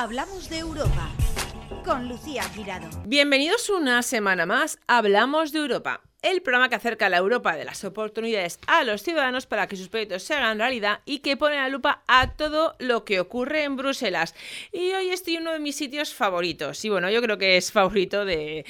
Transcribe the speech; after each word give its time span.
Hablamos 0.00 0.48
de 0.48 0.58
Europa 0.58 1.10
con 1.84 2.08
Lucía 2.08 2.44
Girado. 2.44 2.88
Bienvenidos 3.04 3.68
una 3.68 4.00
semana 4.02 4.46
más. 4.46 4.78
Hablamos 4.86 5.50
de 5.50 5.58
Europa 5.58 6.07
el 6.22 6.42
programa 6.42 6.68
que 6.68 6.74
acerca 6.74 7.08
la 7.08 7.18
Europa 7.18 7.56
de 7.56 7.64
las 7.64 7.84
oportunidades 7.84 8.58
a 8.66 8.82
los 8.82 9.02
ciudadanos 9.02 9.46
para 9.46 9.68
que 9.68 9.76
sus 9.76 9.88
proyectos 9.88 10.24
se 10.24 10.34
hagan 10.34 10.58
realidad 10.58 11.00
y 11.04 11.20
que 11.20 11.36
pone 11.36 11.56
la 11.56 11.68
lupa 11.68 12.02
a 12.08 12.32
todo 12.32 12.74
lo 12.80 13.04
que 13.04 13.20
ocurre 13.20 13.62
en 13.62 13.76
Bruselas. 13.76 14.34
Y 14.72 14.90
hoy 14.92 15.10
estoy 15.10 15.36
en 15.36 15.42
uno 15.42 15.52
de 15.52 15.60
mis 15.60 15.76
sitios 15.76 16.12
favoritos. 16.12 16.84
Y 16.84 16.88
bueno, 16.88 17.08
yo 17.10 17.22
creo 17.22 17.38
que 17.38 17.56
es 17.56 17.70
favorito 17.70 18.24
de, 18.24 18.64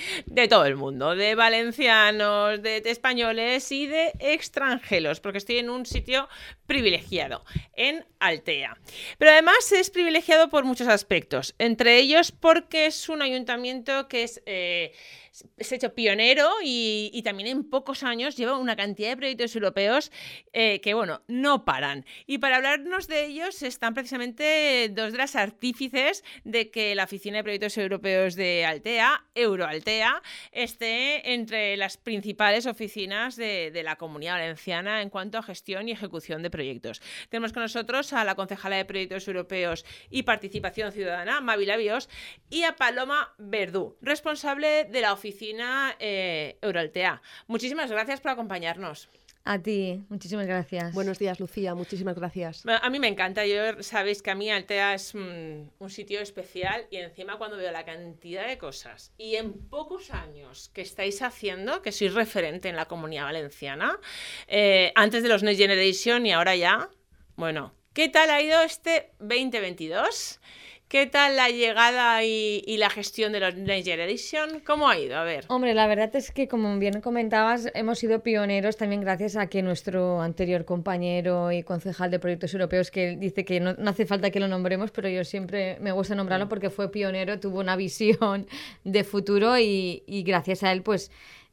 todo 0.51 0.67
el 0.67 0.77
mundo, 0.77 1.17
de 1.17 1.35
valencianos, 1.35 2.63
de, 2.63 2.83
españoles 2.85 3.73
y 3.73 3.87
de 3.87 4.13
extranjeros, 4.21 5.21
porque 5.21 5.39
estoy 5.39 5.59
en 5.59 5.71
un 5.71 5.87
sitio 5.87 6.29
privilegiado, 6.67 7.45
en 7.75 8.05
Altea. 8.19 8.79
Pero 9.17 9.31
además 9.31 9.73
es 9.73 9.89
privilegiado 9.89 10.51
por 10.51 10.65
muchos 10.65 10.89
aspectos, 10.89 11.55
entre 11.59 11.99
ellos 11.99 12.31
porque 12.31 12.87
es 12.87 13.09
un 13.09 13.23
ayuntamiento 13.23 14.07
que 14.07 14.25
es... 14.25 14.43
Eh, 14.45 14.93
se 15.59 15.75
ha 15.75 15.77
hecho 15.77 15.95
pionero 15.95 16.51
y, 16.63 17.21
también 17.23 17.49
en 17.49 17.65
pocos 17.65 18.03
años 18.03 18.37
lleva 18.37 18.57
una 18.59 18.77
cantidad 18.77 19.11
de 19.11 19.17
proyectos 19.17 19.55
europeos 19.55 20.11
eh, 20.53 20.81
que, 20.81 20.95
bueno, 20.95 21.23
no 21.29 21.65
paran. 21.65 22.05
Y 22.27 22.39
para 22.39 22.57
hablarnos 22.57 23.07
de 23.07 23.27
ellos 23.27 23.63
están 23.63 23.95
precisamente 23.95 24.89
dos 24.91 25.13
de 25.13 25.19
las 25.19 25.37
artífices 25.37 26.25
de 26.45 26.71
que 26.71 26.95
la 26.95 27.05
Oficina 27.05 27.39
de 27.39 27.43
Proyectos 27.43 27.77
Europeos 27.77 28.35
de 28.35 28.65
Altea, 28.65 29.27
Euroaltea, 29.35 30.23
esté 30.53 31.35
entre 31.35 31.77
las 31.77 31.97
principales 31.97 32.67
oficinas 32.67 33.37
de, 33.37 33.79
la 33.85 33.97
Comunidad 33.97 34.35
Valenciana 34.35 35.03
en 35.03 35.11
cuanto 35.11 35.39
a 35.39 35.43
gestión 35.43 35.89
y 35.89 35.93
ejecución 35.93 36.43
de 36.43 36.51
proyectos. 36.51 37.01
Tenemos 37.29 37.53
con 37.53 37.63
nosotros 37.63 38.13
a 38.13 38.25
la 38.25 38.35
concejala 38.35 38.77
de 38.77 38.85
Proyectos 38.85 39.29
Europeos 39.29 39.85
y 40.11 40.25
Participación 40.25 40.91
Ciudadana, 40.93 41.41
Mavi 41.41 41.67
Labios, 41.67 42.09
y 42.51 42.65
a 42.65 42.77
Paloma 42.77 43.35
Verdú, 43.39 43.97
responsable 44.01 44.85
de 44.85 45.01
la 45.01 45.13
oficina 45.13 45.28
oficina 45.29 45.95
eh, 45.99 46.57
Euraltea. 46.63 47.21
Muchísimas 47.47 47.91
gracias 47.91 48.21
por 48.21 48.31
acompañarnos. 48.31 49.09
A 49.45 49.59
ti, 49.59 50.05
muchísimas 50.09 50.47
gracias. 50.47 50.93
Buenos 50.93 51.19
días, 51.19 51.41
Lucía, 51.41 51.75
muchísimas 51.75 52.17
gracias. 52.17 52.65
A 52.67 52.91
mí 52.91 52.99
me 52.99 53.09
encanta, 53.09 53.47
yo 53.47 53.83
sabéis 53.83 54.21
que 54.21 54.31
a 54.31 54.35
mí 54.35 54.51
Altea 54.51 54.95
es 54.95 55.15
un 55.15 55.71
sitio 55.89 56.21
especial 56.21 56.87
y 56.91 56.97
encima 56.97 57.39
cuando 57.39 57.57
veo 57.57 57.73
la 57.73 57.85
cantidad 57.85 58.47
de 58.47 58.59
cosas 58.59 59.13
y 59.17 59.37
en 59.37 59.55
pocos 59.55 60.11
años 60.11 60.71
que 60.75 60.83
estáis 60.83 61.23
haciendo, 61.23 61.81
que 61.81 61.93
sois 61.93 62.13
referente 62.13 62.69
en 62.69 62.77
la 62.77 62.87
comunidad 62.87 63.25
valenciana, 63.25 63.99
eh, 64.49 64.93
antes 64.95 65.23
de 65.23 65.31
los 65.31 65.43
Next 65.43 65.61
Generation 65.61 66.27
y 66.27 66.33
ahora 66.33 66.55
ya, 66.55 66.91
bueno, 67.37 67.73
¿qué 67.95 68.11
tal 68.11 68.29
ha 68.31 68.43
ido 68.43 68.61
este 68.61 69.13
2022? 69.19 70.41
¿Qué 70.89 71.05
tal 71.05 71.37
la 71.37 71.51
llegada 71.51 72.25
y, 72.25 72.63
la 72.79 72.89
gestión 72.89 73.31
de 73.33 73.41
los 73.41 73.55
Next 73.55 73.87
Generation? 73.87 74.61
¿Cómo 74.65 74.89
ha 74.89 74.99
ido? 74.99 75.19
A 75.19 75.23
ver. 75.23 75.45
Hombre, 75.49 75.75
la 75.75 75.87
verdad 75.87 76.17
es 76.17 76.31
que, 76.31 76.49
como 76.49 76.79
bien 76.79 77.03
comentabas, 77.03 77.69
hemos 77.75 77.99
sido 77.99 78.23
pioneros 78.23 78.79
también 78.79 79.03
gracias 79.03 79.37
a 79.37 79.49
que 79.49 79.61
nuestro 79.61 80.23
anterior 80.23 80.65
compañero 80.65 81.53
y 81.53 81.63
concejal 81.63 82.11
de 82.11 82.19
proyectos 82.19 82.55
europeos, 82.55 82.91
que 82.91 83.19
dice 83.19 83.45
que 83.45 83.61
no, 83.61 83.75
hace 83.87 84.07
falta 84.07 84.31
que 84.31 84.41
lo 84.41 84.49
nombremos, 84.49 84.91
pero 84.91 85.11
yo 85.11 85.25
siempre 85.25 85.77
me 85.81 85.93
gusta 85.93 86.15
nombrarlo 86.15 86.49
porque 86.49 86.71
fue 86.71 86.91
pionero, 86.91 87.39
tuvo 87.39 87.61
una 87.61 87.77
visión 87.77 88.47
de 88.85 89.05
futuro 89.05 89.59
y, 89.59 90.05
y 90.07 90.23
gracias 90.23 90.63
a 90.63 90.73
él, 90.73 90.81
pues 90.83 91.11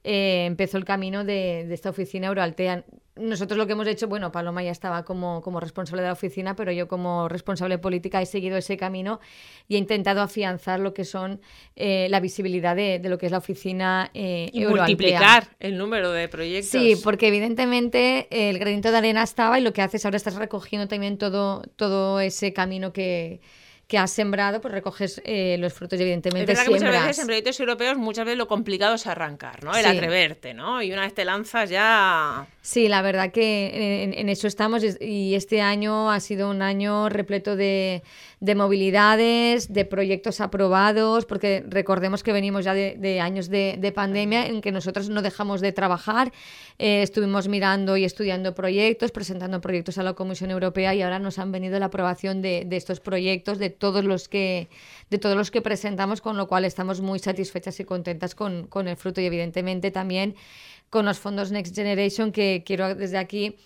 eh, 0.07 0.45
empezó 0.45 0.77
el 0.77 0.85
camino 0.85 1.25
de, 1.25 1.73
esta 1.73 1.89
oficina 1.89 2.27
Euroaltea. 2.27 2.85
Nosotros 3.15 3.57
lo 3.57 3.65
que 3.65 3.73
hemos 3.73 3.87
hecho, 3.87 4.07
bueno, 4.07 4.31
Paloma 4.31 4.61
ya 4.61 4.69
estaba 4.69 5.03
como, 5.03 5.41
como 5.41 5.59
responsable 5.59 6.03
de 6.03 6.09
la 6.09 6.13
oficina, 6.13 6.55
pero 6.55 6.71
yo 6.71 6.87
como 6.87 7.27
responsable 7.27 7.79
política 7.79 8.21
he 8.21 8.27
seguido 8.27 8.55
ese 8.55 8.77
camino 8.77 9.19
y 9.67 9.75
he 9.75 9.77
intentado 9.79 10.21
afianzar 10.21 10.79
lo 10.79 10.93
que 10.93 11.05
son 11.05 11.41
eh, 11.75 12.05
la 12.11 12.19
visibilidad 12.19 12.75
de, 12.75 12.99
lo 13.03 13.17
que 13.17 13.25
es 13.25 13.31
la 13.31 13.39
oficina 13.39 14.11
eh, 14.13 14.51
y 14.53 14.63
multiplicar 14.65 15.47
el 15.59 15.75
número 15.75 16.11
de 16.11 16.27
proyectos. 16.27 16.69
Sí, 16.69 16.95
porque 17.03 17.29
evidentemente 17.29 18.27
el 18.29 18.59
granito 18.59 18.91
de 18.91 18.97
arena 18.97 19.23
estaba 19.23 19.57
y 19.57 19.63
lo 19.63 19.73
que 19.73 19.81
haces 19.81 20.05
ahora 20.05 20.17
estás 20.17 20.35
recogiendo 20.35 20.87
también 20.87 21.17
todo, 21.17 21.63
todo 21.77 22.19
ese 22.19 22.53
camino 22.53 22.93
que 22.93 23.41
que 23.87 23.99
has 23.99 24.11
sembrado, 24.11 24.61
pues 24.61 24.73
recoges 24.73 25.21
eh, 25.25 25.57
los 25.59 25.71
frutos, 25.73 25.99
evidentemente. 25.99 26.51
Es 26.51 26.57
verdad 26.57 26.63
que 26.65 26.71
muchas 26.71 26.91
veces 26.91 27.19
en 27.19 27.25
proyectos 27.27 27.59
europeos, 27.59 27.97
muchas 27.97 28.25
veces 28.25 28.37
lo 28.37 28.47
complicado 28.47 28.95
es 28.95 29.05
arrancar, 29.05 29.63
¿no? 29.63 29.75
El 29.75 29.85
atreverte, 29.85 30.53
¿no? 30.53 30.81
Y 30.81 30.91
una 30.91 31.01
vez 31.01 31.13
te 31.13 31.23
lanzas 31.23 31.69
ya. 31.69 32.47
Sí, 32.61 32.87
la 32.87 33.03
verdad 33.03 33.31
que 33.31 34.13
en, 34.17 34.29
eso 34.29 34.47
estamos 34.47 34.83
y 34.99 35.35
este 35.35 35.61
año 35.61 36.09
ha 36.11 36.19
sido 36.19 36.49
un 36.49 36.63
año 36.63 37.09
repleto 37.09 37.55
de, 37.55 38.01
de 38.39 38.55
movilidades, 38.55 39.73
de 39.73 39.85
proyectos 39.85 40.39
aprobados, 40.39 41.25
porque 41.25 41.63
recordemos 41.67 42.21
que 42.21 42.31
venimos 42.31 42.65
ya 42.65 42.73
de, 42.73 43.19
años 43.19 43.49
de, 43.49 43.91
pandemia 43.95 44.47
en 44.47 44.61
que 44.61 44.71
nosotros 44.71 45.09
no 45.09 45.21
dejamos 45.21 45.61
de 45.61 45.71
trabajar, 45.71 46.31
eh, 46.77 47.01
estuvimos 47.01 47.47
mirando 47.47 47.97
y 47.97 48.03
estudiando 48.03 48.53
proyectos, 48.53 49.11
presentando 49.11 49.61
proyectos 49.61 49.97
a 49.97 50.03
la 50.03 50.13
Comisión 50.13 50.51
Europea 50.51 50.93
y 50.93 51.01
ahora 51.01 51.17
nos 51.17 51.39
han 51.39 51.51
venido 51.51 51.79
la 51.79 51.87
aprobación 51.87 52.41
de, 52.41 52.67
estos 52.71 52.99
proyectos, 52.99 53.57
de 53.57 53.69
todos 53.77 54.03
los 54.03 54.27
que 54.29 54.69
de 55.09 55.17
todos 55.17 55.37
los 55.37 55.51
que 55.51 55.61
presentamos, 55.61 56.21
con 56.21 56.35
lo 56.37 56.47
cual 56.47 56.65
estamos 56.65 57.01
muy 57.01 57.19
satisfechas 57.19 57.79
y 57.79 57.85
contentas 57.85 58.33
con, 58.33 58.67
con 58.67 58.87
el 58.87 58.97
fruto 58.97 59.21
y 59.21 59.25
evidentemente 59.25 59.91
también 59.91 60.35
con 60.89 61.05
los 61.05 61.19
fondos 61.19 61.51
Next 61.51 61.75
Generation, 61.75 62.31
que 62.31 62.63
quiero 62.65 62.95
desde 62.95 63.17
aquí 63.17 63.57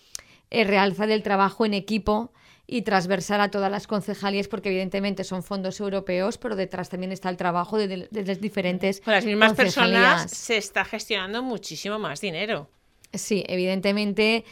eh, 0.50 0.64
realzar 0.64 1.10
el 1.10 1.22
trabajo 1.22 1.64
en 1.64 1.74
equipo 1.74 2.32
y 2.66 2.82
transversal 2.82 3.40
a 3.40 3.50
todas 3.50 3.70
las 3.70 3.86
concejalías, 3.86 4.46
porque 4.46 4.68
evidentemente 4.68 5.24
son 5.24 5.42
fondos 5.42 5.80
europeos, 5.80 6.38
pero 6.38 6.54
detrás 6.54 6.88
también 6.88 7.10
está 7.10 7.28
el 7.28 7.36
trabajo 7.36 7.78
de, 7.78 8.08
las 8.10 8.40
diferentes. 8.40 9.00
Con 9.00 9.12
las 9.12 9.24
mismas 9.24 9.54
personas 9.54 10.30
se 10.30 10.56
está 10.56 10.84
gestionando 10.84 11.42
muchísimo 11.42 11.98
más 11.98 12.20
dinero. 12.20 12.68
Sí, 13.12 13.44
evidentemente, 13.48 14.44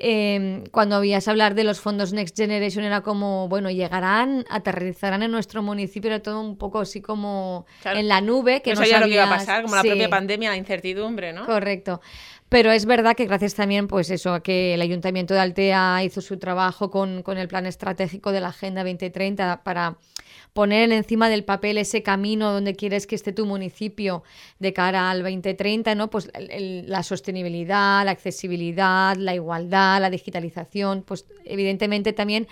em, 0.00 0.64
cuando 0.70 0.98
oías 0.98 1.28
hablar 1.28 1.54
de 1.54 1.64
los 1.64 1.80
fondos 1.80 2.14
Next 2.14 2.34
Generation 2.34 2.84
era 2.84 3.02
como, 3.02 3.46
bueno, 3.48 3.70
llegarán, 3.70 4.46
aterrizarán 4.48 5.22
en 5.22 5.30
nuestro 5.30 5.62
municipio, 5.62 6.08
era 6.08 6.20
todo 6.20 6.40
un 6.40 6.56
poco 6.56 6.80
así 6.80 7.02
como 7.02 7.66
en 7.84 8.08
la 8.08 8.22
nube. 8.22 8.62
Que 8.62 8.70
no, 8.70 8.76
sabía 8.76 9.00
lo 9.00 9.06
que 9.06 9.14
iba 9.14 9.24
a 9.24 9.28
pasar, 9.28 9.62
como 9.62 9.76
la 9.76 9.82
propia 9.82 10.08
pandemia, 10.08 10.48
la 10.48 10.56
incertidumbre, 10.56 11.34
¿no? 11.34 11.44
Correcto. 11.44 12.00
Pero 12.48 12.70
es 12.70 12.86
verdad 12.86 13.14
que 13.16 13.26
gracias 13.26 13.54
también, 13.54 13.86
pues 13.86 14.08
eso, 14.08 14.32
a 14.32 14.42
que 14.42 14.74
el 14.74 14.80
Ayuntamiento 14.80 15.34
de 15.34 15.40
Altea 15.40 16.02
hizo 16.04 16.22
su 16.22 16.38
trabajo 16.38 16.90
con, 16.90 17.22
con 17.22 17.36
el 17.36 17.48
plan 17.48 17.66
estratégico 17.66 18.32
de 18.32 18.40
la 18.40 18.48
Agenda 18.48 18.82
2030 18.82 19.62
para 19.62 19.96
poner 20.56 20.90
encima 20.90 21.28
del 21.28 21.44
papel 21.44 21.76
ese 21.76 22.02
camino 22.02 22.50
donde 22.50 22.74
quieres 22.74 23.06
que 23.06 23.14
esté 23.14 23.30
tu 23.32 23.44
municipio 23.44 24.22
de 24.58 24.72
cara 24.72 25.10
al 25.10 25.22
2030, 25.22 25.94
¿no? 25.94 26.08
Pues 26.08 26.30
la 26.34 27.02
sostenibilidad, 27.02 28.02
la 28.06 28.12
accesibilidad, 28.12 29.14
la 29.16 29.34
igualdad, 29.34 30.00
la 30.00 30.08
digitalización, 30.08 31.04
pues 31.06 31.26
evidentemente 31.44 32.14
también 32.14 32.48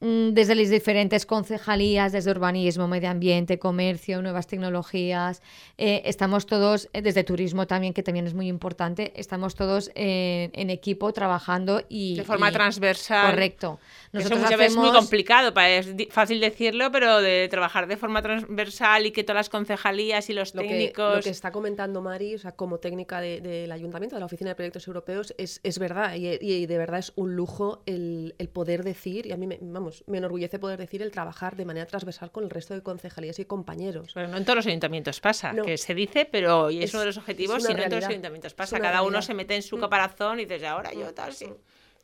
desde 0.00 0.54
las 0.54 0.68
diferentes 0.68 1.24
concejalías, 1.24 2.12
desde 2.12 2.30
urbanismo, 2.30 2.86
medio 2.86 3.08
ambiente, 3.08 3.58
comercio, 3.58 4.20
nuevas 4.20 4.46
tecnologías. 4.46 5.42
Eh, 5.78 6.02
estamos 6.04 6.44
todos, 6.46 6.88
eh, 6.92 7.00
desde 7.00 7.24
turismo 7.24 7.66
también, 7.66 7.94
que 7.94 8.02
también 8.02 8.26
es 8.26 8.34
muy 8.34 8.48
importante, 8.48 9.12
estamos 9.16 9.54
todos 9.54 9.90
en 9.94 10.70
equipo 10.70 11.12
trabajando 11.12 11.82
y... 11.88 12.16
De 12.16 12.24
forma 12.24 12.52
transversal. 12.52 13.30
Correcto. 13.30 13.80
Nosotros 14.12 14.38
Eso 14.40 14.50
muchas 14.50 14.66
es 14.66 14.76
muy 14.76 14.90
complicado, 14.92 15.52
es 15.60 15.88
fácil 16.10 16.40
decirlo, 16.40 16.90
pero 16.92 17.20
de 17.20 17.48
trabajar 17.48 17.86
de 17.86 17.96
forma 17.96 18.20
transversal 18.22 19.06
y 19.06 19.12
que 19.12 19.24
todas 19.24 19.40
las 19.40 19.48
concejalías 19.48 20.28
y 20.28 20.34
los 20.34 20.52
técnicos... 20.52 21.16
lo 21.16 21.22
que 21.22 21.30
está 21.30 21.50
comentando 21.50 22.02
Mari, 22.02 22.34
o 22.34 22.38
sea, 22.38 22.52
como 22.52 22.78
técnica 22.78 23.20
del 23.20 23.72
ayuntamiento, 23.72 24.16
de 24.16 24.20
la 24.20 24.26
Oficina 24.26 24.50
de 24.50 24.56
Proyectos 24.56 24.86
Europeos, 24.86 25.34
es, 25.38 25.60
es 25.62 25.78
verdad 25.78 26.14
y, 26.16 26.66
de 26.66 26.78
verdad 26.78 27.00
es 27.00 27.12
un 27.16 27.34
lujo 27.34 27.82
el, 27.86 28.34
el 28.38 28.48
poder 28.48 28.84
decir, 28.84 29.26
y 29.26 29.32
a 29.32 29.36
mí 29.36 29.46
me, 29.46 29.58
vamos, 29.60 29.85
me 30.06 30.18
enorgullece 30.18 30.58
poder 30.58 30.78
decir 30.78 31.02
el 31.02 31.10
trabajar 31.10 31.56
de 31.56 31.64
manera 31.64 31.86
transversal 31.86 32.30
con 32.30 32.44
el 32.44 32.50
resto 32.50 32.74
de 32.74 32.82
concejalías 32.82 33.38
y 33.38 33.44
compañeros. 33.44 34.12
Pero 34.14 34.28
no 34.28 34.36
en 34.36 34.44
todos 34.44 34.56
los 34.56 34.66
ayuntamientos 34.66 35.20
pasa, 35.20 35.54
que 35.64 35.78
se 35.78 35.94
dice, 35.94 36.28
pero 36.30 36.70
y 36.70 36.82
es, 36.82 36.92
uno 36.92 37.00
de 37.00 37.06
los 37.06 37.16
objetivos, 37.18 37.62
si 37.62 37.72
no 37.72 37.82
en 37.82 37.88
todos 37.88 38.02
los 38.02 38.10
ayuntamientos 38.10 38.54
pasa. 38.54 38.78
Cada 38.78 39.02
uno 39.02 39.22
se 39.22 39.34
mete 39.34 39.54
en 39.54 39.62
su 39.62 39.76
mm. 39.76 39.80
caparazón 39.80 40.40
y 40.40 40.44
dice, 40.44 40.66
ahora 40.66 40.92
yo 40.92 41.12
tal, 41.14 41.32
sí. 41.32 41.46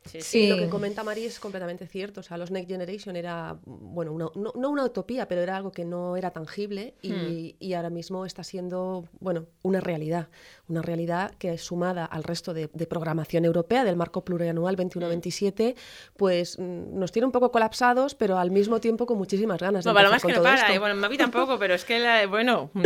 Sí, 0.05 0.47
lo 0.47 0.57
que 0.57 0.69
comenta 0.69 1.03
Mari 1.03 1.25
es 1.25 1.39
completamente 1.39 1.87
cierto. 1.87 2.19
O 2.19 2.23
sea, 2.23 2.37
los 2.37 2.51
Next 2.51 2.69
Generation 2.69 3.15
era, 3.15 3.57
bueno, 3.65 4.31
no, 4.35 4.51
una 4.53 4.83
utopía, 4.83 5.27
pero 5.27 5.41
era 5.41 5.57
algo 5.57 5.71
que 5.71 5.85
no 5.85 6.17
era 6.17 6.31
tangible 6.31 6.95
y, 7.01 7.11
hmm. 7.11 7.55
y, 7.59 7.73
ahora 7.73 7.89
mismo 7.89 8.25
está 8.25 8.43
siendo, 8.43 9.07
bueno, 9.19 9.47
una 9.61 9.79
realidad. 9.79 10.27
Una 10.67 10.81
realidad 10.81 11.33
que 11.37 11.57
sumada 11.57 12.05
al 12.05 12.23
resto 12.23 12.53
de, 12.53 12.67
programación 12.67 13.45
europea 13.45 13.83
del 13.83 13.95
marco 13.95 14.23
plurianual 14.23 14.75
21-27, 14.75 15.75
pues 16.17 16.57
mm, 16.59 16.99
nos 16.99 17.11
tiene 17.11 17.25
un 17.25 17.31
poco 17.31 17.51
colapsados, 17.51 18.15
pero 18.15 18.37
al 18.37 18.51
mismo 18.51 18.79
tiempo 18.79 19.05
con 19.05 19.17
muchísimas 19.17 19.59
ganas. 19.59 19.85
No, 19.85 19.93
para 19.93 20.09
más 20.09 20.23
que 20.23 20.33
no 20.33 20.43
para. 20.43 20.73
Y 20.73 20.77
bueno, 20.77 20.95
Mavi 20.95 21.17
tampoco, 21.17 21.57
pero 21.57 21.73
es 21.73 21.85
que, 21.85 22.25
bueno, 22.27 22.69
mm, 22.73 22.83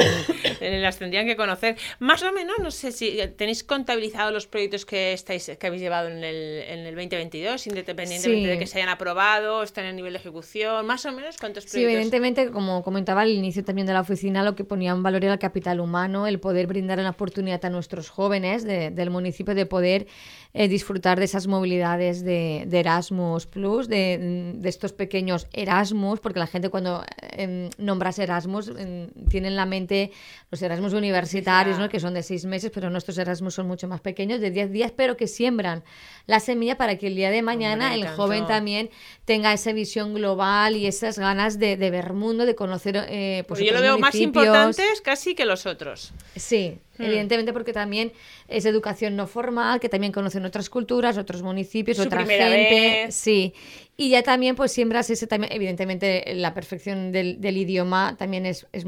las 0.62 0.98
tendrían 0.98 1.26
que 1.26 1.36
conocer. 1.36 1.78
Más 2.00 2.24
o 2.24 2.32
menos, 2.32 2.58
no 2.60 2.72
sé 2.72 2.92
si 2.92 3.20
tenéis 3.36 3.64
contabilizado 3.64 4.32
los 4.32 4.48
proyectos 4.48 4.86
que, 4.86 5.14
estáis, 5.14 5.52
que 5.60 5.68
habéis 5.68 5.82
llevado 5.82 6.10
en 6.10 6.24
el, 6.24 6.64
en 6.68 6.80
el 6.80 6.96
20 6.96 7.07
2022, 7.10 7.68
independientemente 7.68 8.48
de 8.48 8.60
que 8.60 8.68
se 8.68 8.78
hayan 8.78 8.90
aprobado, 8.90 9.64
estén 9.64 9.86
en 9.86 9.90
el 9.92 9.96
nivel 9.96 10.14
de 10.14 10.20
ejecución, 10.20 10.86
más 10.86 11.06
o 11.06 11.12
menos 11.12 11.38
cuántos 11.38 11.66
proyectos. 11.66 11.72
Sí, 11.72 11.84
evidentemente, 11.84 12.52
como 12.52 12.84
comentaba 12.84 13.22
al 13.22 13.32
inicio 13.32 13.64
también 13.64 13.88
de 13.88 13.94
la 13.94 14.02
oficina, 14.02 14.44
lo 14.44 14.56
que 14.56 14.64
ponía 14.64 14.92
en 14.92 15.04
valor 15.04 15.24
era 15.24 15.34
el 15.34 15.40
capital 15.40 15.80
humano, 15.80 16.28
el 16.28 16.40
poder 16.40 16.68
brindar 16.68 17.00
una 17.00 17.12
oportunidad 17.12 17.64
a 17.66 17.70
nuestros 17.70 18.10
jóvenes 18.10 18.64
del 18.64 19.10
municipio 19.10 19.56
de 19.56 19.66
poder 19.66 20.08
eh, 20.54 20.68
disfrutar 20.68 21.20
de 21.20 21.26
esas 21.26 21.48
movilidades 21.48 22.24
de, 22.24 22.68
Erasmus 22.72 23.46
Plus, 23.46 23.88
de, 23.88 24.60
estos 24.64 24.94
pequeños 24.94 25.48
Erasmus, 25.54 26.20
porque 26.20 26.40
la 26.40 26.48
gente 26.48 26.70
cuando 26.70 27.04
em, 27.32 27.70
nombras 27.78 28.20
Erasmus 28.20 28.70
em, 28.70 29.10
tiene 29.30 29.50
en 29.50 29.56
la 29.56 29.66
mente 29.66 30.12
los 30.50 30.62
Erasmus 30.62 30.94
universitarios, 30.94 31.78
¿no? 31.78 31.90
que 31.90 32.00
son 32.00 32.14
de 32.14 32.24
seis 32.24 32.46
meses, 32.46 32.72
pero 32.74 32.90
nuestros 32.90 33.18
Erasmus 33.18 33.54
son 33.54 33.68
mucho 33.68 33.88
más 33.88 34.02
pequeños, 34.02 34.40
de 34.40 34.52
diez 34.52 34.72
días, 34.72 34.92
pero 34.96 35.18
que 35.18 35.28
siembran 35.28 35.84
la 36.26 36.40
semilla 36.40 36.78
para 36.78 36.98
que 36.98 37.08
el 37.08 37.16
día 37.16 37.30
de 37.32 37.42
mañana 37.42 37.94
el 37.94 38.08
joven 38.08 38.46
también 38.48 38.90
tenga 39.26 39.54
esa 39.54 39.74
visión 39.74 40.14
global 40.14 40.76
y 40.76 40.88
esas 40.88 41.20
ganas 41.20 41.60
de, 41.60 41.76
ver 41.76 42.14
mundo, 42.14 42.46
de 42.46 42.56
conocer 42.56 43.06
eh, 43.10 43.44
pues, 43.48 43.60
Yo 43.60 43.74
lo 43.74 43.82
veo 43.82 43.98
más 43.98 44.16
importantes 44.16 45.02
casi 45.02 45.36
que 45.36 45.46
los 45.46 45.66
otros. 45.66 46.14
Sí, 46.36 46.78
hmm. 46.98 47.04
evidentemente 47.04 47.54
porque 47.54 47.74
también 47.74 48.12
es 48.48 48.66
educación 48.66 49.16
no 49.16 49.28
formal, 49.28 49.80
que 49.80 49.90
también 49.90 50.12
conocen 50.12 50.46
otras 50.48 50.70
culturas, 50.70 51.18
otros 51.18 51.44
municipios, 51.44 52.00
otra 52.00 52.26
gente. 52.26 53.08
Sí. 53.12 53.54
Y 53.96 54.10
ya 54.10 54.24
también 54.24 54.56
pues 54.56 54.72
siembras 54.72 55.10
ese 55.10 55.28
también, 55.28 55.52
evidentemente 55.54 56.24
la 56.36 56.54
perfección 56.54 57.12
del, 57.12 57.42
del 57.42 57.58
idioma 57.58 58.16
también 58.18 58.46
es, 58.46 58.68
es 58.72 58.86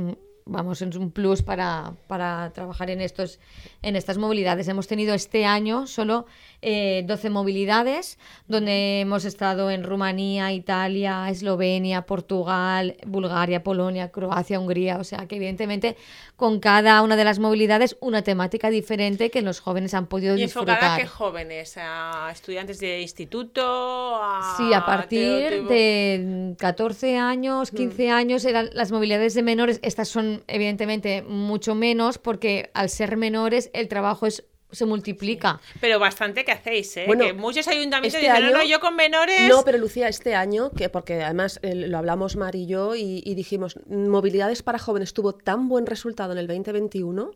vamos, 0.49 0.81
es 0.81 0.95
un 0.95 1.11
plus 1.11 1.41
para, 1.41 1.93
para, 2.07 2.51
trabajar 2.53 2.89
en, 2.89 3.01
estos, 3.01 3.39
en 3.81 3.95
estas 3.95 4.17
movilidades. 4.17 4.67
Hemos 4.67 4.87
tenido 4.87 5.13
este 5.13 5.45
año 5.45 5.87
solo 5.87 6.25
eh, 6.61 7.03
12 7.05 7.29
movilidades, 7.29 8.17
donde 8.47 9.01
hemos 9.01 9.25
estado 9.25 9.71
en 9.71 9.83
Rumanía, 9.83 10.51
Italia, 10.51 11.29
Eslovenia, 11.29 12.01
Portugal, 12.01 12.97
Bulgaria, 13.05 13.63
Polonia, 13.63 14.11
Croacia, 14.11 14.59
Hungría. 14.59 14.97
O 14.97 15.03
sea 15.03 15.27
que 15.27 15.37
evidentemente 15.37 15.95
con 16.35 16.59
cada 16.59 17.01
una 17.01 17.15
de 17.15 17.23
las 17.23 17.39
movilidades 17.39 17.97
una 17.99 18.23
temática 18.23 18.69
diferente 18.69 19.29
que 19.29 19.41
los 19.41 19.59
jóvenes 19.59 19.93
han 19.93 20.07
podido 20.07 20.35
¿Y 20.35 20.41
disfrutar. 20.41 20.75
enfocada 20.75 20.95
a 20.95 20.99
qué 20.99 21.07
jóvenes? 21.07 21.75
¿A 21.77 22.29
estudiantes 22.31 22.79
de 22.79 23.01
instituto? 23.01 24.19
Sí, 24.57 24.73
a 24.73 24.85
partir 24.85 25.65
de 25.67 26.55
14 26.57 27.17
años, 27.17 27.71
15 27.71 28.07
mm. 28.07 28.11
años 28.11 28.45
eran 28.45 28.69
las 28.73 28.91
movilidades 28.91 29.33
de 29.33 29.43
menores. 29.43 29.79
Estas 29.83 30.09
son 30.09 30.38
evidentemente 30.47 31.21
mucho 31.21 31.75
menos 31.75 32.17
porque 32.17 32.69
al 32.73 32.89
ser 32.89 33.17
menores 33.17 33.69
el 33.73 33.87
trabajo 33.87 34.25
es 34.25 34.45
se 34.71 34.85
multiplica. 34.85 35.59
Pero 35.81 35.99
bastante 35.99 36.45
que 36.45 36.51
hacéis, 36.51 36.95
¿eh? 36.97 37.07
que 37.19 37.33
muchos 37.33 37.67
ayuntamientos 37.67 38.21
este 38.21 38.31
dicen, 38.31 38.51
no, 38.51 38.59
no, 38.59 38.63
yo 38.63 38.79
con 38.79 38.95
menores... 38.95 39.49
No, 39.49 39.63
pero 39.63 39.77
Lucía, 39.77 40.07
este 40.07 40.35
año, 40.35 40.71
que 40.71 40.89
porque 40.89 41.23
además 41.23 41.59
eh, 41.63 41.75
lo 41.75 41.97
hablamos 41.97 42.35
Mar 42.35 42.55
y 42.55 42.65
yo 42.65 42.95
y, 42.95 43.21
y, 43.25 43.35
dijimos, 43.35 43.79
movilidades 43.87 44.63
para 44.63 44.79
jóvenes 44.79 45.13
tuvo 45.13 45.33
tan 45.33 45.69
buen 45.69 45.85
resultado 45.85 46.33
en 46.33 46.37
el 46.37 46.47
2021 46.47 47.31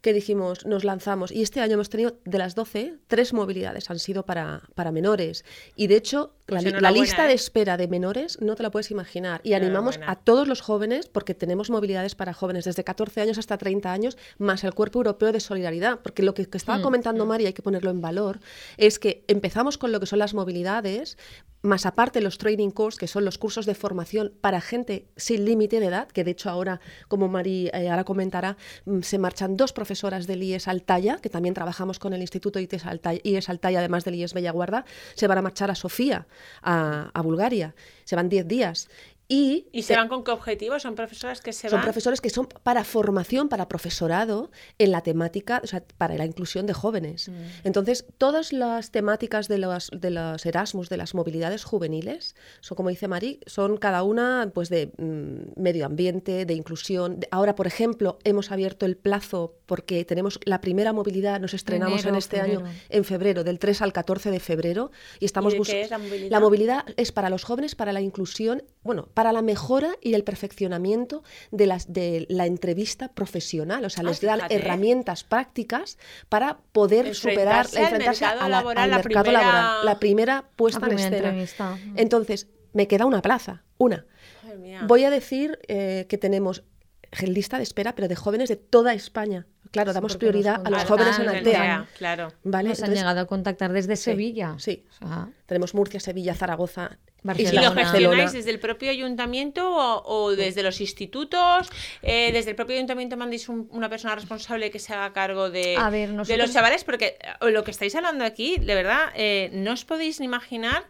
que 0.00 0.12
dijimos, 0.12 0.64
nos 0.64 0.84
lanzamos. 0.84 1.30
Y 1.30 1.42
este 1.42 1.60
año 1.60 1.74
hemos 1.74 1.90
tenido, 1.90 2.16
de 2.24 2.38
las 2.38 2.54
12, 2.54 2.94
tres 3.06 3.32
movilidades 3.32 3.90
han 3.90 3.98
sido 3.98 4.24
para, 4.24 4.62
para 4.74 4.92
menores. 4.92 5.44
Y 5.76 5.88
de 5.88 5.96
hecho, 5.96 6.32
la, 6.46 6.60
pues 6.60 6.94
lista 6.94 7.26
de 7.26 7.32
¿eh? 7.32 7.34
espera 7.34 7.76
de 7.76 7.86
menores 7.86 8.40
no 8.40 8.56
te 8.56 8.62
la 8.62 8.70
puedes 8.70 8.90
imaginar. 8.90 9.40
Y 9.44 9.52
animamos 9.52 10.00
a 10.06 10.16
todos 10.16 10.48
los 10.48 10.62
jóvenes, 10.62 11.08
porque 11.08 11.34
tenemos 11.34 11.70
movilidades 11.70 12.14
para 12.14 12.32
jóvenes 12.32 12.64
desde 12.64 12.82
14 12.82 13.20
años 13.20 13.38
hasta 13.38 13.58
30 13.58 13.92
años, 13.92 14.18
más 14.38 14.64
el 14.64 14.74
Cuerpo 14.74 15.00
Europeo 15.00 15.32
de 15.32 15.40
Solidaridad. 15.40 16.00
Porque 16.00 16.22
lo 16.22 16.32
que, 16.32 16.46
estaba 16.70 16.78
mm, 16.78 16.82
comentando 16.82 17.24
mm. 17.24 17.28
María, 17.28 17.48
hay 17.48 17.52
que 17.52 17.62
ponerlo 17.62 17.90
en 17.90 18.00
valor, 18.00 18.40
es 18.76 18.98
que 18.98 19.24
empezamos 19.28 19.78
con 19.78 19.92
lo 19.92 20.00
que 20.00 20.06
son 20.06 20.18
las 20.18 20.34
movilidades, 20.34 21.18
más 21.62 21.84
aparte 21.84 22.20
los 22.20 22.38
training 22.38 22.70
courses, 22.70 22.98
que 22.98 23.06
son 23.06 23.24
los 23.24 23.36
cursos 23.36 23.66
de 23.66 23.74
formación 23.74 24.32
para 24.40 24.60
gente 24.60 25.08
sin 25.16 25.44
límite 25.44 25.80
de 25.80 25.86
edad, 25.86 26.08
que 26.08 26.24
de 26.24 26.30
hecho 26.30 26.48
ahora, 26.48 26.80
como 27.08 27.28
Mari 27.28 27.68
eh, 27.72 27.90
ahora 27.90 28.04
comentará, 28.04 28.56
mm, 28.86 29.00
se 29.00 29.18
marchan 29.18 29.56
dos 29.56 29.72
profesoras 29.72 30.26
del 30.26 30.42
IES 30.42 30.68
Altaya, 30.68 31.18
que 31.18 31.28
también 31.28 31.54
trabajamos 31.54 31.98
con 31.98 32.12
el 32.12 32.20
Instituto 32.20 32.60
IES 32.60 32.86
Altaya, 32.86 33.20
IES 33.22 33.48
Altaya 33.48 33.80
además 33.80 34.04
del 34.04 34.14
IES 34.14 34.32
Bellaguarda, 34.32 34.84
se 35.14 35.26
van 35.26 35.38
a 35.38 35.42
marchar 35.42 35.70
a 35.70 35.74
Sofía, 35.74 36.26
a, 36.62 37.10
a 37.12 37.22
Bulgaria. 37.22 37.74
Se 38.04 38.16
van 38.16 38.28
10 38.28 38.48
días. 38.48 38.88
Y, 39.32 39.68
se 39.82 39.94
van 39.94 40.08
con 40.08 40.24
qué 40.24 40.32
objetivo? 40.32 40.80
¿Son 40.80 40.96
profesores 40.96 41.40
que 41.40 41.52
se 41.52 41.68
son 41.68 41.80
profesores 41.82 42.20
que 42.20 42.30
son 42.30 42.48
para 42.64 42.82
formación, 42.82 43.48
para 43.48 43.68
profesorado 43.68 44.50
en 44.76 44.90
la 44.90 45.02
temática, 45.02 45.60
o 45.62 45.68
sea, 45.68 45.84
para 45.98 46.16
la 46.16 46.26
inclusión 46.26 46.66
de 46.66 46.72
jóvenes. 46.72 47.28
Mm. 47.28 47.34
Entonces, 47.62 48.06
todas 48.18 48.52
las 48.52 48.90
temáticas 48.90 49.46
de 49.46 49.58
los, 49.58 49.88
de 49.94 50.10
los 50.10 50.44
Erasmus, 50.44 50.88
de 50.88 50.96
las 50.96 51.14
movilidades 51.14 51.62
juveniles, 51.62 52.34
son, 52.60 52.74
como 52.74 52.88
dice 52.88 53.06
Mari, 53.06 53.38
son 53.46 53.76
cada 53.76 54.02
una 54.02 54.50
pues, 54.52 54.68
de 54.68 54.90
mm, 54.98 55.60
medio 55.62 55.86
ambiente, 55.86 56.44
de 56.44 56.54
inclusión. 56.54 57.20
Ahora, 57.30 57.54
por 57.54 57.68
ejemplo, 57.68 58.18
hemos 58.24 58.50
abierto 58.50 58.84
el 58.84 58.96
plazo 58.96 59.54
porque 59.66 60.04
tenemos 60.04 60.40
la 60.44 60.60
primera 60.60 60.92
movilidad, 60.92 61.38
nos 61.38 61.54
estrenamos 61.54 62.04
en 62.04 62.16
este 62.16 62.40
año 62.40 62.64
en 62.88 63.04
febrero, 63.04 63.44
del 63.44 63.60
3 63.60 63.82
al 63.82 63.92
14 63.92 64.32
de 64.32 64.40
febrero, 64.40 64.90
y 65.20 65.24
estamos 65.24 65.56
buscando... 65.56 66.08
La, 66.08 66.28
la 66.28 66.40
movilidad 66.40 66.84
es 66.96 67.12
para 67.12 67.30
los 67.30 67.44
jóvenes, 67.44 67.76
para 67.76 67.92
la 67.92 68.00
inclusión, 68.00 68.64
bueno, 68.82 69.08
para 69.19 69.19
la 69.24 69.42
mejora 69.42 69.96
y 70.00 70.14
el 70.14 70.24
perfeccionamiento 70.24 71.22
de, 71.50 71.66
las, 71.66 71.92
de 71.92 72.26
la 72.28 72.46
entrevista 72.46 73.08
profesional. 73.08 73.84
O 73.84 73.90
sea, 73.90 74.02
les 74.04 74.22
ah, 74.24 74.26
dan 74.26 74.40
herramientas 74.50 75.24
prácticas 75.24 75.98
para 76.28 76.58
poder 76.72 77.14
superar, 77.14 77.66
enfrentarse 77.66 78.24
al 78.24 78.36
mercado 78.36 78.48
laboral. 78.48 78.90
La 79.84 79.98
primera 79.98 80.44
puesta 80.56 80.86
en 80.86 80.98
escena. 80.98 81.34
Entonces, 81.96 82.48
me 82.72 82.86
queda 82.86 83.06
una 83.06 83.22
plaza, 83.22 83.64
una. 83.78 84.06
Voy 84.86 85.04
a 85.04 85.10
decir 85.10 85.58
eh, 85.68 86.06
que 86.08 86.18
tenemos 86.18 86.64
lista 87.22 87.56
de 87.56 87.62
espera, 87.62 87.94
pero 87.94 88.08
de 88.08 88.16
jóvenes 88.16 88.48
de 88.48 88.56
toda 88.56 88.94
España. 88.94 89.46
Claro, 89.70 89.92
damos 89.92 90.16
prioridad 90.16 90.62
a 90.64 90.70
los 90.70 90.84
jóvenes 90.84 91.18
en 91.18 91.28
Altea. 91.28 91.86
Claro. 91.96 92.32
¿Vale? 92.42 92.70
Nos 92.70 92.82
han 92.82 92.94
llegado 92.94 93.20
a 93.20 93.26
contactar 93.26 93.72
desde 93.72 93.96
Sevilla. 93.96 94.56
Sí. 94.58 94.84
Tenemos 95.46 95.74
Murcia, 95.74 96.00
Sevilla, 96.00 96.34
Zaragoza. 96.34 96.98
Barcelona. 97.22 97.60
¿Y 97.60 97.64
lo 97.64 97.74
gestionáis 97.74 98.32
desde 98.32 98.50
el 98.50 98.58
propio 98.58 98.90
ayuntamiento 98.90 99.68
o, 99.70 100.34
desde 100.34 100.62
los 100.62 100.80
institutos? 100.80 101.70
Eh, 102.02 102.30
¿Desde 102.32 102.50
el 102.50 102.56
propio 102.56 102.76
ayuntamiento 102.76 103.16
mandéis 103.16 103.48
una 103.48 103.88
persona 103.90 104.14
responsable 104.14 104.70
que 104.70 104.78
se 104.78 104.94
haga 104.94 105.12
cargo 105.12 105.50
de, 105.50 105.76
de 106.26 106.36
los 106.36 106.52
chavales? 106.52 106.84
Porque 106.84 107.18
eh, 107.40 107.50
lo 107.50 107.62
que 107.62 107.72
estáis 107.72 107.94
hablando 107.94 108.24
aquí, 108.24 108.56
de 108.56 108.74
verdad, 108.74 109.10
eh, 109.14 109.50
no 109.52 109.72
os 109.72 109.84
podéis 109.84 110.20
ni 110.20 110.26
imaginar 110.26 110.84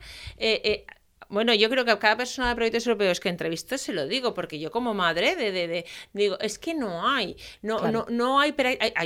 bueno, 1.31 1.55
yo 1.55 1.71
creo 1.71 1.85
que 1.85 1.93
a 1.93 1.99
cada 1.99 2.17
persona 2.17 2.51
de 2.51 2.55
proyectos 2.57 2.87
europeos 2.87 3.21
que 3.21 3.29
entrevisto 3.29 3.79
se 3.79 3.93
lo 3.93 4.07
digo, 4.07 4.35
porque 4.35 4.59
yo 4.59 4.71
como 4.71 4.95
madre 4.95 5.37
de, 5.37 5.53
de, 5.53 5.87
digo, 6.13 6.39
es 6.41 6.59
que 6.59 6.75
no 6.75 7.09
hay, 7.09 7.37
no, 7.63 7.91
no, 7.91 8.07
no 8.11 8.41
hay, 8.41 8.53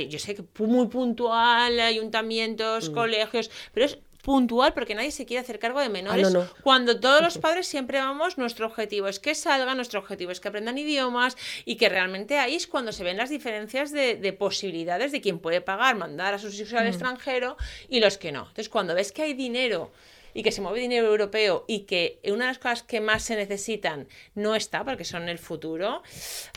yo 0.09 0.19
sé 0.19 0.35
que 0.35 0.43
muy 0.63 0.87
puntual, 0.87 1.79
ayuntamientos, 1.79 2.89
mm. 2.89 2.93
colegios, 2.93 3.51
pero 3.73 3.85
es 3.85 3.99
puntual 4.23 4.73
porque 4.73 4.95
nadie 4.95 5.11
se 5.11 5.27
quiere 5.27 5.41
hacer 5.41 5.59
cargo 5.59 5.79
de 5.79 5.87
menores 5.87 6.33
ah, 6.33 6.51
cuando 6.63 6.99
todos 6.99 7.21
los 7.21 7.37
padres 7.45 7.67
siempre 7.67 7.99
vamos 7.99 8.39
nuestro 8.39 8.65
objetivo 8.65 9.07
es 9.07 9.19
que 9.19 9.35
salgan 9.35 9.77
nuestro 9.77 9.99
objetivo 9.99 10.31
es 10.31 10.39
que 10.39 10.47
aprendan 10.47 10.79
idiomas 10.79 11.37
y 11.63 11.75
que 11.75 11.89
realmente 11.89 12.39
ahí 12.39 12.55
es 12.55 12.65
cuando 12.65 12.91
se 12.91 13.03
ven 13.03 13.17
las 13.17 13.29
diferencias 13.29 13.91
de, 13.91 14.33
posibilidades 14.33 15.11
de 15.11 15.21
quién 15.21 15.37
puede 15.37 15.61
pagar 15.61 15.95
mandar 15.95 16.33
a 16.33 16.39
sus 16.39 16.59
hijos 16.59 16.73
al 16.73 16.85
mm. 16.85 16.87
extranjero 16.87 17.55
y 17.87 17.99
los 17.99 18.17
que 18.17 18.31
no 18.31 18.47
entonces 18.47 18.69
cuando 18.69 18.95
ves 18.95 19.11
que 19.11 19.21
hay 19.21 19.35
dinero 19.35 19.91
y 20.35 20.43
que 20.43 20.51
se 20.51 20.61
mueve 20.61 20.81
dinero 20.81 21.07
europeo 21.07 21.63
y 21.65 21.85
que 21.85 22.19
una 22.25 22.45
de 22.45 22.51
las 22.51 22.59
cosas 22.59 22.83
que 22.83 22.99
más 22.99 23.23
se 23.23 23.37
necesitan 23.37 24.07
no 24.35 24.53
está, 24.53 24.83
porque 24.83 25.05
son 25.05 25.29
el 25.29 25.39
futuro, 25.39 26.03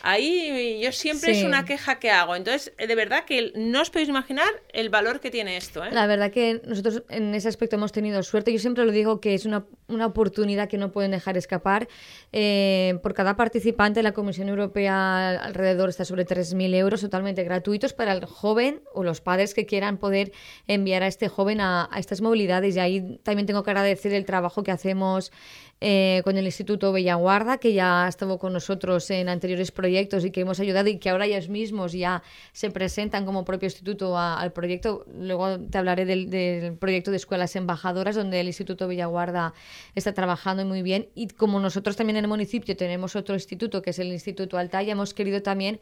ahí 0.03 0.81
yo 0.83 0.91
siempre 0.93 1.31
es 1.31 1.45
una 1.45 1.65
queja 1.65 2.01
que 2.01 2.11
hago. 2.11 2.35
Entonces, 2.35 2.73
de 2.77 2.95
verdad 2.97 3.25
que 3.25 3.53
no 3.55 3.81
os 3.81 3.91
podéis 3.91 4.09
imaginar 4.09 4.49
el 4.73 4.91
valor 4.91 5.21
que 5.21 5.31
tiene 5.31 5.57
esto. 5.57 5.85
¿eh? 5.85 5.91
La 5.93 6.09
verdad 6.09 6.33
que 6.33 6.61
nosotros 6.67 7.05
en 7.09 7.33
ese 7.35 7.49
aspecto 7.49 7.77
hemos 7.77 7.93
tenido 7.93 8.21
suerte. 8.25 8.53
Yo 8.53 8.59
siempre 8.59 8.85
lo 8.85 8.91
digo 8.91 9.21
que 9.21 9.35
es 9.35 9.47
una, 9.47 9.65
una 9.88 10.07
oportunidad 10.07 10.68
que 10.68 10.76
no 10.76 10.92
pueden 10.92 11.12
dejar 11.12 11.37
escapar. 11.37 11.88
Eh, 12.33 12.99
por 13.02 13.14
cada 13.14 13.37
participante, 13.37 14.02
la 14.02 14.12
Comisión 14.12 14.49
Europea 14.49 15.30
alrededor 15.42 15.88
está 15.88 16.04
sobre 16.04 16.26
3.000 16.26 16.75
euros 16.75 17.00
totalmente 17.00 17.42
gratuitos 17.45 17.92
para 17.92 18.12
el 18.12 18.25
joven 18.26 18.83
o 18.92 19.04
los 19.04 19.21
padres 19.21 19.54
que 19.54 19.66
quieran 19.66 19.97
poder 19.97 20.33
enviar 20.66 21.02
a 21.02 21.07
este 21.07 21.28
joven 21.28 21.61
a, 21.61 21.88
estas 21.97 22.21
movilidades. 22.21 22.76
Y 22.76 22.80
ahí 22.80 23.21
también 23.23 23.47
tengo 23.47 23.62
agradecer 23.71 24.12
el 24.12 24.25
trabajo 24.25 24.62
que 24.62 24.71
hacemos 24.71 25.33
eh, 25.81 26.23
con 26.25 26.37
el 26.37 26.45
Instituto 26.45 26.93
Bellaguarda, 26.93 27.59
que 27.59 27.73
ya 27.73 28.05
ha 28.05 28.09
estado 28.09 28.39
con 28.39 28.53
nosotros 28.53 29.11
en 29.11 29.29
anteriores 29.29 29.71
proyectos 29.71 30.25
y 30.25 30.33
que 30.33 30.41
hemos 30.41 30.59
ayudado 30.59 30.89
y 30.89 30.99
que 30.99 31.11
ahora 31.11 31.27
ellos 31.27 31.49
mismos 31.49 31.93
ya 31.93 32.23
se 32.53 32.71
presentan 32.71 33.25
como 33.25 33.45
propio 33.45 33.67
instituto 33.67 34.19
al 34.19 34.53
proyecto. 34.53 35.05
Luego 35.13 35.61
te 35.61 35.79
hablaré 35.79 36.05
del, 36.05 36.77
proyecto 36.79 37.13
de 37.13 37.19
escuelas 37.19 37.55
embajadoras, 37.55 38.17
donde 38.17 38.41
el 38.41 38.49
Instituto 38.49 38.89
Bellaguarda 38.89 39.55
está 39.95 40.13
trabajando 40.15 40.65
muy 40.65 40.83
bien. 40.83 41.09
Y 41.15 41.29
como 41.29 41.61
nosotros 41.61 41.95
también 41.95 42.17
en 42.17 42.25
el 42.25 42.29
municipio 42.29 42.77
tenemos 42.77 43.15
otro 43.15 43.35
instituto, 43.37 43.81
que 43.81 43.91
es 43.91 43.99
el 44.01 44.09
Instituto 44.09 44.59
Altaya, 44.59 44.93
hemos 44.93 45.15
querido 45.15 45.43
también 45.43 45.79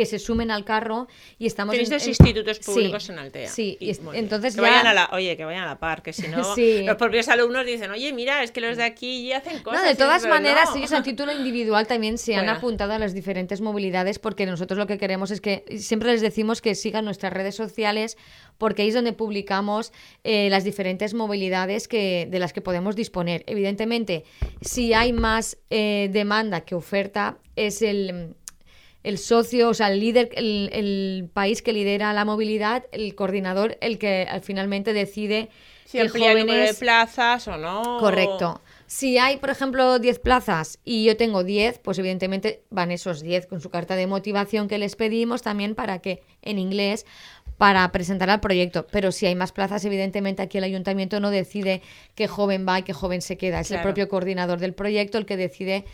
que 0.00 0.06
se 0.06 0.18
sumen 0.18 0.50
al 0.50 0.64
carro 0.64 1.08
y 1.38 1.44
estamos 1.46 1.72
Tenéis 1.72 1.90
en- 1.90 1.96
dos 1.96 2.02
en- 2.04 2.08
institutos 2.08 2.56
Sí, 2.56 2.62
públicos 2.64 3.10
en 3.10 3.18
Altea. 3.18 3.48
Sí, 3.50 3.76
y 3.80 3.90
Y 3.90 3.96
entonces 4.14 4.54
que 4.56 4.62
ya- 4.62 4.68
vayan 4.68 4.86
a 4.86 4.94
la, 4.94 5.10
oye, 5.12 5.36
que 5.36 5.44
vayan 5.44 5.64
a 5.64 5.66
la 5.66 5.78
par, 5.78 6.02
que 6.02 6.14
si 6.14 6.22
no, 6.28 6.54
Sí. 6.54 6.84
los 6.84 6.96
propios 6.96 7.28
alumnos 7.28 7.66
dicen, 7.66 7.90
oye, 7.90 8.10
mira, 8.14 8.42
es 8.42 8.50
que 8.50 8.62
los 8.62 8.78
de 8.78 8.84
aquí 8.84 9.26
ya 9.26 9.36
hacen 9.38 9.62
cosas. 9.62 9.82
No, 9.82 9.86
de 9.88 9.94
todas 9.96 10.26
maneras, 10.26 10.70
no. 10.70 10.76
ellos 10.78 10.92
a 10.92 11.02
título 11.02 11.32
individual 11.32 11.86
también 11.86 12.16
se 12.16 12.34
han 12.34 12.48
apuntado 12.48 12.94
a 12.94 12.98
las 12.98 13.12
diferentes 13.12 13.60
movilidades 13.60 14.18
porque 14.18 14.46
nosotros 14.46 14.78
lo 14.78 14.86
que 14.86 14.96
queremos 14.96 15.30
es 15.30 15.42
que 15.42 15.64
siempre 15.78 16.10
les 16.12 16.22
decimos 16.22 16.62
que 16.62 16.74
sigan 16.74 17.04
nuestras 17.04 17.34
redes 17.34 17.54
sociales 17.56 18.16
porque 18.56 18.80
ahí 18.82 18.88
es 18.88 18.94
donde 18.94 19.12
publicamos 19.12 19.92
eh, 20.24 20.48
las 20.48 20.64
diferentes 20.64 21.12
movilidades 21.12 21.88
que, 21.88 22.26
de 22.30 22.38
las 22.38 22.54
que 22.54 22.62
podemos 22.62 22.96
disponer. 22.96 23.44
Evidentemente, 23.46 24.24
si 24.62 24.94
hay 24.94 25.12
más 25.12 25.58
eh, 25.68 26.08
demanda 26.10 26.62
que 26.62 26.74
oferta, 26.74 27.36
es 27.56 27.82
el, 27.82 28.34
el 29.02 29.18
socio, 29.18 29.68
o 29.70 29.74
sea, 29.74 29.88
el 29.90 30.00
líder, 30.00 30.30
el, 30.34 30.68
el 30.72 31.28
país 31.32 31.62
que 31.62 31.72
lidera 31.72 32.12
la 32.12 32.24
movilidad, 32.24 32.84
el 32.92 33.14
coordinador, 33.14 33.78
el 33.80 33.98
que 33.98 34.26
al 34.30 34.42
finalmente 34.42 34.92
decide 34.92 35.48
Si 35.86 35.98
que 35.98 36.02
amplía 36.02 36.32
el 36.32 36.40
número 36.40 36.52
de 36.58 36.60
jóvenes... 36.64 36.78
plazas 36.78 37.48
o 37.48 37.56
no. 37.56 37.98
Correcto. 37.98 38.60
Si 38.86 39.18
hay, 39.18 39.36
por 39.38 39.50
ejemplo, 39.50 39.98
10 40.00 40.18
plazas 40.18 40.78
y 40.84 41.04
yo 41.04 41.16
tengo 41.16 41.44
10, 41.44 41.78
pues 41.78 41.98
evidentemente 41.98 42.62
van 42.70 42.90
esos 42.90 43.22
10 43.22 43.46
con 43.46 43.60
su 43.60 43.70
carta 43.70 43.94
de 43.96 44.06
motivación 44.06 44.66
que 44.68 44.78
les 44.78 44.96
pedimos 44.96 45.42
también 45.42 45.74
para 45.76 46.00
que, 46.00 46.22
en 46.42 46.58
inglés, 46.58 47.06
para 47.56 47.90
presentar 47.92 48.28
al 48.30 48.40
proyecto. 48.40 48.86
Pero 48.90 49.12
si 49.12 49.26
hay 49.26 49.34
más 49.36 49.52
plazas, 49.52 49.84
evidentemente 49.84 50.42
aquí 50.42 50.58
el 50.58 50.64
ayuntamiento 50.64 51.20
no 51.20 51.30
decide 51.30 51.82
qué 52.16 52.26
joven 52.26 52.66
va 52.68 52.80
y 52.80 52.82
qué 52.82 52.92
joven 52.92 53.22
se 53.22 53.36
queda. 53.36 53.60
Es 53.60 53.68
Claro. 53.68 53.80
el 53.80 53.84
propio 53.84 54.08
coordinador 54.08 54.58
del 54.58 54.74
proyecto 54.74 55.18
el 55.18 55.24
que 55.26 55.36
decide, 55.36 55.84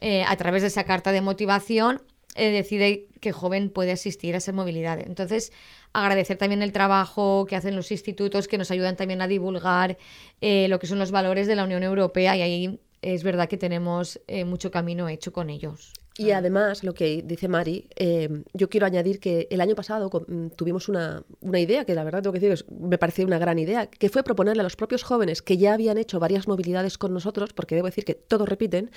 eh, 0.00 0.24
a 0.26 0.34
través 0.36 0.62
de 0.62 0.68
esa 0.68 0.84
carta 0.84 1.12
de 1.12 1.20
motivación, 1.20 2.00
eh, 2.36 2.50
decide 2.50 3.06
qué 3.20 3.32
joven 3.32 3.70
puede 3.70 3.92
asistir 3.92 4.34
a 4.34 4.38
esa 4.38 4.52
movilidad. 4.52 5.00
Entonces, 5.00 5.52
agradecer 5.92 6.36
también 6.36 6.62
el 6.62 6.72
trabajo 6.72 7.46
que 7.46 7.56
hacen 7.56 7.76
los 7.76 7.90
institutos 7.90 8.48
que 8.48 8.58
nos 8.58 8.70
ayudan 8.70 8.96
también 8.96 9.22
a 9.22 9.28
divulgar 9.28 9.98
eh, 10.40 10.68
lo 10.68 10.78
que 10.78 10.86
son 10.86 10.98
los 10.98 11.10
valores 11.10 11.46
de 11.46 11.56
la 11.56 11.64
Unión 11.64 11.82
Europea 11.82 12.36
y 12.36 12.42
ahí 12.42 12.80
es 13.02 13.22
verdad 13.22 13.48
que 13.48 13.56
tenemos 13.56 14.20
eh, 14.26 14.44
mucho 14.44 14.70
camino 14.70 15.08
hecho 15.08 15.32
con 15.32 15.50
ellos. 15.50 15.92
Y 16.18 16.30
además, 16.30 16.82
lo 16.82 16.94
que 16.94 17.22
dice 17.24 17.46
Mari, 17.48 17.88
eh, 17.96 18.42
yo 18.54 18.68
quiero 18.70 18.86
añadir 18.86 19.20
que 19.20 19.46
el 19.50 19.60
año 19.60 19.74
pasado 19.74 20.08
mm, 20.26 20.48
tuvimos 20.56 20.88
una, 20.88 21.22
una 21.40 21.60
idea, 21.60 21.84
que 21.84 21.94
la 21.94 22.04
verdad 22.04 22.22
tengo 22.22 22.32
que 22.32 22.40
decir, 22.40 22.52
es- 22.52 22.64
me 22.70 22.96
pareció 22.98 23.26
una 23.26 23.38
gran 23.38 23.58
idea, 23.58 23.86
que 23.86 24.08
fue 24.08 24.22
proponerle 24.22 24.60
a 24.60 24.64
los 24.64 24.76
propios 24.76 25.02
jóvenes 25.02 25.42
que 25.42 25.58
ya 25.58 25.74
habían 25.74 25.98
hecho 25.98 26.18
varias 26.18 26.48
movilidades 26.48 26.96
con 26.96 27.12
nosotros, 27.12 27.52
porque 27.52 27.74
debo 27.74 27.86
decir 27.86 28.04
que 28.04 28.14
todos 28.14 28.48
repiten, 28.48 28.90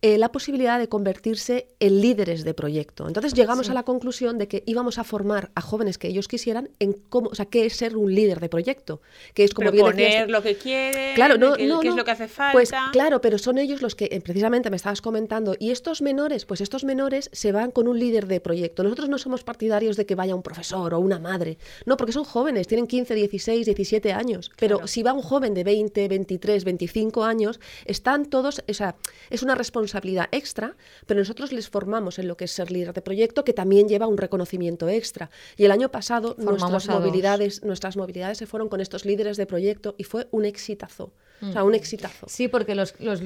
eh, 0.00 0.16
la 0.16 0.32
posibilidad 0.32 0.78
de 0.78 0.88
convertirse 0.88 1.68
en 1.78 2.00
líderes 2.00 2.42
de 2.44 2.54
proyecto. 2.54 3.06
Entonces 3.06 3.34
llegamos 3.34 3.68
a 3.68 3.74
la 3.74 3.82
conclusión 3.82 4.38
de 4.38 4.48
que 4.48 4.62
íbamos 4.64 4.98
a 4.98 5.04
formar 5.04 5.50
a 5.54 5.60
jóvenes 5.60 5.98
que 5.98 6.08
ellos 6.08 6.26
quisieran 6.26 6.70
en 6.78 6.94
cómo, 6.94 7.28
o 7.30 7.34
sea, 7.34 7.46
qué 7.46 7.66
es 7.66 7.76
ser 7.76 7.96
un 7.96 8.14
líder 8.14 8.40
de 8.40 8.48
proyecto, 8.48 9.02
que 9.34 9.44
es 9.44 9.52
como 9.52 9.70
bien 9.70 9.84
Proponer 9.84 10.06
decías, 10.06 10.28
lo 10.30 10.42
que 10.42 10.56
quieren, 10.56 11.14
Claro, 11.16 11.36
no, 11.36 11.52
qué, 11.54 11.66
no, 11.66 11.80
qué 11.80 11.88
es 11.88 11.92
no. 11.94 11.98
lo 11.98 12.04
que 12.06 12.10
hace 12.12 12.28
falta. 12.28 12.52
Pues 12.52 12.70
claro, 12.92 13.20
pero 13.20 13.36
son 13.36 13.58
ellos 13.58 13.82
los 13.82 13.94
que 13.94 14.06
eh, 14.10 14.20
precisamente 14.22 14.70
me 14.70 14.76
estabas 14.76 15.02
comentando. 15.02 15.54
Y 15.58 15.70
estos 15.70 16.00
menores, 16.00 16.46
pues 16.46 16.61
estos 16.62 16.84
menores 16.84 17.28
se 17.32 17.52
van 17.52 17.70
con 17.70 17.88
un 17.88 17.98
líder 17.98 18.26
de 18.26 18.40
proyecto. 18.40 18.82
Nosotros 18.82 19.08
no 19.08 19.18
somos 19.18 19.44
partidarios 19.44 19.96
de 19.96 20.06
que 20.06 20.14
vaya 20.14 20.34
un 20.34 20.42
profesor 20.42 20.94
o 20.94 20.98
una 21.00 21.18
madre. 21.18 21.58
No, 21.86 21.96
porque 21.96 22.12
son 22.12 22.24
jóvenes, 22.24 22.66
tienen 22.68 22.86
15, 22.86 23.14
16, 23.14 23.66
17 23.66 24.12
años. 24.12 24.50
Pero 24.58 24.76
Claro. 24.76 24.86
si 24.88 25.02
va 25.02 25.12
un 25.12 25.22
joven 25.22 25.54
de 25.54 25.64
20, 25.64 26.08
23, 26.08 26.64
25 26.64 27.24
años, 27.24 27.60
están 27.84 28.26
todos, 28.26 28.62
o 28.68 28.74
sea, 28.74 28.96
es 29.30 29.42
una 29.42 29.54
responsabilidad 29.54 30.28
extra, 30.32 30.76
pero 31.06 31.20
nosotros 31.20 31.52
les 31.52 31.68
formamos 31.68 32.18
en 32.18 32.28
lo 32.28 32.36
que 32.36 32.44
es 32.44 32.50
ser 32.52 32.70
líder 32.70 32.92
de 32.92 33.02
proyecto, 33.02 33.44
que 33.44 33.52
también 33.52 33.88
lleva 33.88 34.06
un 34.06 34.16
reconocimiento 34.18 34.88
extra. 34.88 35.30
Y 35.56 35.64
el 35.64 35.70
año 35.72 35.90
pasado 35.90 36.34
nuestras 36.38 36.88
movilidades, 36.88 37.62
nuestras 37.64 37.96
movilidades 37.96 38.38
se 38.38 38.46
fueron 38.46 38.68
con 38.68 38.80
estos 38.80 39.04
líderes 39.04 39.36
de 39.36 39.46
proyecto 39.46 39.94
y 39.98 40.04
fue 40.04 40.28
un 40.30 40.44
exitazo. 40.44 41.12
O 41.42 41.50
sea, 41.50 41.64
un 41.64 41.74
exitazo. 41.74 42.26
Sí, 42.28 42.46
porque 42.46 42.76
los, 42.76 42.94
los- 43.00 43.20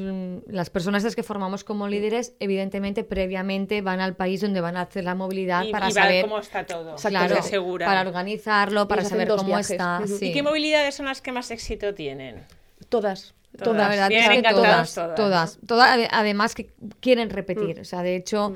las 0.48 0.70
personas 0.70 1.14
que 1.14 1.22
formamos 1.22 1.64
como 1.64 1.86
líderes, 1.86 2.32
evidentemente, 2.40 3.04
previamente 3.26 3.82
van 3.82 3.98
al 4.00 4.14
país 4.14 4.40
donde 4.40 4.60
van 4.60 4.76
a 4.76 4.82
hacer 4.82 5.02
la 5.02 5.16
movilidad 5.16 5.64
y, 5.64 5.72
para 5.72 5.88
y 5.88 5.92
saber, 5.92 6.22
cómo 6.22 6.38
está 6.38 6.64
todo. 6.64 6.94
Claro, 6.94 7.36
para 7.78 8.02
organizarlo, 8.02 8.86
para 8.86 9.04
saber 9.04 9.26
cómo 9.28 9.42
viajes. 9.44 9.72
está. 9.72 10.00
Sí. 10.06 10.26
¿Y 10.26 10.32
qué 10.32 10.42
movilidades 10.44 10.94
son 10.94 11.06
las 11.06 11.20
que 11.20 11.32
más 11.32 11.50
éxito 11.50 11.92
tienen? 11.92 12.44
Todas. 12.88 13.34
Todas. 13.58 13.64
Todas. 13.64 13.76
La 13.78 13.88
verdad 13.88 14.12
es 14.12 14.28
que 14.28 14.42
todas, 14.42 14.94
todas, 14.94 15.14
todas, 15.16 15.58
todas, 15.66 15.96
ade- 15.98 16.08
además 16.12 16.54
que 16.54 16.70
quieren 17.00 17.30
repetir. 17.30 17.80
O 17.80 17.84
sea, 17.84 18.02
de 18.02 18.14
hecho, 18.14 18.52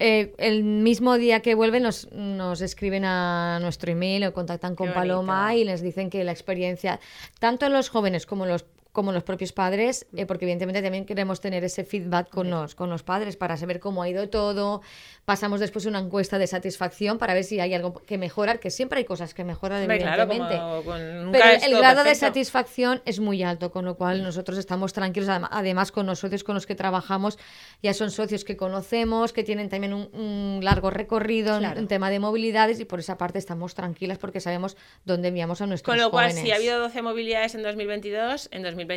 eh, 0.00 0.32
el 0.38 0.64
mismo 0.64 1.16
día 1.16 1.40
que 1.40 1.54
vuelven 1.54 1.82
nos, 1.84 2.10
nos 2.12 2.60
escriben 2.60 3.04
a 3.04 3.58
nuestro 3.60 3.92
email 3.92 4.24
o 4.24 4.32
contactan 4.32 4.74
con 4.74 4.88
Qué 4.88 4.94
Paloma 4.94 5.48
bonito. 5.48 5.60
y 5.60 5.64
les 5.64 5.80
dicen 5.82 6.08
que 6.10 6.24
la 6.24 6.32
experiencia, 6.32 6.98
tanto 7.38 7.66
en 7.66 7.72
los 7.72 7.88
jóvenes 7.90 8.26
como 8.26 8.44
en 8.46 8.50
los 8.50 8.64
como 8.98 9.12
los 9.12 9.22
propios 9.22 9.52
padres, 9.52 10.08
eh, 10.16 10.26
porque 10.26 10.44
evidentemente 10.44 10.82
también 10.82 11.04
queremos 11.06 11.40
tener 11.40 11.62
ese 11.62 11.84
feedback 11.84 12.28
con 12.30 12.50
los, 12.50 12.74
con 12.74 12.90
los 12.90 13.04
padres 13.04 13.36
para 13.36 13.56
saber 13.56 13.78
cómo 13.78 14.02
ha 14.02 14.08
ido 14.08 14.28
todo. 14.28 14.82
Pasamos 15.24 15.60
después 15.60 15.86
una 15.86 16.00
encuesta 16.00 16.36
de 16.36 16.48
satisfacción 16.48 17.16
para 17.18 17.32
ver 17.32 17.44
si 17.44 17.60
hay 17.60 17.74
algo 17.74 17.94
que 17.94 18.18
mejorar, 18.18 18.58
que 18.58 18.72
siempre 18.72 18.98
hay 18.98 19.04
cosas 19.04 19.34
que 19.34 19.44
mejorar, 19.44 19.82
Hombre, 19.82 19.98
claro, 20.00 20.24
evidentemente. 20.24 20.58
como 20.58 21.30
Pero 21.30 21.44
el 21.64 21.76
grado 21.78 22.02
de 22.02 22.16
satisfacción 22.16 23.00
es 23.04 23.20
muy 23.20 23.44
alto, 23.44 23.70
con 23.70 23.84
lo 23.84 23.94
cual 23.96 24.24
nosotros 24.24 24.58
estamos 24.58 24.92
tranquilos. 24.92 25.28
Adem- 25.28 25.46
Además, 25.52 25.92
con 25.92 26.06
los 26.06 26.18
socios 26.18 26.42
con 26.42 26.56
los 26.56 26.66
que 26.66 26.74
trabajamos, 26.74 27.38
ya 27.84 27.94
son 27.94 28.10
socios 28.10 28.42
que 28.44 28.56
conocemos, 28.56 29.32
que 29.32 29.44
tienen 29.44 29.68
también 29.68 29.92
un, 29.94 30.08
un 30.12 30.58
largo 30.64 30.90
recorrido 30.90 31.58
en- 31.58 31.86
tema 31.86 32.10
de 32.10 32.18
movilidades 32.18 32.80
y 32.80 32.84
por 32.84 32.98
esa 32.98 33.16
parte 33.16 33.38
estamos 33.38 33.74
tranquilas 33.76 34.18
porque 34.18 34.40
sabemos 34.40 34.76
dónde 35.04 35.28
enviamos 35.28 35.60
a 35.60 35.66
nuestros 35.66 35.94
Con 35.94 36.02
lo 36.02 36.10
cual, 36.10 36.30
jóvenes. 36.30 36.42
si 36.44 36.50
ha 36.50 36.56
habido 36.56 36.80
12 36.80 37.00
movilidades 37.02 37.54
en 37.54 37.62
2022, 37.62 38.48
en 38.50 38.62
2023 38.62 38.87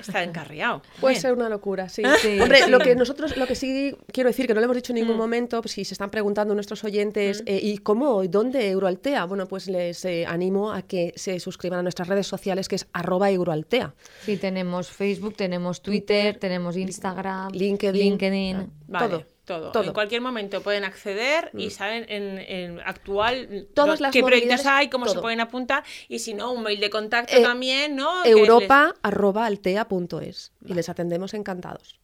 está 0.00 0.22
encarriado. 0.22 0.82
Puede 1.00 1.16
ser 1.16 1.32
una 1.32 1.48
locura, 1.48 1.88
sí. 1.88 2.02
Sí, 2.22 2.38
Hombre, 2.40 2.68
lo 2.68 2.78
que 2.78 2.94
nosotros, 2.94 3.36
lo 3.36 3.46
que 3.46 3.54
sí 3.54 3.94
quiero 4.12 4.28
decir, 4.28 4.46
que 4.46 4.54
no 4.54 4.60
lo 4.60 4.64
hemos 4.64 4.76
dicho 4.76 4.92
en 4.92 4.98
Mm. 4.98 5.00
ningún 5.02 5.16
momento, 5.16 5.60
pues, 5.62 5.72
si 5.72 5.84
se 5.84 5.94
están 5.94 6.10
preguntando 6.10 6.54
nuestros 6.54 6.84
oyentes, 6.84 7.42
eh, 7.46 7.58
¿y 7.62 7.78
cómo 7.78 8.22
y 8.22 8.28
dónde 8.28 8.68
Euroaltea? 8.70 9.24
Bueno, 9.24 9.46
pues 9.46 9.68
les 9.68 10.04
eh, 10.04 10.24
animo 10.26 10.72
a 10.72 10.82
que 10.82 11.12
se 11.16 11.38
suscriban 11.40 11.80
a 11.80 11.82
nuestras 11.82 12.08
redes 12.08 12.26
sociales, 12.26 12.68
que 12.68 12.76
es 12.76 12.86
arroba 12.92 13.30
Euroaltea. 13.30 13.94
Sí, 14.24 14.36
tenemos 14.36 14.88
Facebook, 14.90 15.34
tenemos 15.36 15.82
Twitter, 15.82 16.36
tenemos 16.38 16.76
Instagram, 16.76 17.52
LinkedIn. 17.52 18.00
LinkedIn. 18.02 18.70
Vale, 18.88 19.08
todo, 19.08 19.24
todo. 19.44 19.72
todo. 19.72 19.82
En 19.84 19.92
cualquier 19.92 20.20
momento 20.20 20.62
pueden 20.62 20.84
acceder 20.84 21.50
y 21.54 21.70
saben 21.70 22.06
en, 22.08 22.38
en 22.38 22.80
actual 22.80 23.66
Todas 23.74 24.00
las 24.00 24.12
qué 24.12 24.22
proyectos 24.22 24.64
hay, 24.66 24.88
cómo 24.88 25.06
se 25.08 25.20
pueden 25.20 25.40
apuntar 25.40 25.82
y 26.08 26.18
si 26.20 26.34
no, 26.34 26.52
un 26.52 26.62
mail 26.62 26.80
de 26.80 26.90
contacto 26.90 27.36
Eh, 27.36 27.42
también, 27.42 27.96
¿no? 27.96 28.22
Que 28.22 28.30
les- 28.30 28.38
Europa 28.38 28.94
arroba 29.02 29.46
altea.es 29.46 30.52
y 30.64 30.74
les 30.74 30.88
atendemos 30.88 31.34
encantados. 31.34 31.98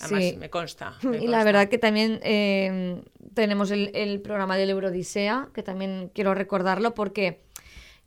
Además, 0.00 0.24
Sí. 0.24 0.36
me 0.38 0.48
consta. 0.48 0.94
me 1.02 1.18
Y 1.18 1.26
la 1.28 1.44
verdad 1.44 1.68
que 1.68 1.76
también 1.76 2.20
eh, 2.22 3.02
tenemos 3.34 3.70
el, 3.70 3.90
el 3.94 4.20
programa 4.22 4.56
del 4.56 4.70
Eurodisea, 4.70 5.48
que 5.52 5.62
también 5.62 6.10
quiero 6.14 6.32
recordarlo 6.34 6.94
porque 6.94 7.42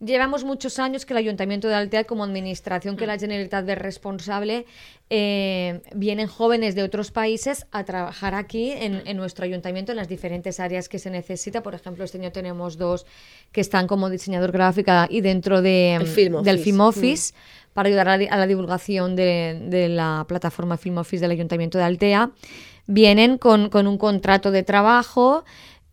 llevamos 0.04 0.44
muchos 0.44 0.78
años 0.78 1.06
que 1.06 1.12
el 1.14 1.18
Ayuntamiento 1.18 1.68
de 1.68 1.74
Altea, 1.74 2.04
como 2.04 2.24
administración 2.24 2.96
que 2.96 3.06
la 3.06 3.18
Generalitat 3.18 3.68
es 3.68 3.78
responsable, 3.78 4.66
eh, 5.10 5.80
vienen 5.94 6.26
jóvenes 6.26 6.74
de 6.74 6.82
otros 6.82 7.10
países 7.10 7.66
a 7.72 7.84
trabajar 7.84 8.34
aquí 8.34 8.72
en, 8.72 9.02
en 9.06 9.16
nuestro 9.16 9.44
ayuntamiento 9.44 9.92
en 9.92 9.96
las 9.96 10.08
diferentes 10.08 10.60
áreas 10.60 10.88
que 10.88 10.98
se 10.98 11.10
necesita. 11.10 11.62
Por 11.62 11.74
ejemplo, 11.74 12.04
este 12.04 12.18
año 12.18 12.32
tenemos 12.32 12.76
dos 12.78 13.06
que 13.52 13.60
están 13.60 13.86
como 13.86 14.10
diseñador 14.10 14.52
gráfica 14.52 15.06
y 15.10 15.20
dentro 15.20 15.62
de, 15.62 16.00
Film 16.14 16.42
del. 16.42 16.58
Film 16.58 16.80
Office 16.80 17.34
para 17.72 17.88
ayudar 17.88 18.08
a 18.08 18.12
la, 18.12 18.18
di- 18.18 18.28
a 18.30 18.36
la 18.36 18.46
divulgación 18.46 19.16
de, 19.16 19.60
de 19.68 19.88
la 19.88 20.24
plataforma 20.28 20.76
Film 20.76 20.98
Office 20.98 21.20
del 21.20 21.32
Ayuntamiento 21.32 21.78
de 21.78 21.84
Altea. 21.84 22.30
Vienen 22.86 23.38
con, 23.38 23.70
con 23.70 23.86
un 23.86 23.96
contrato 23.96 24.50
de 24.50 24.62
trabajo, 24.62 25.44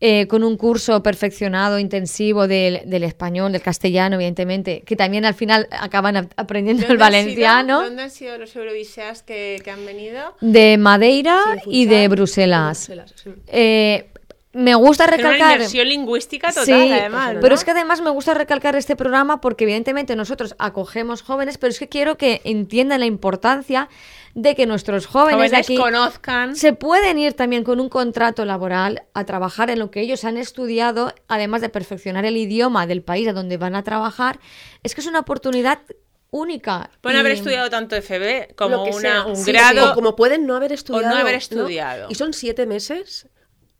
eh, 0.03 0.25
con 0.27 0.43
un 0.43 0.57
curso 0.57 1.01
perfeccionado, 1.03 1.77
intensivo 1.79 2.47
del, 2.47 2.81
del 2.85 3.03
español, 3.03 3.51
del 3.51 3.61
castellano, 3.61 4.15
evidentemente, 4.15 4.81
que 4.81 4.95
también 4.95 5.25
al 5.25 5.35
final 5.35 5.67
acaban 5.71 6.17
ap- 6.17 6.33
aprendiendo 6.37 6.83
el 6.87 6.97
¿Dónde 6.97 7.03
han 7.05 7.11
sido- 7.11 7.21
valenciano, 7.21 7.81
¿Dónde 7.83 8.01
han 8.03 8.09
sido 8.11 8.37
los 8.39 8.55
Eurodiseas 8.55 9.21
que, 9.23 9.61
que 9.63 9.69
han 9.71 9.85
venido? 9.85 10.35
de 10.41 10.77
Madeira 10.79 11.39
Sí, 11.63 11.69
y 11.71 11.85
de 11.85 12.07
Bruselas. 12.07 12.87
de 12.87 12.95
Bruselas, 12.95 13.13
sí. 13.23 13.29
Eh, 13.47 14.07
me 14.53 14.75
gusta 14.75 15.05
Es 15.05 15.09
una 15.11 15.17
recalcar... 15.17 15.51
inversión 15.53 15.87
lingüística 15.87 16.49
total, 16.49 16.65
Sí, 16.65 16.91
además. 16.91 17.35
pero 17.39 17.49
¿no? 17.49 17.55
es 17.55 17.63
que 17.63 17.71
además 17.71 18.01
me 18.01 18.09
gusta 18.09 18.33
recalcar 18.33 18.75
este 18.75 18.97
programa 18.97 19.39
porque 19.39 19.63
evidentemente 19.63 20.13
nosotros 20.17 20.55
acogemos 20.59 21.21
jóvenes, 21.21 21.57
pero 21.57 21.71
es 21.71 21.79
que 21.79 21.87
quiero 21.87 22.17
que 22.17 22.41
entiendan 22.43 22.99
la 22.99 23.05
importancia 23.05 23.87
de 24.35 24.55
que 24.55 24.65
nuestros 24.65 25.05
jóvenes, 25.07 25.51
de 25.51 25.57
aquí 25.57 25.75
conozcan. 25.75 26.55
se 26.55 26.73
pueden 26.73 27.17
ir 27.19 27.33
también 27.33 27.63
con 27.63 27.79
un 27.79 27.89
contrato 27.89 28.45
laboral 28.45 29.03
a 29.13 29.25
trabajar 29.25 29.69
en 29.69 29.79
lo 29.79 29.91
que 29.91 30.01
ellos 30.01 30.23
han 30.23 30.37
estudiado, 30.37 31.13
además 31.27 31.61
de 31.61 31.69
perfeccionar 31.69 32.25
el 32.25 32.37
idioma 32.37 32.87
del 32.87 33.01
país 33.03 33.27
a 33.27 33.33
donde 33.33 33.57
van 33.57 33.75
a 33.75 33.83
trabajar. 33.83 34.39
Es 34.83 34.95
que 34.95 35.01
es 35.01 35.07
una 35.07 35.19
oportunidad 35.19 35.79
única. 36.29 36.89
Pueden 37.01 37.19
haber 37.19 37.33
estudiado 37.33 37.69
tanto 37.69 37.95
FB 37.97 38.55
como 38.55 38.83
una- 38.85 39.25
un 39.25 39.35
Sí, 39.35 39.51
grado. 39.51 39.91
o 39.91 39.95
como 39.95 40.15
pueden 40.15 40.45
no 40.47 40.55
haber 40.55 40.71
estudiado. 40.71 41.17
haber 41.17 41.35
estudiado. 41.35 42.07
Y 42.09 42.15
son 42.15 42.31
siete 42.33 42.65
meses 42.65 43.27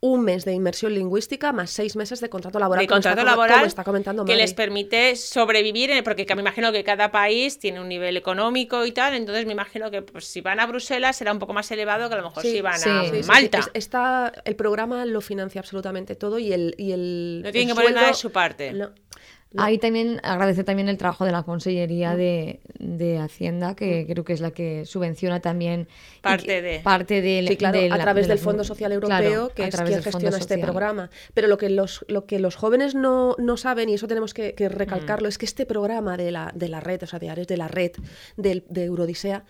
un 0.01 0.23
mes 0.23 0.45
de 0.45 0.53
inmersión 0.53 0.95
lingüística 0.95 1.53
más 1.53 1.69
seis 1.69 1.95
meses 1.95 2.19
de 2.21 2.29
contrato 2.29 2.57
laboral. 2.57 2.83
De 2.83 2.87
contrato 2.87 3.23
laboral 3.23 3.65
está 3.65 3.83
comentando 3.83 4.25
que 4.25 4.35
les 4.35 4.53
permite 4.53 5.15
sobrevivir, 5.15 5.91
porque 6.03 6.25
me 6.35 6.41
imagino 6.41 6.71
que 6.71 6.83
cada 6.83 7.11
país 7.11 7.59
tiene 7.59 7.79
un 7.79 7.87
nivel 7.87 8.17
económico 8.17 8.85
y 8.85 8.91
tal, 8.91 9.13
entonces 9.13 9.45
me 9.45 9.53
imagino 9.53 9.91
que 9.91 10.01
pues, 10.01 10.25
si 10.25 10.41
van 10.41 10.59
a 10.59 10.65
Bruselas 10.65 11.15
será 11.15 11.31
un 11.31 11.39
poco 11.39 11.53
más 11.53 11.69
elevado 11.71 12.09
que 12.09 12.15
a 12.15 12.17
lo 12.17 12.23
mejor 12.23 12.43
si 12.43 12.61
van 12.61 12.81
a 12.83 13.03
Malta. 13.27 13.59
está, 13.75 14.33
el 14.43 14.55
programa 14.55 15.05
lo 15.05 15.21
financia 15.21 15.61
absolutamente 15.61 16.15
todo 16.15 16.39
y 16.39 16.51
el... 16.51 16.73
Y 16.77 16.93
el 16.93 17.41
no 17.43 17.51
tienen 17.51 17.69
que 17.69 17.75
poner 17.75 17.93
nada 17.93 18.07
de 18.07 18.13
su 18.15 18.31
parte. 18.31 18.73
Ahí 19.57 19.77
también 19.77 20.19
agradece 20.23 20.63
también 20.63 20.87
el 20.87 20.97
trabajo 20.97 21.25
de 21.25 21.31
la 21.31 21.43
Consellería 21.43 22.15
de, 22.15 22.61
de, 22.79 23.19
Hacienda, 23.19 23.75
que 23.75 24.05
creo 24.07 24.23
que 24.23 24.33
es 24.33 24.39
la 24.39 24.51
que 24.51 24.85
subvenciona 24.85 25.41
también 25.41 25.87
parte 26.21 26.61
de. 26.61 26.79
parte 26.79 27.21
del, 27.21 27.49
sí, 27.49 27.57
claro, 27.57 27.79
a 27.91 27.97
través 27.97 28.27
del 28.27 28.39
Fondo 28.39 28.63
Social 28.63 28.93
Europeo, 28.93 29.49
que 29.49 29.65
es 29.65 29.75
quien 29.75 30.01
gestiona 30.01 30.37
este 30.37 30.57
programa. 30.57 31.09
Pero 31.33 31.47
lo 31.47 31.57
que 31.57 31.69
los, 31.69 32.05
lo 32.07 32.25
que 32.25 32.39
los 32.39 32.55
jóvenes 32.55 32.95
no, 32.95 33.35
no 33.39 33.57
saben, 33.57 33.89
y 33.89 33.95
eso 33.95 34.07
tenemos 34.07 34.33
que, 34.33 34.55
recalcarlo, 34.69 35.27
es 35.27 35.37
que 35.37 35.45
este 35.45 35.65
programa 35.65 36.15
de 36.15 36.31
la, 36.31 36.51
de 36.55 36.69
la 36.69 36.79
red, 36.79 37.03
o 37.03 37.07
sea, 37.07 37.19
de 37.19 37.29
Ares 37.29 37.47
de 37.47 37.57
la 37.57 37.67
red 37.67 37.91
del, 38.37 38.63
de 38.69 38.85
Eurodisea, 38.85 39.43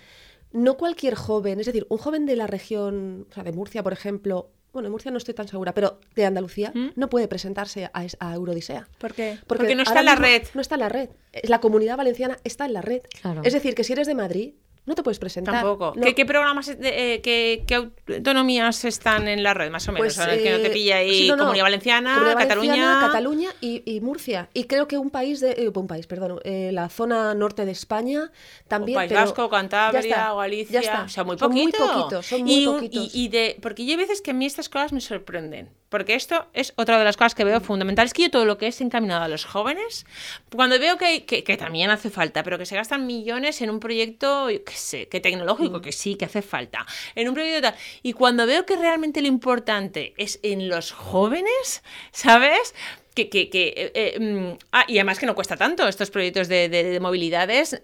no 0.52 0.78
cualquier 0.78 1.16
joven, 1.16 1.60
es 1.60 1.68
decir, 1.68 1.86
un 1.90 1.98
joven 1.98 2.26
de 2.26 2.36
la 2.36 2.48
región, 2.48 3.28
o 3.30 3.34
sea, 3.34 3.44
de 3.44 3.52
Murcia, 3.52 3.84
por 3.84 3.94
ejemplo, 3.94 4.50
bueno, 4.74 4.88
en 4.88 4.92
Murcia 4.92 5.12
no 5.12 5.18
estoy 5.18 5.34
tan 5.34 5.48
segura, 5.48 5.74
pero 5.74 6.00
de 6.16 6.26
Andalucía 6.26 6.72
¿Mm? 6.74 6.90
no 6.96 7.10
puede 7.10 7.28
presentarse 7.28 7.86
a, 7.86 8.06
a 8.20 8.36
Eurodisea. 8.36 8.88
¿Por 8.98 9.14
qué? 9.14 9.38
Porque, 9.48 9.76
no 9.76 9.84
está 9.84 10.00
en 10.00 10.06
la 10.06 10.16
red. 10.16 10.44
No 10.54 10.62
está 10.62 10.76
en 10.76 10.82
la 10.82 10.90
red. 10.90 11.10
La 11.44 11.60
comunidad 11.60 11.98
valenciana 11.98 12.38
está 12.44 12.66
en 12.66 12.74
la 12.74 12.82
red. 12.82 13.02
Es 13.44 13.54
decir, 13.54 13.76
que 13.76 13.84
si 13.84 13.94
eres 13.94 14.08
de 14.08 14.16
Madrid, 14.16 14.54
no 14.92 14.96
te 14.96 15.04
puedes 15.04 15.20
presentar. 15.20 15.56
Tampoco. 15.56 15.94
¿Qué, 15.94 16.26
programas, 16.26 16.70
eh, 16.70 17.22
qué, 17.24 17.92
autonomías 18.16 18.84
están 18.86 19.28
en 19.28 19.42
la 19.42 19.54
red, 19.54 19.72
más 19.72 19.88
o 19.88 19.94
menos? 19.94 20.16
Pues, 20.16 20.28
que 20.28 20.52
no 20.52 20.58
te 20.58 20.68
eh, 20.68 20.70
pilla 20.70 20.98
ahí 20.98 21.30
Comunidad 21.30 21.64
Valenciana, 21.64 22.36
Cataluña. 22.38 23.00
Cataluña 23.02 23.50
y, 23.62 24.00
Murcia. 24.02 24.50
Y 24.54 24.66
creo 24.66 24.88
que 24.88 24.98
un 24.98 25.10
país, 25.10 25.40
de, 25.40 25.52
eh, 25.52 25.72
un 25.74 25.88
país, 25.88 26.08
perdón, 26.08 26.40
la 26.44 26.90
zona 26.90 27.34
norte 27.34 27.66
de 27.66 27.72
España 27.72 28.32
también. 28.68 28.98
País 28.98 29.14
Vasco, 29.14 29.50
Cantabria, 29.50 30.34
Galicia. 30.34 30.82
Ya 30.82 31.04
O 31.06 31.10
sea, 31.10 31.24
muy 31.24 31.38
poquito. 31.38 31.78
Son 31.78 31.88
muy 31.88 31.94
poquitos, 32.02 32.26
son 32.26 32.42
muy 32.44 32.66
poquitos. 32.66 33.16
Y, 33.16 33.30
de, 33.30 33.58
porque 33.62 33.86
yo 33.86 33.92
hay 33.92 33.98
veces 33.98 34.22
que 34.22 34.32
a 34.32 34.34
mí 34.34 34.46
estas 34.46 34.70
cosas 34.70 34.92
me 34.92 35.02
sorprenden. 35.02 35.70
Porque 35.90 36.16
esto 36.16 36.48
es 36.54 36.74
otra 36.78 36.98
de 36.98 37.04
las 37.04 37.18
cosas 37.18 37.36
que 37.36 37.44
veo 37.44 37.60
fundamentales, 37.60 38.14
que 38.14 38.22
yo 38.22 38.32
todo 38.32 38.46
lo 38.46 38.58
que 38.58 38.68
es 38.68 38.80
encaminado 38.80 39.26
a 39.26 39.28
los 39.28 39.44
jóvenes, 39.44 40.06
cuando 40.50 40.80
veo 40.80 40.98
que, 40.98 41.26
que, 41.26 41.44
que 41.44 41.58
también 41.58 41.90
hace 41.90 42.10
falta, 42.10 42.44
pero 42.44 42.58
que 42.58 42.66
se 42.66 42.78
gastan 42.78 43.06
millones 43.06 43.62
en 43.62 43.70
un 43.70 43.82
proyecto, 43.82 44.48
que 44.48 44.74
sé, 44.82 45.08
que 45.08 45.20
tecnológico, 45.20 45.80
mm. 45.80 45.82
que 45.82 45.92
sí, 45.92 46.16
que 46.16 46.26
hace 46.26 46.42
falta. 46.42 46.86
En 47.16 47.28
un 47.30 47.34
proyecto 47.34 47.62
tal. 47.62 47.76
Y 48.04 48.14
cuando 48.14 48.46
veo 48.46 48.66
que 48.66 48.76
realmente 48.76 49.22
lo 49.22 49.28
importante 49.28 50.14
es 50.18 50.40
en 50.44 50.70
los 50.70 50.92
jóvenes, 50.92 51.84
¿sabes? 52.12 52.74
Que, 53.14 53.30
que, 53.30 53.50
que 53.50 53.74
eh, 53.76 53.92
eh, 53.94 54.20
mm, 54.20 54.58
ah, 54.72 54.86
y 54.88 54.98
además 54.98 55.20
que 55.20 55.26
no 55.26 55.36
cuesta 55.36 55.58
tanto 55.58 55.88
estos 55.88 56.10
proyectos 56.10 56.48
de, 56.48 56.70
de, 56.70 57.00
movilidades 57.00 57.82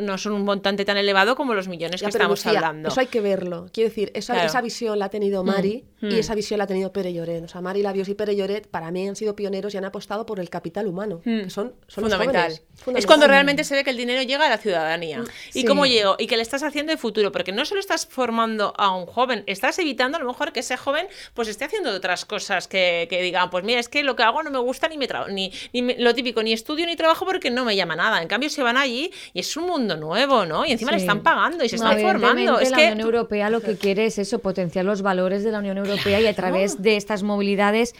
no, 0.00 0.18
son 0.18 0.32
un 0.32 0.42
montante 0.42 0.84
tan 0.86 0.96
elevado 0.96 1.36
como 1.36 1.54
los 1.54 1.68
millones 1.68 2.00
que 2.00 2.08
estamos 2.08 2.46
hablando. 2.46 2.88
eso 2.88 3.00
hay 3.00 3.08
que 3.08 3.20
verlo. 3.20 3.66
Quiero 3.72 3.90
decir 3.90 4.10
esa, 4.14 4.42
esa 4.44 4.62
visión 4.62 4.98
la 4.98 5.06
ha 5.06 5.10
tenido 5.10 5.42
mm, 5.42 5.46
Mari 5.46 5.84
y 6.00 6.06
mm. 6.06 6.12
esa 6.14 6.34
visión 6.34 6.58
la 6.58 6.64
ha 6.64 6.66
tenido 6.66 6.92
Pere 6.92 7.12
Lloret. 7.12 7.44
O 7.44 7.48
sea 7.48 7.60
Mari 7.60 7.82
Labios 7.82 8.08
y 8.08 8.14
Pere 8.14 8.34
Lloret 8.36 8.66
para 8.66 8.90
mí 8.90 9.06
han 9.06 9.16
sido 9.16 9.36
pioneros 9.36 9.74
y 9.74 9.76
han 9.76 9.84
apostado 9.84 10.24
por 10.24 10.40
el 10.40 10.48
capital 10.48 10.86
humano 10.86 11.20
que 11.22 11.50
son, 11.50 11.74
son 11.86 12.04
fundamental. 12.04 12.58
es 12.96 13.06
cuando 13.06 13.26
realmente 13.26 13.64
se 13.64 13.74
ve 13.74 13.84
que 13.84 13.90
el 13.90 13.98
dinero 13.98 14.22
llega 14.22 14.46
a 14.46 14.50
la 14.50 14.58
ciudadanía. 14.58 15.24
Y 15.52 15.64
cómo 15.64 15.84
llegó 15.84 16.16
y 16.18 16.26
que 16.26 16.36
le 16.36 16.42
estás 16.42 16.62
haciendo 16.62 16.90
de 16.90 16.96
futuro 16.96 17.32
porque 17.32 17.52
no 17.52 17.66
solo 17.66 17.80
estás 17.80 18.06
formando 18.06 18.72
a 18.78 18.96
un 18.96 19.04
joven 19.04 19.44
estás 19.46 19.78
evitando 19.78 20.16
a 20.16 20.20
lo 20.20 20.26
mejor 20.26 20.52
que 20.52 20.60
ese 20.60 20.76
joven 20.78 21.06
pues 21.34 21.48
esté 21.48 21.64
haciendo 21.64 21.90
otras 21.90 22.24
cosas 22.24 22.66
que, 22.66 23.06
que 23.10 23.20
digan 23.20 23.50
pues 23.50 23.62
mira 23.62 23.78
es 23.80 23.88
que 23.88 24.02
lo 24.02 24.16
que 24.16 24.22
hago 24.22 24.42
no 24.42 24.53
me 24.54 24.60
gusta 24.60 24.88
ni 24.88 24.96
me 24.96 25.08
ni, 25.30 25.52
ni 25.72 25.94
lo 25.96 26.14
típico, 26.14 26.42
ni 26.42 26.52
estudio 26.52 26.86
ni 26.86 26.96
trabajo 26.96 27.24
porque 27.24 27.50
no 27.50 27.64
me 27.64 27.76
llama 27.76 27.96
nada. 27.96 28.22
En 28.22 28.28
cambio, 28.28 28.48
se 28.48 28.62
van 28.62 28.76
allí 28.76 29.10
y 29.32 29.40
es 29.40 29.56
un 29.56 29.66
mundo 29.66 29.96
nuevo, 29.96 30.46
¿no? 30.46 30.64
Y 30.64 30.72
encima 30.72 30.92
le 30.92 30.98
están 30.98 31.22
pagando 31.22 31.64
y 31.64 31.68
se 31.68 31.76
están 31.76 32.00
formando. 32.00 32.58
Es 32.58 32.70
la 32.70 32.78
Unión 32.78 33.00
Europea 33.00 33.50
lo 33.50 33.60
que 33.60 33.76
quiere 33.76 34.06
es 34.06 34.18
eso, 34.18 34.38
potenciar 34.38 34.84
los 34.84 35.02
valores 35.02 35.44
de 35.44 35.52
la 35.52 35.58
Unión 35.58 35.78
Europea 35.78 36.20
y 36.20 36.26
a 36.26 36.34
través 36.34 36.82
de 36.82 36.96
estas 36.96 37.22
movilidades 37.22 37.94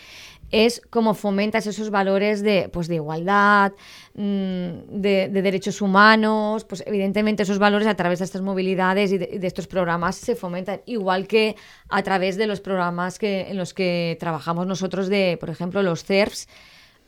es 0.54 0.80
como 0.88 1.14
fomentas 1.14 1.66
esos 1.66 1.90
valores 1.90 2.40
de, 2.40 2.68
pues, 2.72 2.86
de 2.86 2.94
igualdad, 2.94 3.72
mm, 4.14 5.00
de, 5.00 5.28
derechos 5.32 5.82
humanos, 5.82 6.64
pues 6.64 6.84
evidentemente 6.86 7.42
esos 7.42 7.58
valores 7.58 7.88
a 7.88 7.96
través 7.96 8.20
de 8.20 8.24
estas 8.26 8.40
movilidades 8.40 9.10
y 9.10 9.18
de, 9.18 9.40
estos 9.42 9.66
programas 9.66 10.14
se 10.14 10.36
fomentan, 10.36 10.80
igual 10.86 11.26
que 11.26 11.56
a 11.88 12.04
través 12.04 12.36
de 12.36 12.46
los 12.46 12.60
programas 12.60 13.18
que, 13.18 13.50
en 13.50 13.56
los 13.56 13.74
que 13.74 14.16
trabajamos 14.20 14.68
nosotros 14.68 15.08
de, 15.08 15.36
por 15.40 15.50
ejemplo, 15.50 15.82
los 15.82 16.04
CERFs, 16.04 16.46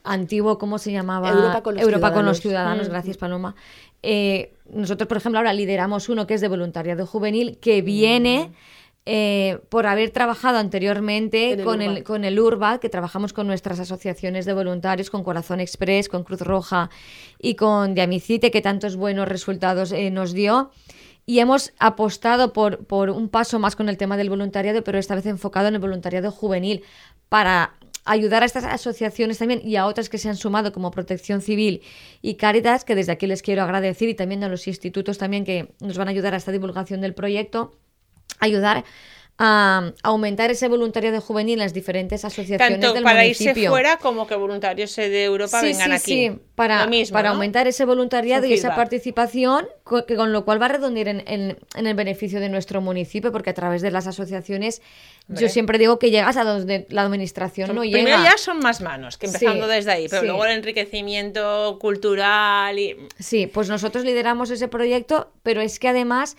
antiguo, 0.03 0.59
¿cómo 0.59 0.79
se 0.79 0.91
llamaba? 0.91 1.29
Europa 1.31 2.13
con 2.13 2.27
los 2.27 2.41
Ciudadanos. 2.41 2.89
Mm. 2.89 2.91
gracias 2.91 3.17
Paloma. 3.17 3.55
Eh, 4.03 4.55
nosotros, 4.73 5.07
por 5.07 5.19
ejemplo, 5.19 5.39
ahora 5.39 5.53
lideramos 5.53 6.09
uno 6.09 6.27
que 6.27 6.35
es 6.35 6.41
de 6.41 6.49
voluntariado 6.49 7.07
juvenil, 7.07 7.59
que 7.59 7.81
viene... 7.81 8.51
Eh, 9.09 9.61
por 9.69 9.87
haber 9.87 10.11
trabajado 10.11 10.59
anteriormente 10.59 11.63
con, 11.63 11.81
el, 11.81 12.03
con 12.03 12.25
el 12.25 12.41
URBA, 12.41 12.81
que 12.81 12.89
trabajamos 12.89 13.33
con 13.33 13.47
nuestras 13.47 13.79
asociaciones 13.79 14.47
de 14.47 14.53
voluntarios, 14.53 15.11
con 15.11 15.23
Corazón 15.23 15.61
Express, 15.61 16.09
con 16.09 16.25
Cruz 16.25 16.41
Roja 16.41 16.91
y 17.39 17.55
con 17.55 17.95
Diamicite, 17.95 18.51
que 18.51 18.61
tantos 18.63 18.97
buenos 18.97 19.29
resultados 19.29 19.93
eh, 19.93 20.11
nos 20.11 20.33
dio. 20.33 20.73
Y 21.25 21.39
hemos 21.39 21.73
apostado 21.79 22.53
por, 22.53 22.85
por 22.87 23.11
un 23.11 23.29
paso 23.29 23.61
más 23.61 23.77
con 23.77 23.89
el 23.89 23.97
tema 23.97 24.17
del 24.17 24.29
voluntariado, 24.29 24.83
pero 24.83 24.99
esta 24.99 25.15
vez 25.15 25.27
enfocado 25.27 25.69
en 25.69 25.75
el 25.75 25.81
voluntariado 25.81 26.33
juvenil, 26.33 26.83
para 27.29 27.75
ayudar 28.05 28.43
a 28.43 28.47
estas 28.47 28.65
asociaciones 28.65 29.39
también 29.39 29.61
y 29.65 29.77
a 29.77 29.87
otras 29.87 30.09
que 30.09 30.19
se 30.19 30.29
han 30.29 30.37
sumado 30.37 30.73
como 30.73 30.91
Protección 30.91 31.43
Civil 31.43 31.83
y 32.23 32.35
Cáritas, 32.35 32.85
que 32.85 32.97
desde 32.97 33.13
aquí 33.13 33.29
les 33.29 33.43
quiero 33.43 33.63
agradecer 33.63 34.09
y 34.09 34.15
también 34.15 34.43
a 34.43 34.49
los 34.49 34.67
institutos 34.67 35.17
también 35.19 35.45
que 35.45 35.75
nos 35.81 35.97
van 35.97 36.09
a 36.09 36.11
ayudar 36.11 36.35
a 36.35 36.39
esta 36.39 36.51
divulgación 36.51 37.01
del 37.01 37.15
proyecto, 37.15 37.73
ayudar 38.41 38.85
a 39.39 39.93
aumentar 40.03 40.51
ese 40.51 40.67
voluntariado 40.67 41.21
juvenil 41.21 41.55
en 41.55 41.59
las 41.59 41.75
diferentes 41.75 42.25
asociaciones 42.25 42.81
Tanto 42.81 42.95
del 42.95 43.03
para 43.03 43.27
irse 43.27 43.55
fuera 43.69 43.99
como 43.99 44.27
que 44.27 44.35
voluntarios 44.35 44.97
de 44.97 45.25
Europa 45.25 45.61
vengan 45.61 45.93
aquí. 45.93 46.05
Sí, 46.05 46.39
para, 46.55 46.89
para 47.13 47.31
aumentar 47.31 47.67
ese 47.67 47.85
voluntariado 47.85 48.47
y 48.47 48.55
esa 48.55 48.75
participación, 48.75 49.69
con, 49.85 50.05
con, 50.05 50.33
lo 50.33 50.47
cual 50.47 50.61
va 50.61 50.67
a 50.67 50.69
redundar 50.71 51.09
en, 51.09 51.23
en, 51.27 51.87
el 51.87 51.95
beneficio 51.95 52.41
de 52.41 52.49
nuestro 52.49 52.81
municipio, 52.81 53.31
porque 53.31 53.51
a 53.51 53.55
través 53.55 53.83
de 53.83 53.91
las 53.91 54.07
asociaciones 54.07 54.81
yo 55.29 55.51
siempre 55.51 55.77
digo 55.77 55.99
que 55.99 56.11
llegas 56.11 56.39
a 56.39 56.45
donde 56.45 56.87
la 56.89 57.03
administración 57.03 57.75
no 57.75 57.85
llega. 57.85 57.99
Primero 57.99 58.23
ya 58.23 58.39
son 58.39 58.61
más 58.61 58.81
manos, 58.81 59.19
que 59.19 59.27
empezando 59.27 59.67
desde 59.67 59.91
ahí, 59.93 60.07
pero 60.09 60.23
luego 60.23 60.47
el 60.47 60.53
enriquecimiento 60.53 61.77
cultural 61.79 62.79
y... 62.79 62.97
Sí, 63.19 63.47
pues 63.47 63.69
nosotros 63.69 64.05
lideramos 64.05 64.51
ese 64.51 64.67
proyecto, 64.67 65.31
pero 65.43 65.61
es 65.61 65.79
que 65.79 65.89
además 65.89 66.39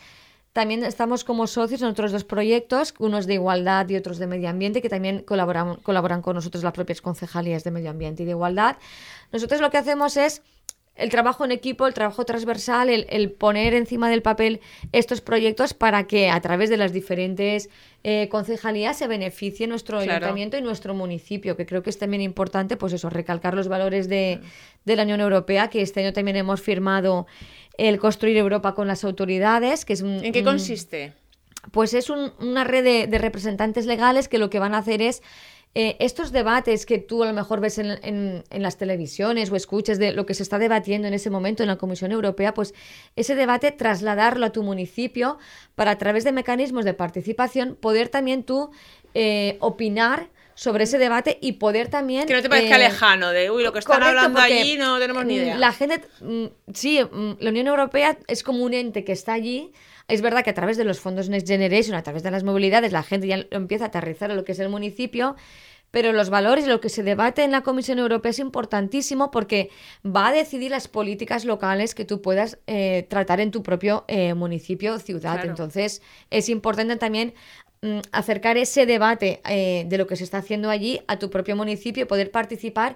también 0.58 0.84
estamos 0.84 1.24
como 1.24 1.46
socios 1.46 1.84
en 1.84 1.88
otros 1.90 2.12
dos 2.12 2.24
proyectos, 2.24 2.96
unos 2.98 3.28
de 3.28 3.36
igualdad 3.36 3.88
y 3.90 3.96
otros 3.96 4.18
de 4.18 4.26
medio 4.26 4.50
ambiente, 4.50 4.82
que 4.82 4.90
también 4.90 5.22
colaboran, 5.22 5.76
colaboran 5.76 6.24
con 6.24 6.34
nosotros 6.34 6.64
las 6.64 6.74
propias 6.74 7.00
concejalías 7.00 7.64
de 7.64 7.70
medio 7.70 7.92
ambiente 7.92 8.24
y 8.24 8.26
de 8.26 8.32
igualdad. 8.32 8.78
Nosotros 9.32 9.62
lo 9.62 9.70
que 9.70 9.78
hacemos 9.78 10.18
es 10.18 10.42
el 10.98 11.10
trabajo 11.10 11.46
en 11.46 11.52
equipo, 11.52 11.88
el 11.88 11.94
trabajo 11.94 12.26
transversal, 12.26 12.90
el, 12.90 13.32
poner 13.32 13.74
encima 13.74 14.10
del 14.10 14.22
papel 14.22 14.60
estos 14.92 15.22
proyectos 15.22 15.74
para 15.74 16.08
que 16.08 16.30
a 16.30 16.42
través 16.42 16.70
de 16.70 16.78
las 16.78 16.92
diferentes 16.92 17.70
eh, 18.04 18.28
concejalías 18.30 18.98
se 18.98 19.08
beneficie 19.08 19.68
nuestro 19.68 20.00
ayuntamiento 20.00 20.58
y 20.58 20.62
nuestro 20.62 20.94
municipio, 20.94 21.56
que 21.56 21.66
creo 21.66 21.84
que 21.84 21.90
es 21.90 21.98
también 21.98 22.22
importante, 22.22 22.78
pues 22.78 22.94
eso, 22.94 23.10
recalcar 23.10 23.54
los 23.54 23.68
valores 23.68 24.10
de, 24.10 24.40
de 24.86 24.96
la 24.96 25.04
Unión 25.04 25.22
Europea, 25.22 25.70
que 25.70 25.82
este 25.82 26.02
año 26.02 26.14
también 26.14 26.38
hemos 26.38 26.62
firmado 26.62 27.28
el 27.78 28.00
Construir 28.00 28.38
Europa 28.38 28.74
con 28.74 28.88
las 28.88 29.04
autoridades, 29.04 29.86
que 29.86 29.94
es 29.94 30.02
¿En 30.02 30.32
qué 30.32 30.44
consiste? 30.44 31.14
pues 31.72 31.94
es 31.94 32.10
una 32.10 32.64
red 32.64 33.10
de, 33.10 33.18
representantes 33.18 33.86
legales 33.86 34.28
que 34.28 34.38
lo 34.38 34.50
que 34.50 34.60
van 34.60 34.74
a 34.74 34.80
hacer 34.80 35.02
es 35.02 35.22
eh, 35.80 35.96
estos 36.00 36.32
debates 36.32 36.88
que 36.88 36.98
tú 36.98 37.22
a 37.22 37.28
lo 37.28 37.34
mejor 37.34 37.60
ves 37.60 37.78
en, 37.78 38.44
las 38.50 38.78
televisiones 38.78 39.52
o 39.52 39.56
escuches 39.56 40.00
de 40.00 40.12
lo 40.12 40.26
que 40.26 40.34
se 40.34 40.42
está 40.42 40.58
debatiendo 40.58 41.08
en 41.08 41.14
ese 41.14 41.30
momento 41.30 41.62
en 41.62 41.70
la 41.70 41.76
Comisión 41.76 42.12
Europea, 42.12 42.56
pues 42.56 42.74
ese 43.16 43.36
debate 43.36 43.72
trasladarlo 43.72 44.48
a 44.48 44.50
tu 44.50 44.64
municipio 44.64 45.38
para 45.76 45.92
a 45.92 45.98
través 46.00 46.24
de 46.24 46.32
mecanismos 46.32 46.84
de 46.84 46.96
participación 46.96 47.76
poder 47.76 48.10
también 48.10 48.42
tú 48.42 48.72
eh, 49.14 49.58
opinar 49.60 50.30
sobre 50.56 50.86
ese 50.86 50.98
debate 50.98 51.38
y 51.44 51.52
poder 51.52 51.90
también... 51.90 52.26
Que 52.26 52.34
no 52.34 52.42
te 52.42 52.50
parezca 52.50 52.78
eh, 52.78 52.80
lejano, 52.80 53.30
de, 53.30 53.52
uy, 53.52 53.62
lo 53.62 53.72
que 53.72 53.78
están 53.78 54.02
hablando 54.02 54.40
allí 54.40 54.78
no 54.78 54.98
tenemos 54.98 55.26
ni 55.26 55.36
idea. 55.36 55.60
La 55.60 55.74
gente, 55.74 56.02
mm, 56.22 56.46
sí, 56.74 57.04
mm, 57.04 57.34
la 57.40 57.52
Unión 57.52 57.68
Europea 57.68 58.18
es 58.26 58.42
como 58.42 58.64
un 58.64 58.74
ente 58.74 59.04
que 59.04 59.12
está 59.12 59.34
allí. 59.34 59.72
Es 60.08 60.22
verdad 60.22 60.44
que 60.44 60.52
a 60.52 60.54
través 60.54 60.78
de 60.78 60.86
los 60.86 61.00
fondos 61.00 61.28
Next 61.28 61.48
Generation, 61.48 61.96
a 61.96 62.04
través 62.04 62.24
de 62.24 62.32
las 62.32 62.44
movilidades, 62.44 62.94
la 62.94 63.04
gente 63.04 63.28
ya 63.28 63.46
empieza 63.52 63.86
a 63.86 63.88
aterrizar 63.88 64.32
a 64.32 64.36
lo 64.36 64.46
que 64.46 64.54
es 64.54 64.60
el 64.60 64.70
municipio, 64.70 65.36
pero 65.92 66.14
los 66.14 66.30
valores 66.30 66.66
y 66.66 66.70
lo 66.70 66.80
que 66.80 66.90
se 66.90 67.04
debate 67.04 67.44
en 67.44 67.52
la 67.52 67.62
Comisión 67.62 68.00
Europea 68.00 68.30
es 68.30 68.40
importantísimo 68.40 69.32
porque 69.32 69.70
va 70.06 70.28
a 70.28 70.32
decidir 70.32 70.72
las 70.72 70.88
políticas 70.88 71.44
locales 71.44 71.94
que 71.94 72.06
tú 72.06 72.22
puedas 72.22 72.58
eh, 72.68 73.06
tratar 73.10 73.42
en 73.42 73.52
tu 73.52 73.64
propio 73.64 74.06
eh, 74.08 74.34
municipio 74.34 74.94
o 74.94 75.00
ciudad. 75.00 75.46
Entonces, 75.46 76.02
es 76.30 76.48
importante 76.48 76.96
también 76.96 77.34
mm, 77.82 78.00
acercar 78.14 78.58
ese 78.58 78.86
debate 78.86 79.42
eh, 79.50 79.86
de 79.88 79.98
lo 79.98 80.08
que 80.08 80.16
se 80.16 80.24
está 80.24 80.38
haciendo 80.38 80.70
allí 80.70 81.02
a 81.08 81.20
tu 81.20 81.30
propio 81.30 81.56
municipio, 81.58 82.08
poder 82.08 82.32
participar 82.32 82.96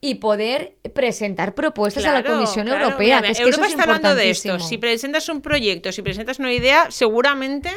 y 0.00 0.16
poder 0.16 0.76
presentar 0.94 1.54
propuestas 1.54 2.04
a 2.04 2.12
la 2.12 2.22
Comisión 2.22 2.68
Europea. 2.68 3.22
que 3.22 3.32
es 3.32 3.38
que 3.38 3.48
eso 3.48 3.64
es 3.64 3.70
está 3.70 3.84
hablando 3.84 4.14
de 4.14 4.30
esto. 4.30 4.58
Si 4.58 4.78
presentas 4.78 5.28
un 5.28 5.40
proyecto, 5.40 5.90
si 5.92 6.02
presentas 6.02 6.38
una 6.38 6.52
idea, 6.52 6.90
seguramente 6.90 7.70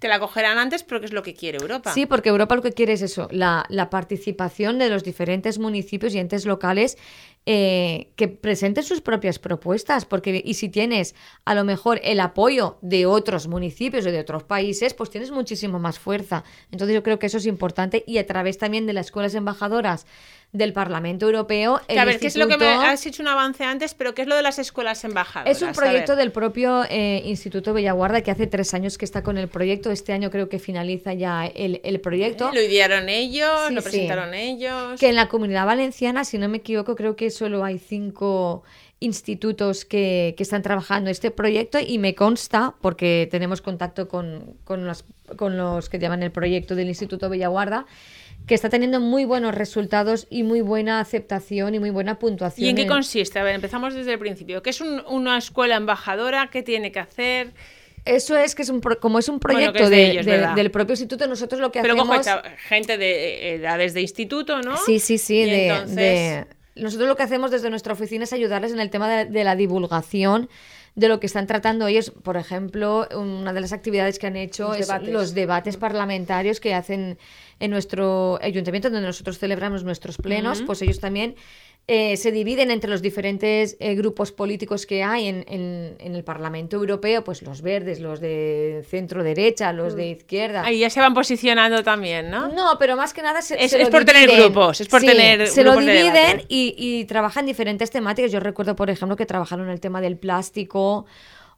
te 0.00 0.08
la 0.08 0.18
cogerán 0.18 0.58
antes 0.58 0.82
porque 0.82 1.06
es 1.06 1.12
lo 1.12 1.22
que 1.22 1.34
quiere 1.34 1.58
Europa. 1.58 1.92
Sí, 1.92 2.06
porque 2.06 2.30
Europa 2.30 2.56
lo 2.56 2.62
que 2.62 2.72
quiere 2.72 2.94
es 2.94 3.02
eso, 3.02 3.28
la, 3.30 3.66
la 3.68 3.90
participación 3.90 4.78
de 4.78 4.88
los 4.88 5.04
diferentes 5.04 5.58
municipios 5.58 6.14
y 6.14 6.18
entes 6.18 6.46
locales 6.46 6.96
eh, 7.46 8.10
que 8.16 8.28
presenten 8.28 8.84
sus 8.84 9.00
propias 9.00 9.38
propuestas, 9.38 10.04
porque 10.04 10.42
y 10.44 10.54
si 10.54 10.68
tienes 10.68 11.14
a 11.46 11.54
lo 11.54 11.64
mejor 11.64 11.98
el 12.04 12.20
apoyo 12.20 12.78
de 12.82 13.06
otros 13.06 13.48
municipios 13.48 14.04
o 14.04 14.10
de 14.10 14.20
otros 14.20 14.44
países, 14.44 14.92
pues 14.92 15.08
tienes 15.08 15.30
muchísimo 15.30 15.78
más 15.78 15.98
fuerza. 15.98 16.44
Entonces 16.70 16.94
yo 16.94 17.02
creo 17.02 17.18
que 17.18 17.26
eso 17.26 17.38
es 17.38 17.46
importante 17.46 18.04
y 18.06 18.18
a 18.18 18.26
través 18.26 18.58
también 18.58 18.86
de 18.86 18.92
las 18.92 19.06
escuelas 19.06 19.34
embajadoras 19.34 20.06
del 20.52 20.72
Parlamento 20.72 21.26
Europeo. 21.26 21.80
a 21.96 22.04
ver, 22.04 22.18
¿qué 22.18 22.26
es 22.26 22.36
lo 22.36 22.48
que 22.48 22.56
me 22.56 22.66
has 22.66 23.06
hecho 23.06 23.22
un 23.22 23.28
avance 23.28 23.62
antes? 23.62 23.94
Pero 23.94 24.14
¿qué 24.14 24.22
es 24.22 24.28
lo 24.28 24.34
de 24.34 24.42
las 24.42 24.58
escuelas 24.58 25.04
embajadoras? 25.04 25.56
Es 25.56 25.62
un 25.62 25.72
proyecto 25.72 26.16
del 26.16 26.32
propio 26.32 26.84
eh, 26.90 27.22
Instituto 27.24 27.72
Bellaguarda 27.72 28.22
que 28.22 28.32
hace 28.32 28.46
tres 28.48 28.74
años 28.74 28.98
que 28.98 29.04
está 29.04 29.22
con 29.22 29.38
el 29.38 29.48
proyecto. 29.48 29.90
Este 29.92 30.12
año 30.12 30.30
creo 30.30 30.48
que 30.48 30.58
finaliza 30.58 31.14
ya 31.14 31.46
el, 31.46 32.00
proyecto. 32.00 32.50
lo 32.52 32.60
idearon 32.60 33.08
ellos, 33.08 33.70
lo 33.70 33.82
presentaron 33.82 34.34
ellos. 34.34 34.98
Que 34.98 35.08
en 35.08 35.16
la 35.16 35.28
comunidad 35.28 35.66
valenciana, 35.66 36.24
si 36.24 36.36
no 36.36 36.48
me 36.48 36.58
equivoco, 36.58 36.96
creo 36.96 37.14
que 37.14 37.29
solo 37.30 37.64
hay 37.64 37.78
cinco 37.78 38.62
institutos 39.00 39.84
que, 39.84 40.34
están 40.38 40.62
trabajando 40.62 41.10
este 41.10 41.30
proyecto 41.30 41.78
y 41.80 41.98
me 41.98 42.14
consta, 42.14 42.74
porque 42.80 43.28
tenemos 43.30 43.62
contacto 43.62 44.08
con, 44.08 44.56
con, 44.64 44.86
los, 44.86 45.04
con 45.36 45.56
los 45.56 45.88
que 45.88 45.98
llaman 45.98 46.22
el 46.22 46.30
proyecto 46.30 46.74
del 46.74 46.88
Instituto 46.88 47.28
Bellaguarda, 47.28 47.86
que 48.46 48.54
está 48.54 48.68
teniendo 48.68 49.00
muy 49.00 49.24
buenos 49.24 49.54
resultados 49.54 50.26
y 50.30 50.42
muy 50.42 50.60
buena 50.60 51.00
aceptación 51.00 51.74
y 51.74 51.78
muy 51.78 51.90
buena 51.90 52.18
puntuación. 52.18 52.66
¿Y 52.66 52.70
en 52.70 52.76
qué 52.76 52.86
consiste? 52.86 53.38
A 53.38 53.42
ver, 53.42 53.54
empezamos 53.54 53.94
desde 53.94 54.12
el 54.12 54.18
principio. 54.18 54.62
¿Qué 54.62 54.70
es 54.70 54.80
una 54.80 55.38
escuela 55.38 55.76
embajadora? 55.76 56.48
¿Qué 56.50 56.62
tiene 56.62 56.92
que 56.92 57.00
hacer? 57.00 57.52
Eso 58.04 58.36
es 58.36 58.54
que 58.54 58.62
es 58.62 58.70
un 58.70 58.80
como 58.80 59.18
es 59.18 59.28
un 59.28 59.40
proyecto 59.40 59.88
del 59.90 60.70
propio 60.70 60.92
instituto, 60.92 61.26
nosotros 61.26 61.60
lo 61.60 61.70
que 61.70 61.80
hacemos... 61.80 62.18
Pero 62.24 62.42
gente 62.68 62.98
de 62.98 63.54
edades 63.54 63.94
de 63.94 64.00
instituto, 64.00 64.62
¿no? 64.62 64.76
Sí, 64.78 64.98
sí, 64.98 65.18
sí, 65.18 65.42
de, 65.44 66.46
Nosotros 66.80 67.08
lo 67.08 67.16
que 67.16 67.22
hacemos 67.22 67.50
desde 67.50 67.70
nuestra 67.70 67.92
oficina 67.92 68.24
es 68.24 68.32
ayudarles 68.32 68.72
en 68.72 68.80
el 68.80 68.90
tema 68.90 69.24
de 69.24 69.44
la 69.44 69.56
divulgación 69.56 70.48
de 70.94 71.08
lo 71.08 71.20
que 71.20 71.26
están 71.26 71.46
tratando 71.46 71.86
ellos. 71.86 72.10
Por 72.10 72.36
ejemplo, 72.36 73.08
una 73.14 73.52
de 73.52 73.60
las 73.60 73.72
actividades 73.72 74.18
que 74.18 74.26
han 74.26 74.36
hecho 74.36 74.74
es 74.74 74.88
los 75.04 75.34
debates 75.34 75.76
parlamentarios 75.76 76.60
que 76.60 76.74
hacen 76.74 77.18
en 77.60 77.70
nuestro 77.70 78.38
ayuntamiento, 78.42 78.90
donde 78.90 79.06
nosotros 79.06 79.38
celebramos 79.38 79.84
nuestros 79.84 80.16
plenos, 80.16 80.62
pues 80.62 80.82
ellos 80.82 80.98
también 80.98 81.36
eh, 81.86 82.16
se 82.16 82.30
dividen 82.30 82.70
entre 82.70 82.88
los 82.88 83.02
diferentes 83.02 83.76
eh, 83.80 83.94
grupos 83.96 84.30
políticos 84.30 84.86
que 84.86 85.02
hay 85.02 85.26
en, 85.26 85.44
en, 85.48 86.14
el 86.14 86.22
Parlamento 86.22 86.76
Europeo, 86.76 87.24
pues 87.24 87.42
los 87.42 87.62
verdes, 87.62 87.98
los 87.98 88.20
de 88.20 88.84
centro 88.88 89.24
derecha, 89.24 89.72
los 89.72 89.96
de 89.96 90.04
mm. 90.04 90.16
izquierda. 90.16 90.64
Ahí 90.64 90.78
ya 90.78 90.90
se 90.90 91.00
van 91.00 91.14
posicionando 91.14 91.82
también, 91.82 92.30
¿no? 92.30 92.48
No, 92.48 92.76
pero 92.78 92.96
más 92.96 93.12
que 93.12 93.22
nada 93.22 93.42
se, 93.42 93.62
es, 93.62 93.72
es 93.72 93.88
por 93.88 94.04
tener 94.04 94.30
grupos, 94.30 94.80
es 94.80 94.88
por 94.88 95.00
tener 95.00 95.48
se 95.48 95.64
lo 95.64 95.76
dividen 95.76 96.44
y, 96.48 96.74
y 96.78 97.06
trabajan 97.06 97.44
diferentes 97.44 97.90
temáticas. 97.90 98.30
Yo 98.30 98.38
recuerdo, 98.38 98.76
por 98.76 98.88
ejemplo, 98.88 99.16
que 99.16 99.26
trabajaron 99.26 99.68
el 99.68 99.80
tema 99.80 100.00
del 100.00 100.16
plástico 100.16 101.06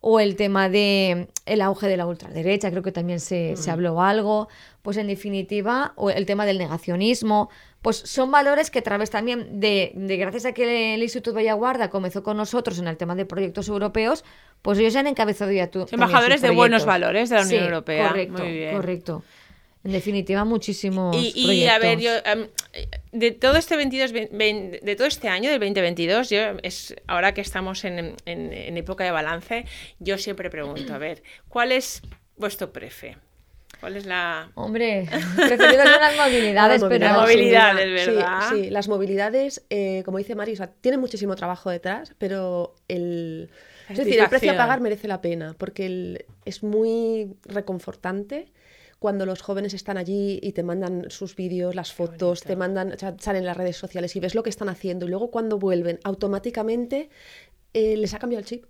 o 0.04 0.18
el 0.18 0.34
tema 0.34 0.68
de 0.68 1.28
el 1.46 1.62
auge 1.62 1.86
de 1.86 1.96
la 1.96 2.06
ultraderecha, 2.06 2.70
creo 2.70 2.82
que 2.82 2.90
también 2.90 3.20
se, 3.20 3.56
se, 3.56 3.70
mm. 3.70 3.72
habló 3.72 4.02
algo, 4.02 4.48
pues 4.82 4.96
en 4.96 5.06
definitiva, 5.06 5.92
o 5.94 6.10
el 6.10 6.26
tema 6.26 6.44
del 6.44 6.58
negacionismo, 6.58 7.50
pues 7.82 7.98
son 7.98 8.32
valores 8.32 8.72
que 8.72 8.80
a 8.80 8.82
través 8.82 9.10
también 9.10 9.60
de, 9.60 9.92
de 9.94 10.16
gracias 10.16 10.44
a 10.44 10.52
que 10.52 10.94
el 10.94 11.02
Instituto 11.04 11.34
Bellaguarda 11.34 11.88
comenzó 11.88 12.24
con 12.24 12.36
nosotros 12.36 12.80
en 12.80 12.88
el 12.88 12.96
tema 12.96 13.14
de 13.14 13.26
proyectos 13.26 13.68
europeos, 13.68 14.24
pues 14.60 14.76
ellos 14.80 14.96
han 14.96 15.06
encabezado 15.06 15.52
ya 15.52 15.70
tú. 15.70 15.86
Embajadores 15.92 16.42
de 16.42 16.50
buenos 16.50 16.84
valores 16.84 17.30
de 17.30 17.36
la 17.36 17.42
Unión 17.42 17.64
Europea. 17.64 18.08
Correcto, 18.08 18.42
correcto. 18.72 19.22
En 19.84 19.90
definitiva, 19.90 20.44
muchísimos 20.44 21.16
y, 21.16 21.66
a 21.66 21.78
ver, 21.78 21.98
yo 21.98 22.10
de 23.10 23.32
todo 23.32 23.56
este 23.56 23.76
22, 23.76 24.12
de 24.12 24.94
todo 24.96 25.08
este 25.08 25.28
año 25.28 25.50
del 25.50 25.58
2022, 25.58 26.30
yo 26.30 26.38
es 26.62 26.94
ahora 27.08 27.34
que 27.34 27.40
estamos 27.40 27.84
en, 27.84 28.14
en, 28.24 28.76
época 28.76 29.02
de 29.02 29.10
balance, 29.10 29.64
yo 29.98 30.18
siempre 30.18 30.50
pregunto, 30.50 30.94
a 30.94 30.98
ver, 30.98 31.24
¿cuál 31.48 31.72
es 31.72 32.00
vuestro 32.36 32.72
prefe? 32.72 33.16
¿Cuál 33.80 33.96
es 33.96 34.06
la...? 34.06 34.52
Hombre, 34.54 35.08
preferido 35.36 35.82
las 35.82 36.16
movilidades, 36.16 36.84
pero... 36.88 37.04
Las 37.04 37.16
movilidades, 37.16 38.06
¿verdad? 38.06 38.50
Sí, 38.50 38.70
las 38.70 38.86
movilidades, 38.86 39.64
eh, 39.70 40.02
como 40.04 40.18
dice 40.18 40.36
Mari, 40.36 40.54
tienen 40.80 41.00
muchísimo 41.00 41.34
trabajo 41.34 41.70
detrás, 41.70 42.14
pero 42.18 42.76
el... 42.86 43.50
Es 43.88 43.98
decir, 43.98 44.20
el 44.20 44.28
precio 44.28 44.52
a 44.52 44.56
pagar 44.56 44.80
merece 44.80 45.08
la 45.08 45.20
pena, 45.20 45.56
porque 45.58 46.24
es 46.44 46.62
muy 46.62 47.34
reconfortante 47.44 48.52
cuando 49.02 49.26
los 49.26 49.42
jóvenes 49.42 49.74
están 49.74 49.98
allí 49.98 50.38
y 50.40 50.52
te 50.52 50.62
mandan 50.62 51.10
sus 51.10 51.34
vídeos, 51.34 51.74
las 51.74 51.92
fotos, 51.92 52.40
te 52.42 52.54
mandan, 52.54 52.96
salen 53.18 53.42
en 53.42 53.46
las 53.46 53.56
redes 53.56 53.76
sociales 53.76 54.14
y 54.14 54.20
ves 54.20 54.36
lo 54.36 54.44
que 54.44 54.50
están 54.50 54.68
haciendo 54.68 55.06
y 55.06 55.08
luego 55.08 55.32
cuando 55.32 55.58
vuelven 55.58 55.98
automáticamente 56.04 57.10
eh, 57.74 57.96
les 57.96 58.14
ha 58.14 58.20
cambiado 58.20 58.38
el 58.38 58.46
chip. 58.46 58.64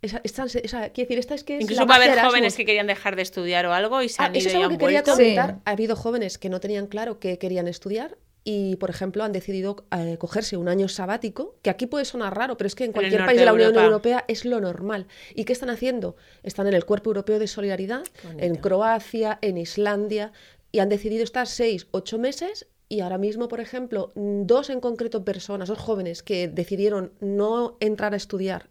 Esa, 0.00 0.20
esa, 0.22 0.46
decir, 0.46 1.18
esta 1.18 1.34
es 1.34 1.42
que 1.42 1.58
Incluso 1.58 1.86
va 1.86 1.94
a 1.94 1.96
haber 1.96 2.18
jóvenes 2.20 2.54
que 2.54 2.64
querían 2.64 2.86
dejar 2.86 3.16
de 3.16 3.22
estudiar 3.22 3.66
o 3.66 3.72
algo 3.72 4.00
y 4.02 4.08
se 4.08 4.22
ah, 4.22 4.26
han 4.26 4.36
ido 4.36 4.38
eso 4.38 4.48
es 4.48 4.54
algo 4.54 4.68
que 4.68 4.78
quería 4.78 5.02
comentar. 5.02 5.58
Ha 5.64 5.70
habido 5.72 5.96
jóvenes 5.96 6.38
que 6.38 6.48
no 6.48 6.60
tenían 6.60 6.86
claro 6.86 7.18
que 7.18 7.38
querían 7.38 7.66
estudiar 7.66 8.16
y, 8.44 8.76
por 8.76 8.90
ejemplo, 8.90 9.22
han 9.24 9.32
decidido 9.32 9.84
eh, 9.96 10.16
cogerse 10.18 10.56
un 10.56 10.68
año 10.68 10.88
sabático, 10.88 11.56
que 11.62 11.70
aquí 11.70 11.86
puede 11.86 12.04
sonar 12.04 12.36
raro, 12.36 12.56
pero 12.56 12.66
es 12.66 12.74
que 12.74 12.84
en 12.84 12.92
cualquier 12.92 13.24
país 13.24 13.38
de 13.38 13.46
la 13.46 13.52
Unión 13.52 13.74
Europea 13.76 14.24
es 14.28 14.44
lo 14.44 14.60
normal. 14.60 15.06
¿Y 15.34 15.44
qué 15.44 15.52
están 15.52 15.70
haciendo? 15.70 16.16
Están 16.42 16.66
en 16.66 16.74
el 16.74 16.84
Cuerpo 16.84 17.10
Europeo 17.10 17.38
de 17.38 17.46
Solidaridad, 17.46 18.02
en 18.38 18.56
Croacia, 18.56 19.38
en 19.42 19.58
Islandia, 19.58 20.32
y 20.72 20.80
han 20.80 20.88
decidido 20.88 21.22
estar 21.22 21.46
seis, 21.46 21.86
ocho 21.92 22.18
meses 22.18 22.66
y 22.88 23.00
ahora 23.00 23.16
mismo, 23.16 23.48
por 23.48 23.60
ejemplo, 23.60 24.12
dos 24.14 24.68
en 24.68 24.80
concreto 24.80 25.24
personas, 25.24 25.68
dos 25.68 25.78
jóvenes 25.78 26.22
que 26.22 26.48
decidieron 26.48 27.12
no 27.20 27.78
entrar 27.80 28.12
a 28.12 28.16
estudiar 28.16 28.68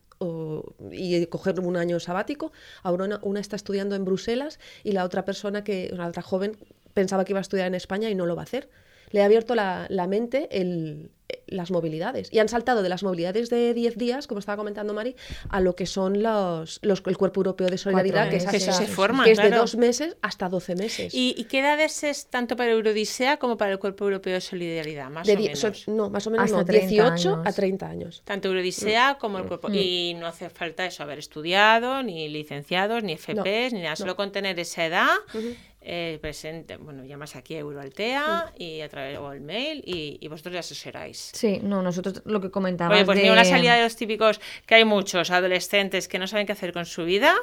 y 0.92 1.26
coger 1.26 1.60
un 1.60 1.76
año 1.76 2.00
sabático. 2.00 2.52
Ahora 2.84 3.20
una, 3.24 3.40
está 3.40 3.56
estudiando 3.56 3.96
en 3.96 4.06
Bruselas 4.06 4.60
y 4.84 4.92
la 4.92 5.06
otra 5.06 5.26
persona, 5.26 5.64
que 5.64 5.90
una 5.92 6.08
otra 6.08 6.22
joven, 6.22 6.56
pensaba 6.94 7.26
que 7.26 7.32
iba 7.32 7.40
a 7.40 7.42
estudiar 7.42 7.68
en 7.68 7.74
España 7.76 8.10
y 8.10 8.16
no 8.16 8.26
lo 8.26 8.36
va 8.36 8.44
a 8.44 8.46
hacer. 8.46 8.70
Le 9.12 9.22
ha 9.22 9.26
abierto 9.26 9.56
la, 9.56 9.86
la 9.90 10.08
mente 10.08 10.48
el, 10.52 11.12
las 11.52 11.72
movilidades. 11.72 12.30
Y 12.32 12.40
han 12.40 12.50
saltado 12.50 12.82
de 12.82 12.90
las 12.90 13.04
movilidades 13.04 13.50
de 13.50 13.74
10 13.74 13.98
días, 13.98 14.28
como 14.28 14.40
estaba 14.40 14.58
comentando 14.58 14.94
Mari, 14.94 15.16
a 15.50 15.60
lo 15.60 15.76
que 15.76 15.86
son 15.86 16.24
los, 16.24 16.80
los 16.82 17.04
el 17.06 17.18
Cuerpo 17.18 17.42
Europeo 17.42 17.68
de 17.68 17.78
Solidaridad, 17.78 18.30
que 18.30 18.38
es, 18.38 18.46
que 18.46 18.60
se 18.60 18.88
forman, 18.88 19.26
que 19.26 19.32
es 19.32 19.38
de 19.38 19.52
dos 19.52 19.76
meses 19.76 20.16
hasta 20.22 20.50
12 20.50 20.76
meses. 20.76 21.14
¿Y, 21.14 21.44
qué 21.52 21.60
edades 21.60 22.04
es 22.04 22.28
tanto 22.28 22.56
para 22.56 22.72
Eurodisea 22.72 23.38
como 23.38 23.58
para 23.58 23.72
el 23.72 23.80
Cuerpo 23.80 24.06
Europeo 24.06 24.34
de 24.34 24.42
Solidaridad? 24.42 25.10
Más 25.10 25.28
o 25.28 25.36
menos. 25.36 25.88
no, 25.88 26.10
más 26.10 26.26
o 26.28 26.32
menos 26.32 26.52
no, 26.52 26.64
18 26.64 27.42
a 27.46 27.52
30 27.52 27.88
años. 27.88 28.22
Tanto 28.24 28.48
Eurodisea 28.48 29.14
mm. 29.14 29.18
como 29.18 29.40
el 29.40 29.46
cuerpo. 29.46 29.70
Mm. 29.70 29.76
Y 29.76 30.16
no 30.18 30.28
hace 30.28 30.50
falta 30.50 30.86
eso, 30.86 31.04
haber 31.04 31.20
estudiado, 31.20 32.02
ni 32.04 32.30
licenciados, 32.30 33.04
ni 33.04 33.18
FPs, 33.18 33.74
ni 33.74 33.82
nada. 33.82 33.96
Solo 33.96 34.16
con 34.16 34.32
tener 34.32 34.58
esa 34.60 34.86
edad. 34.86 35.10
Eh, 35.84 36.20
presente, 36.22 36.78
bueno, 36.78 37.04
llamas 37.04 37.36
aquí 37.36 37.56
a 37.56 37.60
Euroaltea 37.60 38.54
y 38.56 38.82
a 38.82 38.90
través 38.90 39.18
o 39.18 39.32
el 39.32 39.42
mail 39.42 39.82
y, 39.84 40.28
vosotros 40.28 40.54
ya 40.54 40.60
asesoráis. 40.60 41.32
Sí, 41.34 41.60
no, 41.64 41.82
nosotros 41.82 42.22
lo 42.26 42.40
que 42.40 42.52
comentábamos. 42.52 42.98
Oye, 42.98 43.06
pues 43.06 43.24
ni 43.24 43.30
una 43.32 43.44
salida 43.44 43.76
de 43.76 43.84
los 43.84 43.96
típicos 43.96 44.40
que 44.68 44.76
hay 44.76 44.86
muchos 44.86 45.32
adolescentes 45.32 46.08
que 46.08 46.20
no 46.20 46.28
saben 46.28 46.46
qué 46.46 46.52
hacer 46.52 46.72
con 46.72 46.86
su 46.86 47.04
vida. 47.04 47.36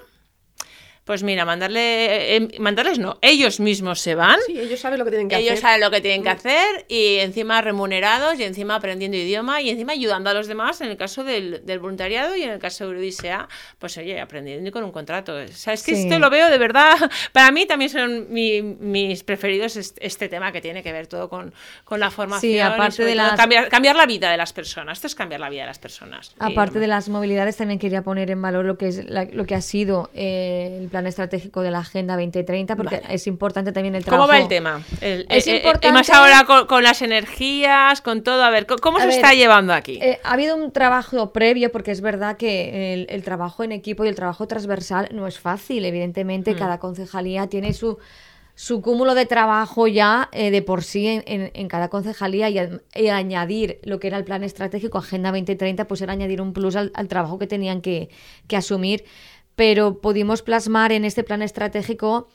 Pues 1.09 1.23
mira, 1.23 1.47
mandarle, 1.47 2.37
eh, 2.37 2.49
mandarles 2.59 2.99
no, 2.99 3.17
ellos 3.23 3.61
mismos 3.61 3.99
se 3.99 4.15
van. 4.15 4.39
Sí, 4.47 4.61
ellos 4.61 4.79
saben 4.79 4.99
lo 4.99 5.07
que 5.07 5.13
tienen 5.13 5.27
que 5.31 5.37
hacer. 5.37 5.47
Ellos 5.47 5.61
saben 5.61 5.81
lo 5.81 5.91
que 5.91 6.03
tienen 6.03 6.23
que 6.23 6.29
mm. 6.29 6.37
hacer 6.37 6.85
y 6.87 7.17
encima 7.21 7.63
remunerados 7.63 8.39
y 8.39 8.45
encima 8.45 8.75
aprendiendo 8.75 9.17
idioma 9.17 9.63
y 9.63 9.71
encima 9.71 9.93
ayudando 9.93 10.29
a 10.29 10.35
los 10.35 10.49
demás 10.49 10.83
en 10.83 10.91
el 10.91 10.99
caso 10.99 11.25
del, 11.25 11.65
del 11.65 11.79
voluntariado 11.79 12.37
y 12.37 12.43
en 12.43 12.51
el 12.51 12.59
caso 12.59 12.85
de 12.85 12.91
Eurodisea, 12.91 13.49
pues 13.79 13.97
oye, 13.97 14.21
aprendiendo 14.21 14.69
y 14.69 14.71
con 14.71 14.85
un 14.85 14.93
contrato. 14.93 15.35
O 15.35 15.49
sea, 15.49 15.73
es 15.73 15.83
que 15.83 15.93
esto 15.93 16.19
lo 16.19 16.29
veo 16.29 16.51
de 16.51 16.59
verdad, 16.59 16.99
para 17.33 17.53
mí 17.53 17.65
también 17.65 17.91
son 17.91 18.27
mis 18.31 19.25
preferidos 19.25 19.77
este, 19.77 20.29
tema 20.29 20.53
que 20.53 20.61
tiene 20.61 20.83
que 20.83 20.93
ver 20.93 21.07
todo 21.07 21.31
con, 21.31 21.55
con 21.85 22.01
la 22.01 22.11
formación. 22.11 22.53
Sí, 22.53 22.61
aparte 22.61 23.03
de 23.03 23.15
las... 23.15 23.33
cambiar, 23.33 23.71
cambiar 23.71 23.97
la 23.97 24.05
vida 24.05 24.31
de 24.31 24.37
las 24.37 24.53
personas. 24.53 24.99
Esto 24.99 25.07
es 25.07 25.15
cambiar 25.15 25.41
la 25.41 25.49
vida 25.49 25.63
de 25.63 25.69
las 25.69 25.79
personas. 25.79 26.35
Aparte 26.39 26.79
de 26.79 26.87
las 26.87 27.09
movilidades, 27.09 27.57
también 27.57 27.79
quería 27.79 28.03
poner 28.03 28.31
en 28.31 28.43
valor 28.43 28.67
lo 28.67 28.77
que, 28.77 28.89
es 28.89 29.07
lo 29.09 29.47
que 29.47 29.55
ha 29.55 29.63
sido 29.63 30.11
eh, 30.13 30.77
el 30.83 30.89
plan 30.89 30.98
estratégico 31.07 31.63
de 31.63 31.71
la 31.71 31.81
Agenda 31.81 32.15
2030, 32.15 32.77
porque 32.77 33.03
es 33.09 33.27
importante 33.27 33.73
también 33.73 33.95
el 33.95 34.05
trabajo. 34.05 34.27
¿Cómo 34.27 34.39
va 34.39 34.43
el 34.43 34.49
tema? 34.49 34.83
es 35.01 35.47
eh, 35.47 35.53
eh, 35.53 35.57
importante... 35.57 35.93
más 35.93 36.11
ahora 36.11 36.45
con, 36.67 36.83
las 36.83 37.03
energías, 37.03 38.01
con 38.01 38.23
todo. 38.23 38.43
A 38.43 38.51
ver, 38.51 38.67
¿cómo 38.67 38.99
se 38.99 39.09
está 39.09 39.35
llevando 39.35 39.73
aquí? 39.73 39.99
Eh, 40.03 40.21
ha 40.25 40.33
habido 40.33 40.57
un 40.57 40.73
trabajo 40.73 41.33
previo, 41.33 41.71
porque 41.73 41.91
es 41.91 42.01
verdad 42.01 42.37
que 42.37 43.07
el, 43.09 43.23
trabajo 43.23 43.65
en 43.65 43.73
equipo 43.73 44.05
y 44.05 44.09
el 44.09 44.15
trabajo 44.15 44.47
transversal 44.47 45.09
no 45.13 45.27
es 45.27 45.39
fácil. 45.39 45.85
Evidentemente, 45.85 46.55
mm. 46.55 46.59
cada 46.59 46.79
concejalía 46.79 47.47
tiene 47.49 47.73
su 47.73 47.99
su 48.59 48.83
cúmulo 48.83 49.15
de 49.15 49.25
trabajo 49.25 49.87
ya 49.87 50.29
eh, 50.33 50.51
de 50.51 50.63
por 50.63 50.83
sí 50.83 51.07
en, 51.25 51.69
cada 51.69 51.89
concejalía 51.91 52.51
y, 52.51 53.09
añadir 53.09 53.79
lo 53.85 54.01
que 54.01 54.09
era 54.09 54.19
el 54.19 54.25
plan 54.25 54.43
estratégico 54.43 54.99
Agenda 54.99 55.31
2030, 55.31 55.87
pues 55.87 56.03
era 56.03 56.13
añadir 56.13 56.41
un 56.41 56.53
plus 56.53 56.75
al, 56.75 56.91
trabajo 57.07 57.39
que 57.39 57.47
tenían 57.47 57.81
que, 57.81 58.09
que 58.49 58.57
asumir. 58.57 59.05
Pero 59.59 60.01
pudimos 60.01 60.43
plasmar 60.43 60.93
en 60.93 61.05
este 61.05 61.25
plan 61.25 61.43
estratégico 61.43 62.29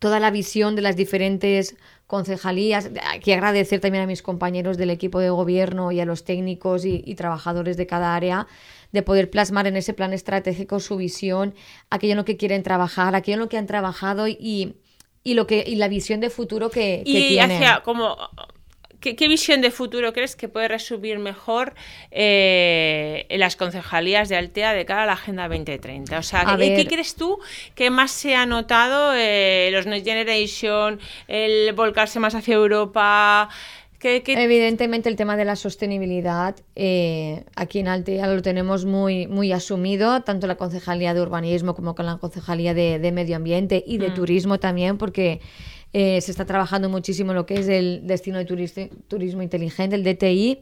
toda 0.00 0.18
la 0.18 0.32
visión 0.32 0.74
de 0.74 0.82
las 0.82 0.96
diferentes 0.96 1.76
concejalías. 2.08 2.90
Quiero 3.22 3.38
agradecer 3.38 3.78
también 3.78 4.02
a 4.02 4.08
mis 4.08 4.20
compañeros 4.20 4.76
del 4.76 4.90
equipo 4.90 5.20
de 5.20 5.30
gobierno 5.30 5.92
y 5.92 6.00
a 6.00 6.04
los 6.04 6.24
técnicos 6.24 6.84
y, 6.84 7.14
trabajadores 7.14 7.76
de 7.76 7.86
cada 7.86 8.16
área 8.16 8.48
de 8.90 9.02
poder 9.02 9.30
plasmar 9.30 9.68
en 9.68 9.76
ese 9.76 9.94
plan 9.94 10.12
estratégico 10.12 10.80
su 10.80 10.96
visión, 10.96 11.54
aquello 11.88 12.14
en 12.14 12.16
lo 12.18 12.24
que 12.24 12.36
quieren 12.36 12.64
trabajar, 12.64 13.14
aquello 13.14 13.34
en 13.34 13.40
lo 13.42 13.48
que 13.48 13.56
han 13.56 13.68
trabajado 13.68 14.26
y, 14.26 14.74
y 15.22 15.34
lo 15.34 15.46
que 15.46 15.62
y 15.64 15.76
la 15.76 15.86
visión 15.86 16.18
de 16.18 16.30
futuro 16.30 16.68
que, 16.68 17.04
que 17.06 17.12
y 17.12 17.38
hacia 17.38 17.82
como 17.84 18.16
¿Qué, 19.00 19.28
visión 19.28 19.62
de 19.62 19.70
futuro 19.70 20.12
crees 20.12 20.36
que 20.36 20.48
puede 20.48 20.68
resumir 20.68 21.18
mejor 21.18 21.74
eh, 22.10 23.26
las 23.30 23.56
concejalías 23.56 24.28
de 24.28 24.36
Altea 24.36 24.74
de 24.74 24.84
cara 24.84 25.04
a 25.04 25.06
la 25.06 25.12
Agenda 25.14 25.48
2030? 25.48 26.18
O 26.18 26.22
sea, 26.22 26.56
¿qué, 26.58 26.86
crees 26.86 27.14
tú 27.14 27.38
que 27.74 27.88
más 27.88 28.10
se 28.10 28.34
ha 28.34 28.44
notado 28.44 29.14
eh, 29.14 29.70
los 29.72 29.86
Next 29.86 30.06
Generation, 30.06 31.00
el 31.28 31.72
volcarse 31.72 32.20
más 32.20 32.34
hacia 32.34 32.54
Europa? 32.54 33.48
Evidentemente 34.02 35.10
el 35.10 35.16
tema 35.16 35.36
de 35.36 35.44
la 35.44 35.56
sostenibilidad 35.56 36.56
eh, 36.74 37.44
aquí 37.54 37.80
en 37.80 37.88
Altea 37.88 38.26
lo 38.28 38.40
tenemos 38.40 38.86
muy, 38.86 39.26
muy 39.26 39.52
asumido, 39.52 40.22
tanto 40.22 40.46
la 40.46 40.56
Concejalía 40.56 41.12
de 41.12 41.20
Urbanismo 41.20 41.74
como 41.74 41.94
con 41.94 42.06
la 42.06 42.16
Concejalía 42.16 42.72
de, 42.72 43.12
Medio 43.12 43.36
Ambiente 43.36 43.84
y 43.86 43.98
de 43.98 44.08
mm. 44.08 44.14
Turismo 44.14 44.58
también, 44.58 44.96
porque 44.96 45.40
eh, 45.92 46.20
se 46.20 46.30
está 46.30 46.44
trabajando 46.44 46.88
muchísimo 46.88 47.32
lo 47.32 47.46
que 47.46 47.54
es 47.54 47.68
el 47.68 48.02
destino 48.04 48.38
de 48.38 48.44
turismo 49.08 49.42
inteligente, 49.42 49.96
el 49.96 50.04
DTI, 50.04 50.60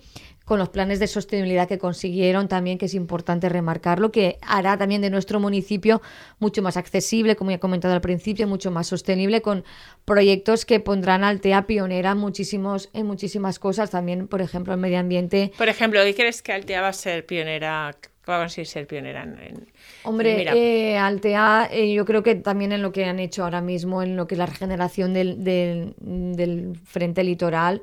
con 0.49 0.59
los 0.59 0.71
planes 0.71 0.99
de 0.99 1.07
sostenibilidad 1.07 1.69
que 1.69 1.77
consiguieron 1.77 2.49
también, 2.49 2.79
que 2.79 2.87
es 2.87 2.95
importante 2.95 3.51
remarcarlo, 3.51 4.11
que 4.11 4.39
hará 4.41 4.79
también 4.79 5.03
de 5.03 5.11
nuestro 5.11 5.41
municipio 5.41 6.01
mucho 6.39 6.63
más 6.63 6.79
accesible, 6.79 7.37
como 7.37 7.51
ya 7.51 7.57
he 7.57 7.61
comentado 7.61 7.93
al 7.93 8.01
principio, 8.01 8.49
mucho 8.49 8.71
más 8.71 8.87
sostenible, 8.87 9.43
con 9.43 9.65
proyectos 10.07 10.65
que 10.65 10.81
pondrán 10.81 11.23
Altea 11.23 11.67
pionera 11.67 12.15
muchísimos, 12.15 12.89
en 12.95 13.07
muchísimas 13.07 13.59
cosas, 13.59 13.91
también, 13.91 14.27
por 14.27 14.41
ejemplo, 14.41 14.73
el 14.73 14.81
medio 14.81 14.99
ambiente. 14.99 15.53
Por 15.59 15.69
ejemplo, 15.69 16.01
¿qué 16.03 16.15
crees 16.15 16.41
que 16.41 16.53
Altea 16.53 16.81
va 16.81 16.89
a 16.89 16.93
ser 16.95 17.27
pionera? 17.27 17.95
Va 18.29 18.37
a 18.37 18.41
conseguir 18.41 18.67
ser 18.67 18.87
pionera 18.87 19.23
en, 19.23 19.69
Hombre, 20.05 20.47
eh, 20.55 20.97
Altea, 20.97 21.69
eh, 21.71 21.93
yo 21.93 22.05
creo 22.05 22.23
que 22.23 22.35
también 22.35 22.73
en 22.73 22.83
lo 22.83 22.93
que 22.93 23.05
han 23.05 23.19
hecho 23.19 23.45
ahora 23.45 23.61
mismo, 23.61 24.03
en 24.03 24.17
lo 24.17 24.27
que 24.27 24.35
es 24.35 24.39
la 24.39 24.47
regeneración 24.47 25.15
del, 25.15 25.45
del, 25.45 26.79
frente 26.85 27.25
litoral, 27.25 27.83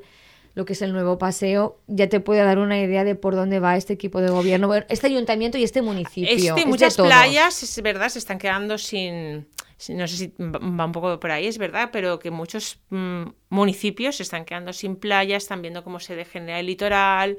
lo 0.54 0.64
que 0.64 0.72
es 0.72 0.82
el 0.82 0.92
nuevo 0.92 1.18
paseo, 1.18 1.78
ya 1.86 2.08
te 2.08 2.20
puede 2.20 2.42
dar 2.42 2.58
una 2.58 2.80
idea 2.80 3.04
de 3.04 3.14
por 3.14 3.34
dónde 3.34 3.60
va 3.60 3.76
este 3.76 3.92
equipo 3.92 4.20
de 4.20 4.30
gobierno, 4.30 4.72
este 4.88 5.06
ayuntamiento 5.06 5.58
y 5.58 5.64
este 5.64 5.82
municipio. 5.82 6.54
Este, 6.54 6.66
muchas 6.66 6.96
playas, 6.96 7.62
es 7.62 7.82
verdad, 7.82 8.08
se 8.08 8.18
están 8.18 8.38
quedando 8.38 8.78
sin, 8.78 9.46
no 9.90 10.08
sé 10.08 10.16
si 10.16 10.34
va 10.38 10.84
un 10.86 10.92
poco 10.92 11.20
por 11.20 11.30
ahí, 11.30 11.46
es 11.46 11.58
verdad, 11.58 11.90
pero 11.92 12.18
que 12.18 12.30
muchos 12.30 12.80
mm, 12.88 13.24
municipios 13.50 14.16
se 14.16 14.22
están 14.22 14.44
quedando 14.44 14.72
sin 14.72 14.96
playas, 14.96 15.42
están 15.42 15.60
viendo 15.60 15.84
cómo 15.84 16.00
se 16.00 16.16
degenera 16.16 16.58
el 16.58 16.66
litoral. 16.66 17.36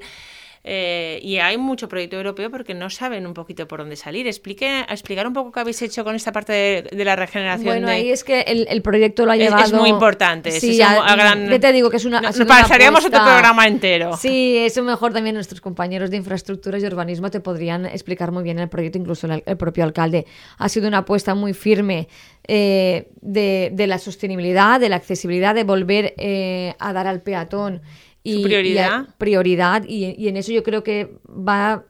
Eh, 0.64 1.20
y 1.22 1.38
hay 1.38 1.56
mucho 1.56 1.88
proyecto 1.88 2.16
europeo 2.16 2.50
porque 2.50 2.74
no 2.74 2.90
saben 2.90 3.26
un 3.26 3.34
poquito 3.34 3.68
por 3.68 3.80
dónde 3.80 3.96
salir. 3.96 4.26
Explique, 4.26 4.84
explicar 4.88 5.26
un 5.26 5.32
poco 5.32 5.52
qué 5.52 5.60
habéis 5.60 5.80
hecho 5.82 6.04
con 6.04 6.14
esta 6.14 6.32
parte 6.32 6.84
de, 6.90 7.04
la 7.04 7.16
regeneración. 7.16 7.66
Bueno, 7.66 7.88
ahí 7.88 8.10
es 8.10 8.24
que 8.24 8.40
el, 8.40 8.82
proyecto 8.82 9.24
lo 9.24 9.32
ha 9.32 9.36
llevado. 9.36 9.64
Es, 9.64 9.72
muy 9.72 9.88
importante. 9.88 10.50
Sí, 10.50 10.80
a, 10.82 11.36
te 11.60 11.72
digo 11.72 11.90
que 11.90 11.96
es 11.98 12.04
una. 12.04 12.20
Nos 12.20 12.38
pasaríamos 12.38 13.04
otro 13.04 13.22
programa 13.22 13.66
entero. 13.66 14.16
Sí, 14.16 14.56
eso 14.58 14.82
mejor 14.82 15.12
también 15.12 15.34
nuestros 15.34 15.60
compañeros 15.60 16.10
de 16.10 16.16
infraestructuras 16.16 16.82
y 16.82 16.86
urbanismo 16.86 17.30
te 17.30 17.40
podrían 17.40 17.86
explicar 17.86 18.32
muy 18.32 18.42
bien 18.42 18.58
el 18.58 18.68
proyecto, 18.68 18.98
incluso 18.98 19.26
el, 19.26 19.56
propio 19.56 19.84
alcalde. 19.84 20.26
Ha 20.58 20.68
sido 20.68 20.88
una 20.88 20.98
apuesta 20.98 21.34
muy 21.34 21.54
firme 21.54 22.08
eh, 22.46 23.08
de, 23.20 23.86
la 23.86 23.98
sostenibilidad, 23.98 24.80
de 24.80 24.88
la 24.88 24.96
accesibilidad, 24.96 25.54
de 25.54 25.64
volver 25.64 26.14
eh, 26.16 26.74
a 26.78 26.92
dar 26.92 27.06
al 27.06 27.20
peatón 27.20 27.82
y, 28.28 28.42
prioridad. 28.42 29.06
prioridad 29.18 29.84
y, 29.86 30.28
en 30.28 30.36
eso 30.36 30.52
yo 30.52 30.62
creo 30.62 30.82
que 30.82 31.16
va 31.26 31.84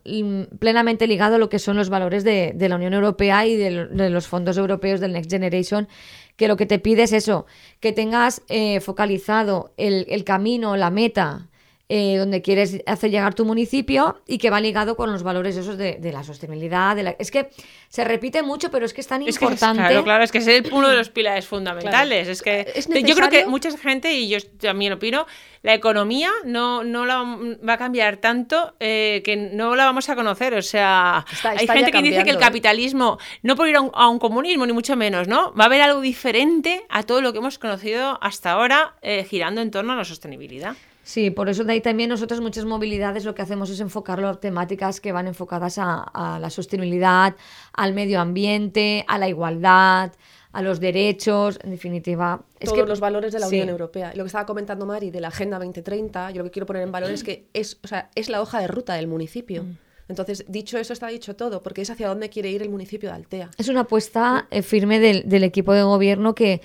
plenamente 0.58 1.06
ligado 1.06 1.36
a 1.36 1.38
lo 1.38 1.48
que 1.48 1.58
son 1.58 1.76
los 1.76 1.88
valores 1.88 2.24
de, 2.24 2.54
la 2.58 2.76
Unión 2.76 2.94
Europea 2.94 3.46
y 3.46 3.56
de, 3.56 3.70
los 4.10 4.26
fondos 4.26 4.56
europeos 4.56 5.00
del 5.00 5.12
Next 5.12 5.30
Generation, 5.30 5.88
que 6.36 6.48
lo 6.48 6.56
que 6.56 6.66
te 6.66 6.78
pide 6.78 7.04
es 7.04 7.12
eso, 7.12 7.46
que 7.80 7.92
tengas 7.92 8.42
eh, 8.48 8.80
focalizado 8.80 9.72
el, 9.76 10.06
el 10.08 10.24
camino, 10.24 10.76
la 10.76 10.90
meta 10.90 11.48
eh, 11.90 12.16
donde 12.18 12.42
quieres 12.42 12.82
hacer 12.84 13.10
llegar 13.10 13.32
tu 13.32 13.46
municipio 13.46 14.20
y 14.26 14.36
que 14.36 14.50
va 14.50 14.60
ligado 14.60 14.94
con 14.94 15.10
los 15.10 15.22
valores 15.22 15.56
esos 15.56 15.78
de, 15.78 15.98
la 16.12 16.22
sostenibilidad. 16.22 16.94
De 16.94 17.02
la... 17.02 17.10
Es 17.18 17.30
que 17.30 17.48
se 17.88 18.04
repite 18.04 18.42
mucho, 18.42 18.70
pero 18.70 18.84
es 18.84 18.92
que 18.92 19.00
es 19.00 19.06
tan 19.06 19.22
importante. 19.22 19.80
claro, 19.80 20.04
claro, 20.04 20.22
es 20.22 20.30
que 20.30 20.36
es 20.38 20.70
uno 20.70 20.90
de 20.90 20.96
los 20.96 21.08
pilares 21.08 21.46
fundamentales. 21.46 22.28
Es 22.28 22.42
que 22.42 22.74
yo 23.06 23.14
creo 23.14 23.30
que 23.30 23.46
mucha 23.46 23.74
gente, 23.78 24.12
y 24.12 24.28
yo 24.28 24.36
también 24.60 24.92
opino, 24.92 25.26
la 25.62 25.72
economía 25.72 26.30
no, 26.44 26.84
no 26.84 27.06
la 27.06 27.24
va 27.66 27.72
a 27.72 27.78
cambiar 27.78 28.18
tanto 28.18 28.74
eh, 28.80 29.22
que 29.24 29.36
no 29.36 29.74
la 29.74 29.86
vamos 29.86 30.10
a 30.10 30.14
conocer. 30.14 30.52
O 30.52 30.62
sea, 30.62 31.24
hay 31.42 31.66
gente 31.66 31.90
que 31.90 32.02
dice 32.02 32.22
que 32.22 32.30
el 32.30 32.36
¿eh? 32.36 32.40
capitalismo, 32.40 33.18
no 33.42 33.56
por 33.56 33.66
ir 33.66 33.76
a 33.76 33.80
un, 33.80 33.90
a 33.94 34.08
un, 34.08 34.18
comunismo, 34.18 34.66
ni 34.66 34.74
mucho 34.74 34.94
menos, 34.94 35.26
¿no? 35.26 35.54
Va 35.54 35.64
a 35.64 35.66
haber 35.68 35.80
algo 35.80 36.02
diferente 36.02 36.84
a 36.90 37.02
todo 37.02 37.22
lo 37.22 37.32
que 37.32 37.38
hemos 37.38 37.58
conocido 37.58 38.18
hasta 38.20 38.50
ahora, 38.50 38.96
girando 39.26 39.62
en 39.62 39.70
torno 39.70 39.94
a 39.94 39.96
la 39.96 40.04
sostenibilidad. 40.04 40.76
Sí, 41.08 41.30
por 41.30 41.48
eso 41.48 41.64
de 41.64 41.72
ahí 41.72 41.80
también 41.80 42.10
nosotros 42.10 42.42
muchas 42.42 42.66
movilidades 42.66 43.24
lo 43.24 43.34
que 43.34 43.40
hacemos 43.40 43.70
es 43.70 43.80
enfocarlo 43.80 44.28
a 44.28 44.38
temáticas 44.38 45.00
que 45.00 45.10
van 45.10 45.26
enfocadas 45.26 45.78
a, 45.78 46.38
la 46.38 46.50
sostenibilidad, 46.50 47.34
al 47.72 47.94
medio 47.94 48.20
ambiente, 48.20 49.06
a 49.08 49.16
la 49.16 49.26
igualdad, 49.26 50.12
a 50.52 50.60
los 50.60 50.80
derechos, 50.80 51.58
en 51.64 51.70
definitiva. 51.70 52.42
Es 52.60 52.68
Todos 52.68 52.82
que, 52.82 52.86
los 52.86 53.00
valores 53.00 53.32
de 53.32 53.40
la 53.40 53.48
Unión 53.48 53.70
Europea. 53.70 54.12
Lo 54.16 54.24
que 54.24 54.26
estaba 54.26 54.44
comentando 54.44 54.84
Mari 54.84 55.10
de 55.10 55.22
la 55.22 55.28
Agenda 55.28 55.56
2030, 55.56 56.32
yo 56.32 56.38
lo 56.40 56.44
que 56.44 56.50
quiero 56.50 56.66
poner 56.66 56.82
en 56.82 56.92
valor 56.92 57.10
es 57.10 57.24
que 57.24 57.46
es, 57.54 57.78
o 57.82 57.88
sea, 57.88 58.10
es 58.14 58.28
la 58.28 58.42
hoja 58.42 58.60
de 58.60 58.66
ruta 58.66 58.92
del 58.92 59.06
municipio. 59.06 59.62
Mm. 59.62 59.78
Entonces, 60.08 60.44
dicho 60.46 60.76
eso, 60.76 60.92
está 60.92 61.06
dicho 61.08 61.36
todo, 61.36 61.62
porque 61.62 61.80
es 61.80 61.88
hacia 61.88 62.08
dónde 62.08 62.28
quiere 62.28 62.50
ir 62.50 62.60
el 62.60 62.68
municipio 62.68 63.08
de 63.08 63.14
Altea. 63.14 63.50
Es 63.56 63.68
una 63.68 63.80
apuesta 63.80 64.46
eh, 64.50 64.60
firme 64.60 65.00
del, 65.00 65.26
del 65.26 65.44
equipo 65.44 65.72
de 65.72 65.82
gobierno 65.82 66.34
que 66.34 66.60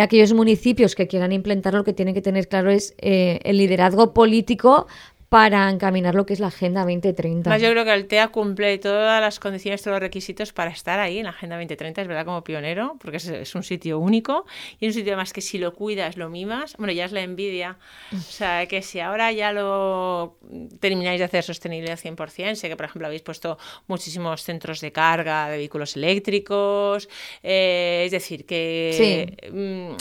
aquellos 0.00 0.32
municipios 0.32 0.94
que 0.94 1.06
quieran 1.06 1.32
implementarlo, 1.32 1.80
lo 1.80 1.84
que 1.84 1.92
tienen 1.92 2.14
que 2.14 2.22
tener 2.22 2.48
claro 2.48 2.70
es 2.70 2.94
eh, 2.98 3.40
el 3.44 3.58
liderazgo 3.58 4.14
político 4.14 4.86
para 5.28 5.68
encaminar 5.68 6.14
lo 6.14 6.24
que 6.24 6.32
es 6.32 6.40
la 6.40 6.46
Agenda 6.46 6.80
2030. 6.80 7.58
yo 7.58 7.70
creo 7.70 7.84
que 7.84 7.90
Altea 7.90 8.28
cumple 8.28 8.78
todas 8.78 9.20
las 9.20 9.38
condiciones, 9.38 9.82
todos 9.82 9.96
los 9.96 10.00
requisitos 10.00 10.54
para 10.54 10.70
estar 10.70 11.00
ahí 11.00 11.18
en 11.18 11.24
la 11.24 11.30
Agenda 11.30 11.56
2030, 11.56 12.00
es 12.00 12.08
verdad, 12.08 12.24
como 12.24 12.42
pionero, 12.42 12.96
porque 12.98 13.18
es, 13.18 13.54
un 13.54 13.62
sitio 13.62 13.98
único 13.98 14.46
y 14.80 14.86
un 14.86 14.92
sitio 14.94 15.12
además 15.12 15.34
que 15.34 15.42
si 15.42 15.58
lo 15.58 15.74
cuidas, 15.74 16.16
lo 16.16 16.30
mimas, 16.30 16.76
bueno, 16.78 16.92
ya 16.94 17.04
es 17.04 17.12
la 17.12 17.20
envidia. 17.20 17.76
O 18.12 18.16
sea, 18.20 18.66
que 18.66 18.80
si 18.80 19.00
ahora 19.00 19.30
ya 19.32 19.52
lo 19.52 20.38
termináis 20.80 21.18
de 21.18 21.24
hacer 21.24 21.44
sostenible 21.44 21.90
al 21.90 21.98
100%, 21.98 22.54
sé 22.54 22.68
que, 22.68 22.76
por 22.76 22.86
ejemplo, 22.86 23.06
habéis 23.06 23.22
puesto 23.22 23.58
muchísimos 23.86 24.42
centros 24.42 24.80
de 24.80 24.92
carga 24.92 25.48
de 25.48 25.58
vehículos 25.58 25.96
eléctricos, 25.96 27.08
eh, 27.42 28.04
es 28.06 28.12
decir, 28.12 28.46
que... 28.46 29.36
Mm, 29.52 29.94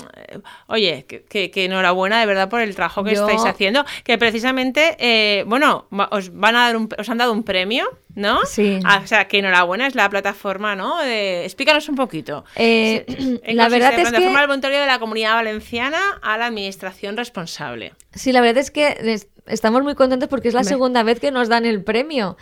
oye, 0.67 1.05
que, 1.05 1.51
enhorabuena 1.57 2.19
de 2.19 2.25
verdad 2.25 2.49
por 2.49 2.61
el 2.61 2.73
trabajo 2.75 3.03
que 3.03 3.11
estáis 3.11 3.43
haciendo, 3.43 3.83
que 4.05 4.17
precisamente... 4.17 4.95
Eh, 4.99 5.16
eh, 5.17 5.43
bueno, 5.47 5.87
os 6.11 6.33
van 6.33 6.55
a 6.55 6.67
dar 6.67 6.77
un, 6.77 6.89
os 6.97 7.09
han 7.09 7.17
dado 7.17 7.31
un 7.33 7.43
premio, 7.43 7.85
¿no? 8.13 8.45
Sí. 8.45 8.79
Ah, 8.83 9.01
o 9.03 9.07
sea, 9.07 9.27
que 9.27 9.39
enhorabuena 9.39 9.87
es 9.87 9.95
la 9.95 10.09
plataforma, 10.09 10.75
¿no? 10.75 11.01
explícanos 11.03 11.89
un 11.89 11.95
poquito. 11.95 12.45
Eh, 12.55 13.05
la 13.53 13.69
verdad 13.69 13.93
es 13.93 14.05
que 14.05 14.11
plataforma 14.11 14.41
voluntario 14.41 14.79
de 14.79 14.85
la 14.85 14.99
Comunidad 14.99 15.33
Valenciana 15.33 15.99
a 16.21 16.37
la 16.37 16.45
administración 16.45 17.17
responsable. 17.17 17.93
Sí, 18.13 18.31
la 18.31 18.41
verdad 18.41 18.57
es 18.59 18.71
que 18.71 19.19
estamos 19.47 19.83
muy 19.83 19.95
contentos 19.95 20.29
porque 20.29 20.49
es 20.49 20.53
la 20.53 20.63
segunda 20.63 21.03
vez 21.03 21.19
que 21.19 21.31
nos 21.31 21.49
dan 21.49 21.65
el 21.65 21.83
premio. 21.83 22.37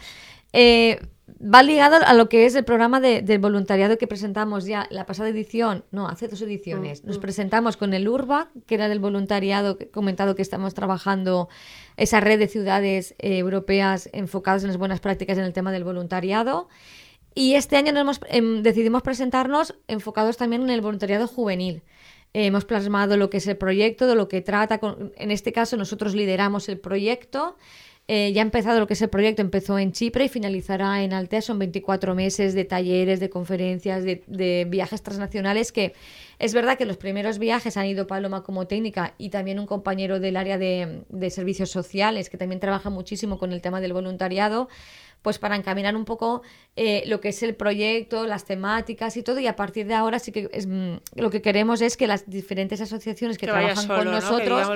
Eh, 0.57 1.01
va 1.27 1.61
ligado 1.63 1.97
a 1.97 2.13
lo 2.13 2.29
que 2.29 2.45
es 2.45 2.55
el 2.55 2.63
programa 2.63 3.01
de, 3.01 3.21
del 3.21 3.39
voluntariado 3.39 3.97
que 3.97 4.07
presentamos 4.07 4.65
ya 4.65 4.87
la 4.89 5.05
pasada 5.05 5.27
edición, 5.27 5.83
no, 5.91 6.07
hace 6.07 6.29
dos 6.29 6.41
ediciones. 6.41 7.03
Mm, 7.03 7.07
Nos 7.07 7.17
mm. 7.17 7.21
presentamos 7.21 7.75
con 7.75 7.93
el 7.93 8.07
URBA, 8.07 8.51
que 8.65 8.75
era 8.75 8.87
del 8.87 8.99
voluntariado, 8.99 9.77
que 9.77 9.83
he 9.83 9.89
comentado 9.89 10.35
que 10.35 10.41
estamos 10.41 10.73
trabajando 10.73 11.49
esa 11.97 12.21
red 12.21 12.39
de 12.39 12.47
ciudades 12.47 13.15
eh, 13.19 13.39
europeas 13.39 14.09
enfocadas 14.13 14.63
en 14.63 14.69
las 14.69 14.77
buenas 14.77 15.01
prácticas 15.01 15.37
en 15.37 15.43
el 15.43 15.51
tema 15.51 15.73
del 15.73 15.83
voluntariado. 15.83 16.69
Y 17.33 17.55
este 17.55 17.75
año 17.75 17.91
nos 17.91 18.21
em, 18.29 18.63
decidimos 18.63 19.01
presentarnos 19.01 19.75
enfocados 19.89 20.37
también 20.37 20.61
en 20.61 20.69
el 20.69 20.79
voluntariado 20.79 21.27
juvenil. 21.27 21.83
hemos 22.31 22.63
plasmado 22.63 23.17
lo 23.17 23.29
que 23.29 23.37
es 23.37 23.47
el 23.47 23.57
proyecto, 23.57 24.07
de 24.07 24.15
lo 24.15 24.29
que 24.29 24.41
trata. 24.41 24.79
en 25.17 25.31
este 25.31 25.51
caso, 25.51 25.75
nosotros 25.75 26.15
lideramos 26.15 26.69
el 26.69 26.79
proyecto 26.79 27.57
eh, 28.07 28.31
ya 28.33 28.41
ha 28.41 28.45
empezado 28.45 28.79
lo 28.79 28.85
que 28.85 28.93
es 28.93 29.01
el 29.01 29.09
proyecto, 29.09 29.41
empezó 29.41 29.79
en 29.79 29.91
Chipre 29.91 30.25
y 30.25 30.29
finalizará 30.29 31.01
en 31.01 31.11
Altea. 31.11 31.41
Son 31.41 31.57
24 31.57 32.13
meses 32.13 32.53
de 32.53 32.63
talleres, 32.63 33.19
de 33.19 33.31
conferencias, 33.31 34.03
de, 34.03 34.67
viajes 34.69 35.01
transnacionales 35.01 35.71
que 35.71 35.93
es 36.37 36.53
verdad 36.53 36.77
que 36.77 36.85
los 36.85 36.97
primeros 36.97 37.39
viajes 37.39 37.77
han 37.77 37.87
ido 37.87 38.05
Paloma 38.05 38.43
como 38.43 38.67
técnica 38.67 39.15
y 39.17 39.29
también 39.29 39.59
un 39.59 39.65
compañero 39.65 40.19
del 40.19 40.37
área 40.37 40.57
de, 40.57 41.03
de 41.09 41.29
servicios 41.31 41.71
sociales 41.71 42.29
que 42.29 42.37
también 42.37 42.59
trabaja 42.59 42.89
muchísimo 42.89 43.39
con 43.39 43.51
el 43.53 43.61
tema 43.61 43.81
del 43.81 43.93
voluntariado 43.93 44.69
pues 45.25 45.39
para 45.39 45.55
encaminar 45.55 45.95
un 45.95 46.05
poco 46.05 46.43
eh, 46.75 47.01
lo 47.07 47.19
que 47.19 47.29
es 47.29 47.41
el 47.41 47.55
proyecto, 47.55 48.27
las 48.27 48.45
temáticas 48.45 49.17
y 49.17 49.23
todo. 49.23 49.39
Y 49.39 49.47
a 49.47 49.55
partir 49.55 49.87
de 49.87 49.95
ahora 49.95 50.19
sí 50.19 50.31
que 50.31 50.51
es, 50.53 50.67
mm, 50.67 50.97
lo 51.15 51.31
que 51.31 51.41
queremos 51.41 51.81
es 51.81 51.97
que 51.97 52.05
las 52.05 52.29
diferentes 52.29 52.79
asociaciones 52.79 53.39
que, 53.39 53.47
trabajan 53.47 53.87
con 53.87 54.05
nosotros 54.05 54.69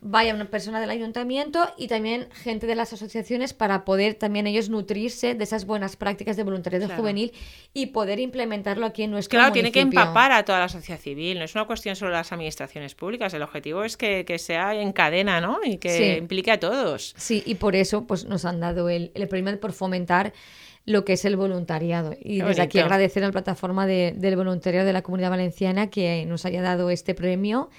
vaya 0.00 0.34
una 0.34 0.46
persona 0.46 0.80
del 0.80 0.90
ayuntamiento 0.90 1.70
y 1.78 1.86
también 1.86 2.26
gente 2.32 2.66
de 2.66 2.74
las 2.74 2.92
asociaciones 2.92 3.54
para 3.54 3.84
poder 3.84 4.14
también 4.14 4.48
ellos 4.48 4.68
nutrirse 4.68 5.36
de 5.36 5.44
esas 5.44 5.64
buenas 5.64 5.94
prácticas 5.94 6.36
de 6.36 6.42
voluntariado 6.42 6.88
juvenil 6.96 7.32
y 7.72 7.86
poder 7.86 8.18
implementarlo 8.18 8.86
aquí 8.86 9.04
en 9.04 9.12
nuestro 9.12 9.38
Claro, 9.38 9.52
tiene 9.52 9.70
que 9.70 9.80
empapar 9.80 10.32
a 10.32 10.44
toda 10.44 10.58
la 10.58 10.68
sociedad 10.68 10.98
civil. 10.98 11.38
No 11.38 11.44
es 11.44 11.54
una 11.54 11.66
cuestión 11.66 11.94
solo 11.94 12.10
de 12.10 12.16
las 12.16 12.32
administraciones 12.32 12.96
públicas. 12.96 13.32
El 13.32 13.42
objetivo 13.42 13.84
es 13.84 13.96
que, 13.96 14.24
sea 14.40 14.74
en 14.74 14.92
cadena, 14.92 15.40
¿no? 15.40 15.60
Y 15.62 15.76
que 15.76 16.16
implique 16.16 16.50
a 16.50 16.58
todos. 16.58 17.14
Sí, 17.16 17.44
y 17.46 17.54
por 17.54 17.76
eso 17.76 18.08
pues 18.08 18.24
nos 18.24 18.44
han 18.44 18.58
dado 18.58 18.88
el, 18.88 19.12
el 19.14 19.28
premio 19.28 19.44
por 19.60 19.72
fomentar 19.84 20.32
lo 20.86 21.04
que 21.04 21.14
es 21.14 21.24
el 21.24 21.36
voluntariado. 21.36 22.14
Y 22.18 22.40
desde 22.40 22.62
aquí 22.62 22.78
agradecer 22.78 23.22
a 23.22 23.26
la 23.26 23.32
plataforma 23.32 23.86
del 23.86 24.36
voluntariado 24.36 24.86
de 24.86 24.92
la 24.92 25.02
Comunidad 25.02 25.30
Valenciana 25.30 25.88
que 25.88 26.24
nos 26.26 26.44
haya 26.46 26.62
dado 26.62 26.90
este 26.90 27.14
premio 27.14 27.70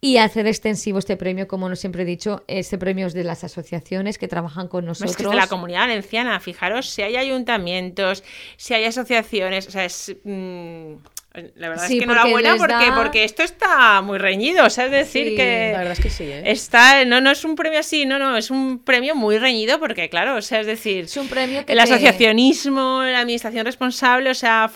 y 0.00 0.16
hacer 0.16 0.46
extensivo 0.46 0.98
este 0.98 1.16
premio, 1.16 1.46
como 1.46 1.68
no 1.68 1.76
siempre 1.76 2.02
he 2.02 2.06
dicho, 2.06 2.42
este 2.48 2.76
premio 2.76 3.06
es 3.06 3.14
de 3.14 3.22
las 3.22 3.44
asociaciones 3.44 4.18
que 4.18 4.28
trabajan 4.28 4.66
con 4.66 4.84
nosotros. 4.84 5.12
Es 5.12 5.30
de 5.30 5.34
la 5.36 5.46
Comunidad 5.46 5.80
Valenciana, 5.80 6.40
fijaros, 6.40 6.88
si 6.88 7.02
hay 7.02 7.16
ayuntamientos, 7.16 8.24
si 8.56 8.74
hay 8.74 8.84
asociaciones, 8.84 9.68
o 9.68 9.70
sea, 9.70 9.84
es... 9.84 10.16
Mm, 10.24 10.94
la 11.34 11.70
verdad 11.70 11.90
es 11.90 11.98
que 11.98 12.04
enhorabuena 12.04 12.56
porque, 12.56 12.92
porque 12.94 13.24
esto 13.24 13.42
está 13.42 14.02
muy 14.02 14.18
reñido, 14.18 14.66
o 14.66 14.70
sea, 14.70 14.84
es 14.86 14.90
decir 14.90 15.34
que... 15.34 15.70
La 15.72 15.78
verdad 15.78 15.94
es 15.94 16.00
que 16.00 16.10
sí, 16.10 16.24
¿eh? 16.24 16.42
Está, 16.44 17.04
no, 17.06 17.22
no 17.22 17.30
es 17.30 17.44
un 17.44 17.56
premio 17.56 17.78
así, 17.78 18.04
no, 18.04 18.18
no, 18.18 18.36
es 18.36 18.50
un 18.50 18.78
premio 18.80 19.14
muy 19.14 19.38
reñido 19.38 19.80
porque, 19.80 20.10
claro, 20.10 20.36
o 20.36 20.42
sea, 20.42 20.60
es 20.60 20.66
decir... 20.66 21.04
Es 21.04 21.16
un 21.16 21.28
premio 21.28 21.64
que 21.64 21.72
El 21.72 21.80
asociacionismo, 21.80 23.02
la 23.02 23.20
administración 23.20 23.64
responsable, 23.64 24.30
o 24.30 24.34
sea, 24.34 24.70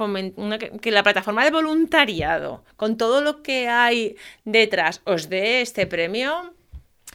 que, 0.81 0.91
la 0.91 1.03
plataforma 1.03 1.45
de 1.45 1.51
voluntariado, 1.51 2.65
con 2.77 2.97
todo 2.97 3.21
lo 3.21 3.43
que 3.43 3.69
hay 3.69 4.17
detrás, 4.45 5.03
os 5.05 5.29
dé 5.29 5.61
este 5.61 5.87
premio 5.87 6.55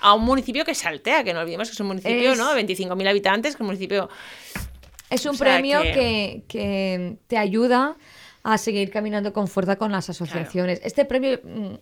a 0.02 0.14
un 0.14 0.24
municipio 0.24 0.66
que 0.66 0.76
saltea, 0.76 1.24
que 1.24 1.34
no 1.34 1.40
olvidemos 1.40 1.68
que 1.68 1.74
es 1.74 1.80
un 1.80 1.88
municipio, 1.88 2.36
¿no? 2.36 2.54
25.000 2.54 3.10
habitantes, 3.10 3.56
que 3.56 3.58
es 3.58 3.62
un 3.62 3.68
municipio... 3.68 4.10
Es 5.10 5.26
un 5.26 5.38
premio 5.38 5.82
que... 5.82 6.44
que 6.48 7.18
te 7.28 7.38
ayuda 7.38 7.98
a 8.44 8.58
seguir 8.58 8.90
caminando 8.90 9.34
con 9.34 9.48
fuerza 9.48 9.76
con 9.76 9.92
las 9.92 10.10
asociaciones. 10.10 10.82
Este 10.84 11.06
premio... 11.06 11.40
Mm, 11.44 11.76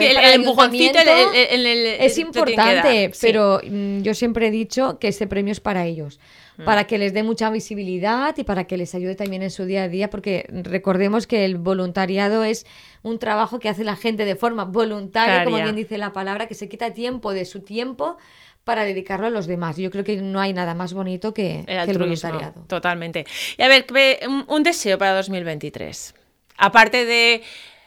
el, 0.00 0.16
empujoncito 0.40 1.00
es 1.00 2.16
importante, 2.18 3.10
pero 3.20 3.60
mm, 3.68 4.02
yo 4.02 4.14
siempre 4.14 4.46
he 4.46 4.50
dicho 4.52 5.00
que 5.00 5.08
este 5.08 5.26
premio 5.26 5.50
es 5.50 5.58
para 5.58 5.86
ellos, 5.86 6.20
mm. 6.56 6.64
para 6.64 6.84
que 6.84 6.98
les 6.98 7.12
dé 7.12 7.24
mucha 7.24 7.50
visibilidad 7.50 8.32
y 8.36 8.44
para 8.44 8.64
que 8.68 8.76
les 8.76 8.94
ayude 8.94 9.16
también 9.16 9.42
en 9.42 9.50
su 9.50 9.64
día 9.64 9.82
a 9.82 9.88
día, 9.88 10.08
porque 10.08 10.46
recordemos 10.48 11.26
que 11.26 11.44
el 11.44 11.56
voluntariado 11.56 12.44
es 12.44 12.64
un 13.02 13.18
trabajo 13.18 13.58
que 13.58 13.68
hace 13.68 13.82
la 13.82 13.96
gente 13.96 14.24
de 14.24 14.36
forma 14.36 14.64
voluntaria, 14.66 15.42
como 15.42 15.56
bien 15.56 15.74
dice 15.74 15.98
la 15.98 16.12
palabra, 16.12 16.46
que 16.46 16.54
se 16.54 16.68
quita 16.68 16.94
tiempo 16.94 17.32
de 17.32 17.44
su 17.44 17.58
tiempo 17.58 18.18
para 18.64 18.84
dedicarlo 18.84 19.26
a 19.26 19.30
los 19.30 19.46
demás. 19.46 19.76
Yo 19.76 19.90
creo 19.90 20.04
que 20.04 20.16
no 20.16 20.40
hay 20.40 20.52
nada 20.52 20.74
más 20.74 20.92
bonito 20.92 21.34
que 21.34 21.64
el, 21.66 21.98
voluntariado. 21.98 22.64
Totalmente. 22.68 23.26
Y 23.58 23.62
a 23.62 23.68
ver, 23.68 23.86
un, 24.48 24.62
deseo 24.62 24.98
para 24.98 25.14
2023. 25.14 26.14
Aparte 26.58 27.04
de 27.04 27.42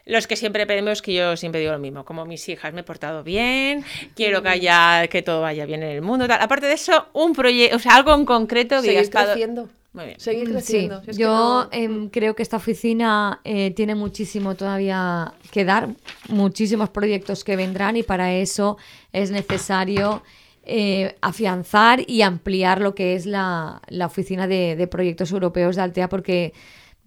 los 0.06 0.28
que 0.28 0.36
siempre 0.36 0.68
pedimos, 0.68 1.02
que 1.02 1.14
yo 1.14 1.38
siempre 1.38 1.62
digo 1.62 1.72
lo 1.72 1.80
mismo, 1.80 2.04
como 2.04 2.26
mis 2.26 2.48
hijas, 2.50 2.74
me 2.74 2.82
he 2.82 2.84
portado 2.84 3.24
bien, 3.24 3.84
quiero 4.16 4.44
que 4.44 4.50
haya, 4.50 5.08
que 5.08 5.22
todo 5.22 5.42
vaya 5.42 5.66
bien 5.66 5.82
en 5.82 5.90
el 5.90 6.02
mundo. 6.02 6.28
Aparte 6.30 6.68
de 6.68 6.74
eso, 6.74 7.08
un 7.14 7.34
proyecto, 7.34 7.78
o 7.78 7.80
sea, 7.80 7.96
algo 7.96 8.14
en 8.14 8.26
concreto 8.26 8.82
que 8.82 8.90
Seguir 8.90 9.10
creciendo. 9.10 9.70
Muy 9.94 10.06
bien. 10.08 10.20
Seguir 10.20 10.52
creciendo. 10.52 11.02
yo 11.14 11.70
em, 11.72 12.10
creo 12.10 12.36
que 12.36 12.44
esta 12.44 12.58
oficina 12.58 13.40
eh, 13.46 13.72
tiene 13.72 13.96
muchísimo 13.96 14.56
todavía 14.56 15.34
que 15.52 15.64
dar, 15.64 15.88
muchísimos 16.28 16.90
proyectos 16.90 17.46
que 17.46 17.56
vendrán 17.56 17.96
y 17.96 18.04
para 18.04 18.34
eso 18.34 18.78
es 19.14 19.32
necesario 19.32 20.22
eh, 20.66 21.16
afianzar 21.22 22.04
y 22.08 22.22
ampliar 22.22 22.82
lo 22.82 22.96
que 22.96 23.16
es 23.16 23.26
la, 23.26 23.82
oficina 24.04 24.48
de, 24.48 24.88
proyectos 24.90 25.32
europeos 25.32 25.76
de 25.76 25.84
Altea, 25.84 26.10
porque 26.10 26.54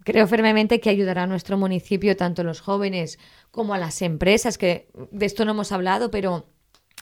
creo 0.03 0.27
firmemente 0.27 0.79
que 0.79 0.89
ayudará 0.89 1.23
a 1.23 1.27
nuestro 1.27 1.57
municipio, 1.57 2.15
tanto 2.15 2.41
a 2.41 2.45
los 2.45 2.61
jóvenes 2.61 3.19
como 3.51 3.73
a 3.73 3.77
las 3.77 4.01
empresas, 4.01 4.57
que 4.57 4.87
de 5.11 5.25
esto 5.25 5.45
no 5.45 5.51
hemos 5.51 5.71
hablado, 5.71 6.09
pero 6.09 6.47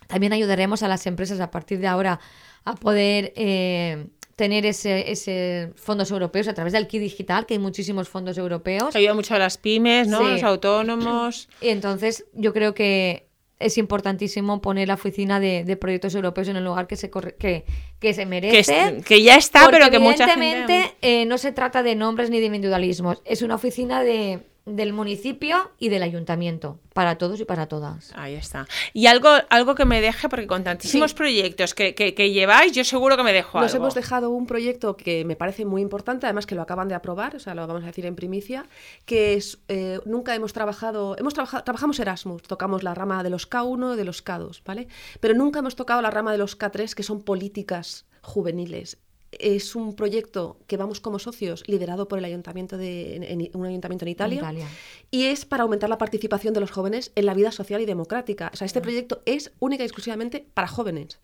también 0.07 0.33
ayudaremos 0.33 0.83
a 0.83 0.87
las 0.87 1.05
empresas 1.05 1.39
a 1.39 1.51
partir 1.51 1.79
de 1.79 1.87
ahora 1.87 2.19
a 2.65 2.75
poder 2.75 3.33
eh, 3.35 4.07
tener 4.35 4.65
ese, 4.65 5.11
ese, 5.11 5.73
fondos 5.75 6.11
europeos 6.11 6.47
a 6.47 6.53
través 6.53 6.73
del 6.73 6.87
KI 6.87 6.99
Digital, 6.99 7.45
que 7.45 7.55
hay 7.55 7.59
muchísimos 7.59 8.09
fondos 8.09 8.37
europeos. 8.37 8.95
Ayuda 8.95 9.13
mucho 9.13 9.35
a 9.35 9.39
las 9.39 9.57
pymes, 9.57 10.07
¿no? 10.07 10.21
Los 10.21 10.43
autónomos. 10.43 11.49
Y 11.61 11.69
entonces 11.69 12.25
yo 12.33 12.53
creo 12.53 12.73
que 12.73 13.26
es 13.59 13.77
importantísimo 13.77 14.61
poner 14.61 14.87
la 14.87 14.93
oficina 14.93 15.39
de, 15.39 15.77
proyectos 15.77 16.13
europeos 16.15 16.47
en 16.47 16.57
el 16.57 16.63
lugar 16.63 16.87
que 16.87 16.95
se 16.95 17.09
que, 17.09 17.65
que 17.99 18.13
se 18.13 18.25
merece. 18.25 19.01
Que, 19.05 19.23
ya 19.23 19.35
está, 19.35 19.67
pero 19.69 19.89
que 19.89 19.99
mucha 19.99 20.27
gente... 20.27 20.45
Evidentemente 20.45 20.95
eh, 21.01 21.25
no 21.25 21.37
se 21.37 21.51
trata 21.51 21.83
de 21.83 21.95
nombres 21.95 22.29
ni 22.29 22.39
de 22.39 22.45
individualismos. 22.47 23.21
Es 23.25 23.41
una 23.41 23.55
oficina 23.55 24.03
de, 24.03 24.41
del 24.67 24.91
municipio 24.91 25.71
y 25.80 25.89
del 25.89 26.03
ayuntamiento, 26.03 26.80
para 26.93 27.17
todos 27.17 27.39
y 27.39 27.45
para 27.45 27.67
todas. 27.67 28.12
Ahí 28.15 28.36
está. 28.36 28.67
Y 28.93 29.08
algo, 29.08 29.30
algo 29.49 29.75
que 29.75 29.86
me 29.86 30.01
deje, 30.01 30.27
porque 30.27 30.45
con 30.45 30.63
tantísimos 30.63 31.13
proyectos 31.13 31.73
que, 31.73 31.95
que, 31.95 32.32
lleváis, 32.32 32.73
yo 32.73 32.84
seguro 32.84 33.15
que 33.15 33.23
me 33.23 33.32
dejo 33.32 33.62
Nos 33.62 33.73
hemos 33.73 33.95
dejado 33.95 34.30
un 34.30 34.45
proyecto 34.45 34.97
que 34.97 35.23
me 35.23 35.38
parece 35.38 35.65
muy 35.65 35.82
importante, 35.82 36.25
además 36.25 36.45
que 36.45 36.56
lo 36.56 36.62
acaban 36.62 36.89
de 36.89 36.95
aprobar, 36.95 37.36
o 37.38 37.39
sea, 37.39 37.56
lo 37.56 37.65
vamos 37.65 37.84
a 37.84 37.88
decir 37.88 38.06
en 38.06 38.15
primicia, 38.15 38.65
que 39.06 39.36
es, 39.36 39.60
eh, 39.69 39.99
nunca 40.06 40.36
hemos 40.36 40.51
trabajado, 40.51 41.15
hemos 41.17 41.34
trabajado, 41.34 41.63
trabajamos 41.63 41.99
Erasmus, 41.99 42.43
tocamos 42.43 42.84
la 42.84 42.93
rama 42.93 43.23
de 43.23 43.30
los 43.30 43.49
K1 43.49 43.93
y 43.93 43.97
de 43.97 44.03
los 44.03 44.23
K2, 44.23 44.62
¿vale? 44.65 44.88
Pero 45.21 45.34
nunca 45.34 45.60
hemos 45.60 45.77
tocado 45.77 46.01
la 46.01 46.12
rama 46.12 46.34
de 46.34 46.39
los 46.39 46.60
K3, 46.60 46.93
que 46.93 47.03
son 47.03 47.21
políticas 47.23 48.06
juveniles 48.21 48.97
es 49.39 49.76
un 49.76 49.95
proyecto 49.95 50.58
que 50.67 50.78
vamos 50.78 51.00
como 51.00 51.19
socios 51.19 51.63
liderado 51.67 52.08
por 52.08 52.19
el 52.19 52.26
ayuntamiento 52.26 52.78
de 52.78 53.50
un 53.54 53.65
ayuntamiento 53.65 54.06
en 54.06 54.10
Italia, 54.10 54.67
y 55.12 55.26
es 55.26 55.45
para 55.45 55.63
aumentar 55.63 55.89
la 55.89 55.97
participación 55.97 56.54
de 56.54 56.60
los 56.60 56.71
jóvenes 56.71 57.12
en 57.15 57.26
la 57.26 57.34
vida 57.34 57.52
social 57.52 57.82
y 57.82 57.86
democrática. 57.86 58.52
O 58.54 58.58
sea, 58.58 58.65
este 58.65 58.82
proyecto 58.82 59.21
es 59.26 59.52
única 59.60 59.84
y 59.84 59.88
exclusivamente 59.88 60.47
para 60.54 60.67
jóvenes. 60.67 61.19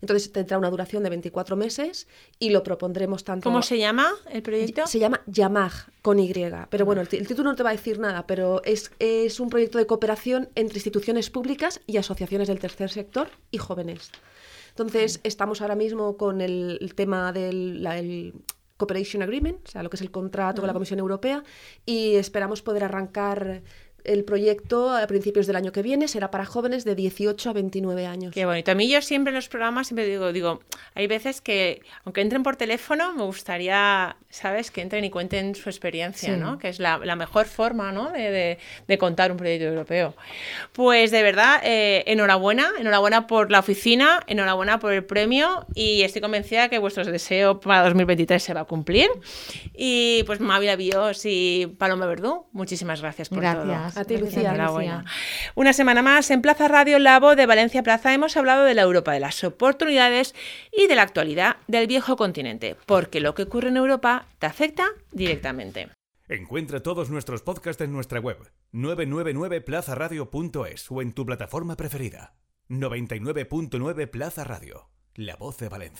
Entonces 0.00 0.30
tendrá 0.32 0.58
una 0.58 0.70
duración 0.70 1.02
de 1.02 1.10
24 1.10 1.56
meses 1.56 2.06
y 2.38 2.50
lo 2.50 2.62
propondremos 2.62 3.24
tanto. 3.24 3.44
¿Cómo 3.44 3.62
se 3.62 3.78
llama 3.78 4.12
el 4.30 4.42
proyecto? 4.42 4.86
Se 4.86 4.98
llama 4.98 5.22
Yamag 5.26 5.72
con 6.02 6.18
Y. 6.18 6.32
Pero 6.70 6.84
bueno, 6.84 7.00
el, 7.00 7.08
título 7.08 7.50
no 7.50 7.56
te 7.56 7.62
va 7.62 7.70
a 7.70 7.72
decir 7.72 7.98
nada, 7.98 8.26
pero 8.26 8.62
es, 8.64 8.92
es 8.98 9.40
un 9.40 9.48
proyecto 9.48 9.78
de 9.78 9.86
cooperación 9.86 10.48
entre 10.54 10.76
instituciones 10.78 11.30
públicas 11.30 11.80
y 11.86 11.96
asociaciones 11.96 12.48
del 12.48 12.58
tercer 12.58 12.90
sector 12.90 13.28
y 13.50 13.58
jóvenes. 13.58 14.10
Entonces, 14.70 15.20
estamos 15.24 15.60
ahora 15.60 15.74
mismo 15.74 16.16
con 16.16 16.40
el, 16.40 16.92
tema 16.94 17.32
del 17.32 18.34
Cooperation 18.76 19.22
Agreement, 19.22 19.66
o 19.66 19.70
sea, 19.70 19.82
lo 19.82 19.90
que 19.90 19.96
es 19.96 20.02
el 20.02 20.12
contrato 20.12 20.62
con 20.62 20.68
la 20.68 20.72
Comisión 20.72 21.00
Europea, 21.00 21.42
y 21.84 22.14
esperamos 22.14 22.62
poder 22.62 22.84
arrancar 22.84 23.62
el 24.04 24.24
proyecto 24.24 24.90
a 24.96 25.06
principios 25.06 25.46
del 25.46 25.56
año 25.56 25.72
que 25.72 25.82
viene 25.82 26.08
será 26.08 26.30
para 26.30 26.44
jóvenes 26.44 26.84
de 26.84 26.94
18 26.94 27.50
a 27.50 27.52
29 27.52 28.06
años. 28.06 28.32
Qué 28.32 28.46
bonito. 28.46 28.70
A 28.70 28.74
mí 28.74 28.88
yo 28.88 29.02
siempre 29.02 29.30
en 29.30 29.36
los 29.36 29.48
programas 29.48 29.88
siempre 29.88 30.06
digo, 30.06 30.32
digo, 30.32 30.60
hay 30.94 31.06
veces 31.06 31.40
que 31.40 31.82
aunque 32.04 32.20
entren 32.20 32.42
por 32.42 32.56
teléfono, 32.56 33.12
me 33.14 33.22
gustaría, 33.22 34.16
¿sabes?, 34.30 34.70
que 34.70 34.80
entren 34.80 35.04
y 35.04 35.10
cuenten 35.10 35.54
su 35.54 35.68
experiencia, 35.68 36.36
¿no? 36.36 36.58
Que 36.58 36.68
es 36.68 36.78
la, 36.78 36.98
mejor 37.16 37.46
forma, 37.46 37.92
¿no?, 37.92 38.10
de, 38.10 38.58
contar 38.98 39.30
un 39.30 39.36
proyecto 39.36 39.66
europeo. 39.66 40.14
Pues 40.72 41.10
de 41.10 41.22
verdad, 41.22 41.60
eh, 41.62 42.04
enhorabuena, 42.06 42.72
enhorabuena 42.78 43.26
por 43.26 43.50
la 43.50 43.60
oficina, 43.60 44.20
enhorabuena 44.26 44.78
por 44.78 44.92
el 44.92 45.04
premio 45.04 45.66
y 45.74 46.02
estoy 46.02 46.20
convencida 46.20 46.68
que 46.68 46.78
vuestro 46.78 47.04
deseo 47.04 47.60
para 47.60 47.84
2023 47.84 48.42
se 48.42 48.54
va 48.54 48.60
a 48.60 48.64
cumplir. 48.64 49.08
Y 49.74 50.24
pues 50.24 50.40
Mavi 50.40 50.74
Bios 50.76 51.22
y 51.24 51.74
Paloma 51.78 52.06
Verdú, 52.06 52.46
muchísimas 52.52 53.00
gracias 53.00 53.28
por 53.28 53.40
gracias. 53.40 53.87
A 53.96 54.04
ti, 54.04 54.18
Lucía. 54.18 55.04
Una 55.54 55.72
semana 55.72 56.02
más 56.02 56.30
en 56.30 56.42
Plaza 56.42 56.68
Radio 56.68 56.98
Labo 56.98 57.36
de 57.36 57.46
Valencia 57.46 57.82
Plaza 57.82 58.12
hemos 58.14 58.36
hablado 58.36 58.64
de 58.64 58.74
la 58.74 58.82
Europa 58.82 59.12
de 59.12 59.20
las 59.20 59.42
oportunidades 59.44 60.34
y 60.72 60.86
de 60.86 60.94
la 60.94 61.02
actualidad 61.02 61.56
del 61.66 61.86
viejo 61.86 62.16
continente, 62.16 62.76
porque 62.86 63.20
lo 63.20 63.34
que 63.34 63.44
ocurre 63.44 63.68
en 63.68 63.76
Europa 63.76 64.26
te 64.38 64.46
afecta 64.46 64.86
directamente. 65.12 65.88
Encuentra 66.28 66.82
todos 66.82 67.08
nuestros 67.08 67.42
podcasts 67.42 67.82
en 67.82 67.92
nuestra 67.92 68.20
web 68.20 68.36
999plazaradio.es 68.72 70.90
o 70.90 71.00
en 71.00 71.12
tu 71.12 71.24
plataforma 71.24 71.76
preferida. 71.76 72.34
99.9 72.68 74.10
Plaza 74.10 74.44
Radio, 74.44 74.90
la 75.14 75.36
voz 75.36 75.56
de 75.56 75.70
Valencia. 75.70 75.96